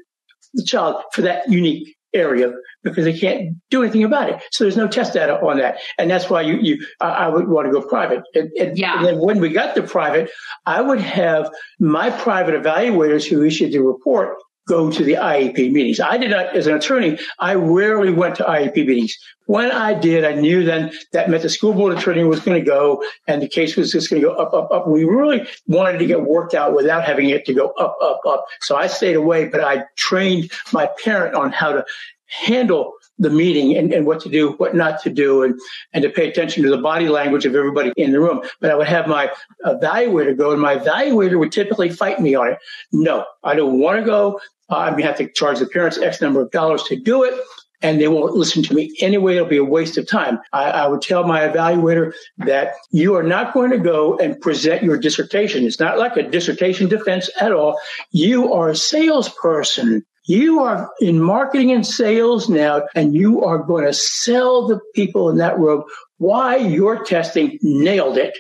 the 0.54 0.62
child 0.62 1.02
for 1.12 1.22
that 1.22 1.50
unique 1.50 1.97
area 2.14 2.52
because 2.82 3.04
they 3.04 3.18
can't 3.18 3.56
do 3.70 3.82
anything 3.82 4.04
about 4.04 4.30
it. 4.30 4.42
So 4.50 4.64
there's 4.64 4.76
no 4.76 4.88
test 4.88 5.14
data 5.14 5.40
on 5.40 5.58
that. 5.58 5.78
And 5.98 6.10
that's 6.10 6.30
why 6.30 6.42
you, 6.42 6.58
you 6.58 6.86
I, 7.00 7.08
I 7.08 7.28
would 7.28 7.48
want 7.48 7.66
to 7.66 7.72
go 7.72 7.86
private. 7.86 8.22
And, 8.34 8.50
and, 8.58 8.78
yeah. 8.78 8.96
and 8.96 9.06
then 9.06 9.18
when 9.18 9.40
we 9.40 9.50
got 9.50 9.74
to 9.76 9.82
private, 9.82 10.30
I 10.66 10.80
would 10.80 11.00
have 11.00 11.50
my 11.78 12.10
private 12.10 12.60
evaluators 12.60 13.28
who 13.28 13.44
issued 13.44 13.72
the 13.72 13.80
report 13.80 14.36
go 14.68 14.90
to 14.90 15.02
the 15.02 15.14
IEP 15.14 15.72
meetings. 15.72 15.98
I 15.98 16.16
did 16.18 16.30
not, 16.30 16.54
as 16.54 16.66
an 16.66 16.76
attorney, 16.76 17.18
I 17.38 17.54
rarely 17.54 18.12
went 18.12 18.36
to 18.36 18.44
IEP 18.44 18.76
meetings. 18.76 19.16
When 19.46 19.72
I 19.72 19.94
did, 19.94 20.24
I 20.24 20.34
knew 20.34 20.62
then 20.62 20.92
that 21.12 21.30
meant 21.30 21.42
the 21.42 21.48
school 21.48 21.72
board 21.72 21.96
attorney 21.96 22.22
was 22.22 22.40
going 22.40 22.60
to 22.62 22.64
go 22.64 23.02
and 23.26 23.40
the 23.40 23.48
case 23.48 23.76
was 23.76 23.90
just 23.90 24.10
going 24.10 24.20
to 24.20 24.28
go 24.28 24.34
up, 24.34 24.52
up, 24.52 24.70
up. 24.70 24.86
We 24.86 25.04
really 25.04 25.48
wanted 25.66 25.98
to 25.98 26.06
get 26.06 26.22
worked 26.22 26.54
out 26.54 26.76
without 26.76 27.04
having 27.04 27.30
it 27.30 27.46
to 27.46 27.54
go 27.54 27.70
up, 27.78 27.96
up, 28.02 28.20
up. 28.26 28.44
So 28.60 28.76
I 28.76 28.86
stayed 28.86 29.16
away, 29.16 29.48
but 29.48 29.62
I 29.62 29.84
trained 29.96 30.52
my 30.72 30.88
parent 31.02 31.34
on 31.34 31.50
how 31.50 31.72
to 31.72 31.86
handle 32.26 32.92
the 33.18 33.30
meeting 33.30 33.76
and, 33.76 33.92
and 33.92 34.06
what 34.06 34.20
to 34.20 34.28
do, 34.28 34.52
what 34.52 34.74
not 34.74 35.02
to 35.02 35.10
do, 35.10 35.42
and, 35.42 35.58
and 35.92 36.02
to 36.02 36.10
pay 36.10 36.28
attention 36.28 36.62
to 36.62 36.70
the 36.70 36.78
body 36.78 37.08
language 37.08 37.44
of 37.46 37.54
everybody 37.54 37.92
in 37.96 38.12
the 38.12 38.20
room. 38.20 38.42
But 38.60 38.70
I 38.70 38.74
would 38.74 38.86
have 38.88 39.06
my 39.06 39.30
evaluator 39.66 40.36
go, 40.36 40.52
and 40.52 40.60
my 40.60 40.76
evaluator 40.76 41.38
would 41.38 41.52
typically 41.52 41.90
fight 41.90 42.20
me 42.20 42.34
on 42.34 42.52
it. 42.52 42.58
No, 42.92 43.24
I 43.42 43.54
don't 43.54 43.78
want 43.80 43.98
to 43.98 44.04
go. 44.04 44.40
I'm 44.70 44.92
going 44.92 45.02
to 45.02 45.08
have 45.08 45.16
to 45.18 45.28
charge 45.32 45.58
the 45.58 45.66
parents 45.66 45.98
X 45.98 46.20
number 46.20 46.40
of 46.40 46.50
dollars 46.50 46.82
to 46.84 46.96
do 46.96 47.24
it. 47.24 47.34
and 47.80 48.00
they 48.00 48.08
won't 48.08 48.34
listen 48.34 48.62
to 48.64 48.74
me 48.74 48.94
anyway. 49.00 49.36
It'll 49.36 49.46
be 49.48 49.56
a 49.56 49.64
waste 49.64 49.98
of 49.98 50.08
time. 50.08 50.40
I, 50.52 50.64
I 50.70 50.86
would 50.88 51.02
tell 51.02 51.24
my 51.24 51.40
evaluator 51.40 52.12
that 52.38 52.74
you 52.90 53.14
are 53.14 53.22
not 53.22 53.54
going 53.54 53.70
to 53.70 53.78
go 53.78 54.18
and 54.18 54.40
present 54.40 54.82
your 54.82 54.98
dissertation. 54.98 55.64
It's 55.64 55.80
not 55.80 55.98
like 55.98 56.16
a 56.16 56.28
dissertation 56.28 56.88
defense 56.88 57.30
at 57.40 57.52
all. 57.52 57.78
You 58.10 58.52
are 58.52 58.70
a 58.70 58.76
salesperson. 58.76 60.04
You 60.28 60.60
are 60.60 60.90
in 61.00 61.22
marketing 61.22 61.72
and 61.72 61.86
sales 61.86 62.50
now, 62.50 62.82
and 62.94 63.14
you 63.14 63.42
are 63.44 63.58
going 63.58 63.86
to 63.86 63.94
sell 63.94 64.66
the 64.68 64.78
people 64.94 65.30
in 65.30 65.38
that 65.38 65.58
room 65.58 65.84
why 66.18 66.56
your 66.56 67.02
testing 67.02 67.58
nailed 67.62 68.18
it. 68.18 68.36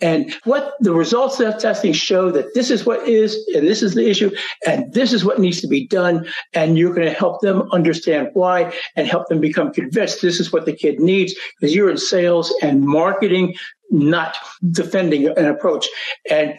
And 0.00 0.32
what 0.44 0.74
the 0.80 0.92
results 0.92 1.40
of 1.40 1.46
that 1.46 1.58
testing 1.58 1.94
show 1.94 2.30
that 2.30 2.54
this 2.54 2.70
is 2.70 2.86
what 2.86 3.08
is, 3.08 3.34
and 3.54 3.66
this 3.66 3.82
is 3.82 3.94
the 3.94 4.08
issue, 4.08 4.30
and 4.66 4.92
this 4.92 5.12
is 5.12 5.24
what 5.24 5.40
needs 5.40 5.60
to 5.62 5.66
be 5.66 5.86
done. 5.86 6.28
And 6.52 6.78
you're 6.78 6.94
going 6.94 7.08
to 7.08 7.18
help 7.18 7.40
them 7.40 7.68
understand 7.72 8.28
why 8.34 8.72
and 8.94 9.08
help 9.08 9.28
them 9.28 9.40
become 9.40 9.72
convinced 9.72 10.22
this 10.22 10.38
is 10.38 10.52
what 10.52 10.66
the 10.66 10.76
kid 10.76 11.00
needs 11.00 11.34
because 11.58 11.74
you're 11.74 11.90
in 11.90 11.96
sales 11.96 12.54
and 12.62 12.82
marketing, 12.82 13.54
not 13.90 14.36
defending 14.70 15.26
an 15.28 15.46
approach. 15.46 15.88
And 16.30 16.56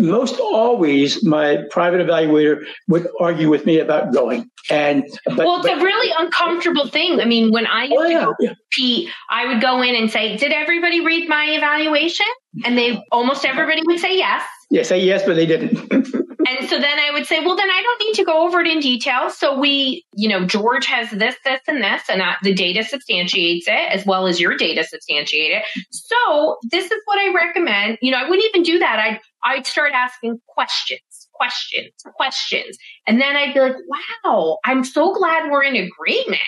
most 0.00 0.38
always 0.40 1.24
my 1.24 1.64
private 1.70 2.06
evaluator 2.06 2.64
would 2.88 3.06
argue 3.20 3.48
with 3.48 3.66
me 3.66 3.78
about 3.78 4.12
going. 4.12 4.50
And 4.70 5.04
but, 5.26 5.38
well, 5.38 5.56
it's 5.56 5.66
but, 5.66 5.78
a 5.78 5.82
really 5.82 6.14
uncomfortable 6.18 6.86
thing. 6.88 7.20
I 7.20 7.24
mean, 7.24 7.52
when 7.52 7.66
I 7.66 7.84
used 7.84 7.96
oh, 7.96 8.08
to 8.08 8.24
go 8.26 8.34
yeah. 8.40 8.54
Pete, 8.70 9.08
I 9.28 9.46
would 9.46 9.60
go 9.60 9.82
in 9.82 9.94
and 9.94 10.10
say, 10.10 10.36
"Did 10.36 10.52
everybody 10.52 11.04
read 11.04 11.28
my 11.28 11.46
evaluation?" 11.46 12.26
And 12.64 12.78
they 12.78 13.02
almost 13.10 13.44
everybody 13.44 13.82
would 13.86 13.98
say 13.98 14.16
yes. 14.16 14.44
Yeah, 14.70 14.84
say 14.84 15.00
yes, 15.00 15.24
but 15.24 15.34
they 15.34 15.46
didn't. 15.46 15.92
and 16.48 16.68
so 16.68 16.78
then 16.78 16.98
I 16.98 17.10
would 17.12 17.26
say, 17.26 17.40
well, 17.40 17.56
then 17.56 17.68
I 17.68 17.82
don't 17.82 18.06
need 18.06 18.14
to 18.14 18.24
go 18.24 18.46
over 18.46 18.60
it 18.60 18.66
in 18.66 18.80
detail. 18.80 19.30
So 19.30 19.58
we, 19.58 20.04
you 20.14 20.28
know, 20.28 20.46
George 20.46 20.86
has 20.86 21.10
this, 21.10 21.36
this, 21.44 21.60
and 21.68 21.82
this, 21.82 22.02
and 22.08 22.22
I, 22.22 22.36
the 22.42 22.54
data 22.54 22.82
substantiates 22.82 23.66
it 23.68 23.92
as 23.92 24.06
well 24.06 24.26
as 24.26 24.40
your 24.40 24.56
data 24.56 24.84
substantiate 24.84 25.52
it. 25.52 25.62
So 25.90 26.56
this 26.70 26.86
is 26.86 27.00
what 27.04 27.18
I 27.18 27.34
recommend. 27.34 27.98
You 28.00 28.12
know, 28.12 28.18
I 28.18 28.28
wouldn't 28.28 28.48
even 28.48 28.62
do 28.62 28.78
that. 28.78 28.98
I'd, 28.98 29.20
I'd 29.44 29.66
start 29.66 29.92
asking 29.92 30.40
questions, 30.46 31.28
questions, 31.32 31.92
questions. 32.16 32.76
And 33.06 33.20
then 33.20 33.36
I'd 33.36 33.54
be 33.54 33.60
like, 33.60 33.76
wow, 34.24 34.58
I'm 34.64 34.84
so 34.84 35.12
glad 35.14 35.50
we're 35.50 35.64
in 35.64 35.76
agreement 35.76 36.40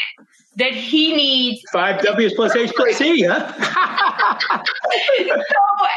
that 0.56 0.72
he 0.72 1.14
needs 1.16 1.62
five 1.72 2.00
W's 2.02 2.34
plus 2.34 2.54
H 2.54 2.72
plus 2.76 2.96
C, 2.96 3.24
huh? 3.24 3.52
so, 3.52 5.34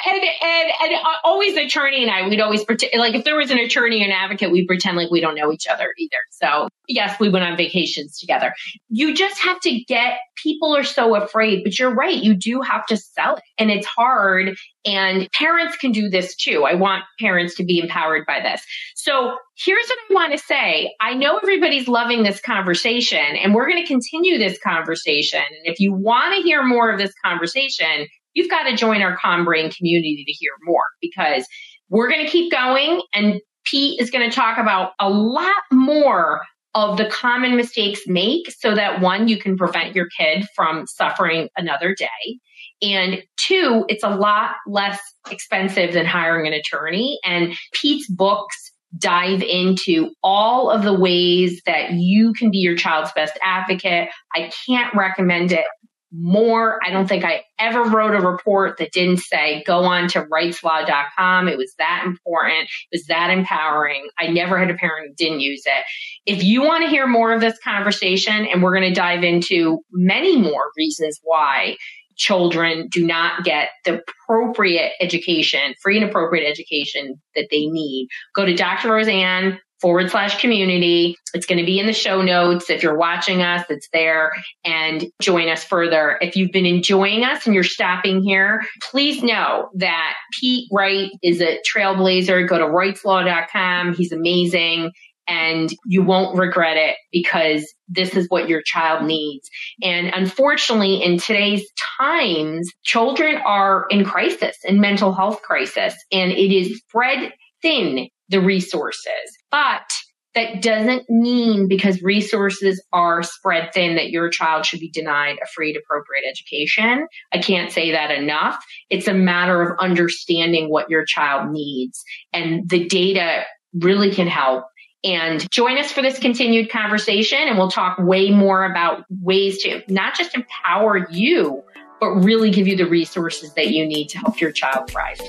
and, 0.08 0.24
and, 0.42 0.72
and 0.82 0.94
uh, 0.96 1.14
always 1.24 1.54
the 1.54 1.66
attorney 1.66 2.02
and 2.02 2.12
I, 2.12 2.28
we'd 2.28 2.42
always 2.42 2.64
pretend, 2.64 3.00
like 3.00 3.14
if 3.14 3.24
there 3.24 3.36
was 3.36 3.52
an 3.52 3.60
attorney 3.60 4.04
and 4.04 4.12
advocate, 4.12 4.52
we'd 4.52 4.66
pretend 4.68 4.98
like 4.98 5.12
we 5.12 5.22
don't 5.22 5.36
know 5.36 5.52
each 5.52 5.68
other 5.68 5.94
either. 6.00 6.18
So 6.32 6.70
yes, 6.88 7.20
we 7.20 7.30
went 7.30 7.46
on 7.46 7.56
vacations 7.56 8.18
together. 8.18 8.54
You 8.90 9.14
just 9.14 9.40
have 9.42 9.60
to 9.62 9.80
get, 9.84 10.18
people 10.42 10.76
are 10.76 10.84
so 10.84 11.16
afraid, 11.16 11.64
but 11.64 11.78
you're 11.78 11.94
right. 11.94 12.16
You 12.16 12.34
do 12.34 12.62
have 12.62 12.86
to 12.88 12.98
sell 12.98 13.36
it 13.36 13.44
and 13.60 13.70
it's 13.70 13.86
hard 13.86 14.58
and 14.88 15.30
parents 15.34 15.76
can 15.76 15.92
do 15.92 16.10
this 16.10 16.36
too. 16.36 16.64
I 16.64 16.74
want 16.74 17.04
parents 17.20 17.56
to 17.56 17.66
be 17.66 17.80
empowered 17.80 18.26
by 18.26 18.40
this. 18.40 18.62
So 18.96 19.38
here's 19.58 19.86
what 19.88 20.00
I 20.10 20.14
want 20.14 20.32
to 20.32 20.40
say. 20.40 20.96
I 21.02 21.14
know 21.14 21.38
everybody's 21.38 21.90
loving 21.90 22.24
this 22.24 22.40
conversation 22.40 23.20
and 23.20 23.54
we're 23.54 23.70
going 23.70 23.84
to 23.84 23.88
continue 23.88 24.38
this 24.38 24.58
conversation. 24.64 25.42
And 25.42 25.66
if 25.74 25.80
you 25.82 25.94
want 25.94 26.36
to 26.36 26.42
hear 26.42 26.64
more 26.64 26.90
of 26.90 26.98
this 26.98 27.14
conversation, 27.24 28.08
you've 28.34 28.50
got 28.50 28.64
to 28.64 28.76
join 28.78 29.02
our 29.02 29.18
ComBrain 29.18 29.76
community 29.76 30.24
to 30.26 30.32
hear 30.32 30.52
more 30.64 30.86
because 31.02 31.46
we're 31.90 32.10
going 32.10 32.26
to 32.26 32.32
keep 32.32 32.52
going 32.52 33.02
and 33.14 33.42
Pete 33.66 34.00
is 34.00 34.10
going 34.10 34.30
to 34.30 34.34
talk 34.34 34.58
about 34.58 34.92
a 35.00 35.10
lot 35.10 35.52
more 35.72 36.42
of 36.74 36.98
the 36.98 37.10
common 37.10 37.58
mistakes 37.58 38.02
make 38.08 38.50
so 38.52 38.76
that 38.76 39.02
one, 39.02 39.28
you 39.28 39.38
can 39.38 39.58
prevent 39.58 39.96
your 39.96 40.08
kid 40.18 40.46
from 40.56 40.86
suffering 40.88 41.50
another 41.58 41.94
day. 41.94 42.40
And 42.82 43.24
two, 43.38 43.86
it's 43.88 44.04
a 44.04 44.10
lot 44.10 44.52
less 44.68 45.00
expensive 45.32 45.94
than 45.94 46.06
hiring 46.06 46.48
an 46.48 46.54
attorney. 46.54 47.20
And 47.24 47.54
Pete's 47.74 48.10
books 48.10 48.72
dive 48.98 49.44
into 49.44 50.12
all 50.24 50.70
of 50.70 50.84
the 50.84 50.94
ways 50.94 51.62
that 51.66 51.92
you 51.94 52.34
can 52.34 52.52
be 52.52 52.60
your 52.60 52.76
child's 52.76 53.12
best 53.14 53.38
advocate. 53.42 54.10
I 54.36 54.52
can't 54.66 54.94
recommend 54.96 55.52
it 55.52 55.66
more. 56.12 56.80
I 56.86 56.90
don't 56.90 57.08
think 57.08 57.26
I 57.26 57.44
ever 57.60 57.84
wrote 57.84 58.16
a 58.16 58.26
report 58.26 58.78
that 58.78 58.94
didn't 58.94 59.20
say 59.20 59.64
go 59.66 59.84
on 59.84 60.08
to 60.10 60.24
wrightslaw.com. 60.24 61.48
It 61.48 61.58
was 61.58 61.74
that 61.80 62.04
important. 62.06 62.70
It 62.92 62.98
was 62.98 63.06
that 63.08 63.30
empowering. 63.30 64.08
I 64.18 64.28
never 64.28 64.58
had 64.58 64.72
a 64.72 64.76
parent 64.76 65.10
who 65.10 65.16
didn't 65.16 65.42
use 65.42 65.64
it. 65.66 65.84
If 66.26 66.44
you 66.44 66.62
want 66.62 66.86
to 66.86 66.90
hear 66.90 67.08
more 67.08 67.34
of 67.34 67.42
this 67.42 67.58
conversation, 67.62 68.46
and 68.46 68.64
we're 68.64 68.74
going 68.74 68.94
to 68.94 69.00
dive 69.00 69.24
into 69.24 69.80
many 69.92 70.42
more 70.42 70.72
reasons 70.78 71.20
why 71.24 71.76
children 72.18 72.88
do 72.92 73.06
not 73.06 73.44
get 73.44 73.70
the 73.86 74.02
appropriate 74.28 74.94
education, 75.00 75.74
free 75.82 75.98
and 75.98 76.10
appropriate 76.10 76.48
education 76.48 77.22
that 77.36 77.48
they 77.52 77.68
need, 77.68 78.08
go 78.36 78.46
to 78.46 78.56
Dr. 78.56 78.90
Roseann 78.90 79.60
forward 79.80 80.10
slash 80.10 80.42
community. 80.42 81.16
It's 81.34 81.46
going 81.46 81.60
to 81.60 81.66
be 81.66 81.80
in 81.80 81.86
the 81.86 81.94
show 81.94 82.22
notes. 82.22 82.70
If 82.70 82.82
you're 82.82 82.98
watching 82.98 83.42
us, 83.42 83.66
it's 83.70 83.88
there 83.94 84.32
and 84.66 85.06
join 85.22 85.50
us 85.50 85.64
further. 85.64 86.18
If 86.22 86.36
you've 86.36 86.52
been 86.52 86.66
enjoying 86.66 87.24
us 87.24 87.46
and 87.46 87.54
you're 87.54 87.64
stopping 87.64 88.24
here, 88.24 88.64
please 88.90 89.22
know 89.22 89.70
that 89.76 90.16
Pete 90.40 90.68
Wright 90.72 91.12
is 91.22 91.42
a 91.42 91.60
trailblazer. 91.72 92.48
Go 92.48 92.58
to 92.58 92.66
wrightslaw.com. 92.66 93.94
He's 93.94 94.12
amazing 94.12 94.92
and 95.28 95.70
you 95.86 96.04
won't 96.04 96.38
regret 96.38 96.78
it 96.78 96.96
because 97.12 97.72
this 97.88 98.16
is 98.16 98.28
what 98.30 98.50
your 98.50 98.62
child 98.62 99.06
needs. 99.06 99.50
And 99.82 100.08
unfortunately, 100.08 101.04
in 101.04 101.18
today's 101.18 101.66
times, 102.00 102.70
children 102.84 103.38
are 103.46 103.86
in 103.90 104.06
crisis, 104.06 104.58
in 104.64 104.80
mental 104.80 105.14
health 105.14 105.42
crisis, 105.42 105.96
and 106.12 106.32
it 106.32 106.54
is 106.54 106.78
spread 106.80 107.34
thin 107.62 108.08
the 108.30 108.42
resources. 108.42 109.38
But 109.52 109.90
that 110.38 110.62
doesn't 110.62 111.10
mean 111.10 111.68
because 111.68 112.04
resources 112.04 112.84
are 112.94 113.24
spread 113.24 113.74
thin 113.74 113.96
that 113.96 114.12
your 114.12 114.30
child 114.30 114.68
should 114.68 114.80
be 114.80 114.92
denied 114.92 115.38
a 115.42 115.48
free 115.48 115.70
and 115.70 115.78
appropriate 115.78 116.26
education. 116.30 117.08
I 117.34 117.40
can't 117.40 117.72
say 117.72 117.92
that 117.92 118.12
enough. 118.12 118.64
It's 118.92 119.08
a 119.08 119.16
matter 119.16 119.64
of 119.64 119.80
understanding 119.80 120.70
what 120.70 120.92
your 120.92 121.06
child 121.06 121.52
needs 121.52 122.04
and 122.34 122.70
the 122.70 122.88
data 122.88 123.46
really 123.74 124.12
can 124.12 124.28
help 124.28 124.66
and 125.04 125.50
join 125.52 125.78
us 125.78 125.92
for 125.92 126.02
this 126.02 126.20
continued 126.20 126.70
conversation. 126.70 127.40
And 127.40 127.58
we'll 127.58 127.72
talk 127.72 127.98
way 127.98 128.32
more 128.32 128.66
about 128.66 129.06
ways 129.22 129.62
to 129.64 129.82
not 129.88 130.16
just 130.16 130.36
empower 130.36 131.10
you, 131.10 131.64
but 132.00 132.10
really 132.10 132.52
give 132.52 132.68
you 132.68 132.76
the 132.76 132.88
resources 132.88 133.54
that 133.54 133.70
you 133.70 133.86
need 133.86 134.10
to 134.10 134.20
help 134.20 134.40
your 134.40 134.52
child 134.52 134.90
thrive. 134.90 135.20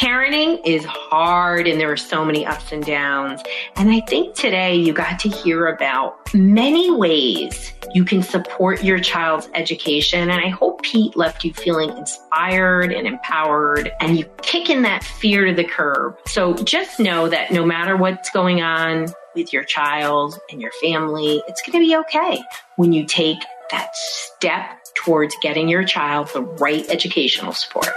Parenting 0.00 0.62
is 0.64 0.82
hard 0.86 1.68
and 1.68 1.78
there 1.78 1.92
are 1.92 1.96
so 1.96 2.24
many 2.24 2.46
ups 2.46 2.72
and 2.72 2.82
downs. 2.82 3.42
And 3.76 3.90
I 3.90 4.00
think 4.00 4.34
today 4.34 4.74
you 4.74 4.94
got 4.94 5.18
to 5.18 5.28
hear 5.28 5.66
about 5.66 6.32
many 6.32 6.90
ways 6.90 7.74
you 7.92 8.06
can 8.06 8.22
support 8.22 8.82
your 8.82 8.98
child's 8.98 9.50
education. 9.52 10.30
And 10.30 10.40
I 10.40 10.48
hope 10.48 10.80
Pete 10.80 11.18
left 11.18 11.44
you 11.44 11.52
feeling 11.52 11.94
inspired 11.98 12.94
and 12.94 13.06
empowered 13.06 13.92
and 14.00 14.18
you 14.18 14.24
kicking 14.40 14.80
that 14.82 15.04
fear 15.04 15.44
to 15.44 15.52
the 15.52 15.64
curb. 15.64 16.16
So 16.24 16.54
just 16.54 16.98
know 16.98 17.28
that 17.28 17.50
no 17.50 17.66
matter 17.66 17.94
what's 17.94 18.30
going 18.30 18.62
on 18.62 19.08
with 19.34 19.52
your 19.52 19.64
child 19.64 20.40
and 20.50 20.62
your 20.62 20.72
family, 20.80 21.42
it's 21.46 21.60
going 21.60 21.78
to 21.78 21.86
be 21.86 21.94
okay 21.94 22.42
when 22.76 22.94
you 22.94 23.04
take 23.04 23.40
that 23.70 23.94
step 23.94 24.78
towards 24.94 25.36
getting 25.42 25.68
your 25.68 25.84
child 25.84 26.30
the 26.32 26.40
right 26.40 26.88
educational 26.88 27.52
support. 27.52 27.90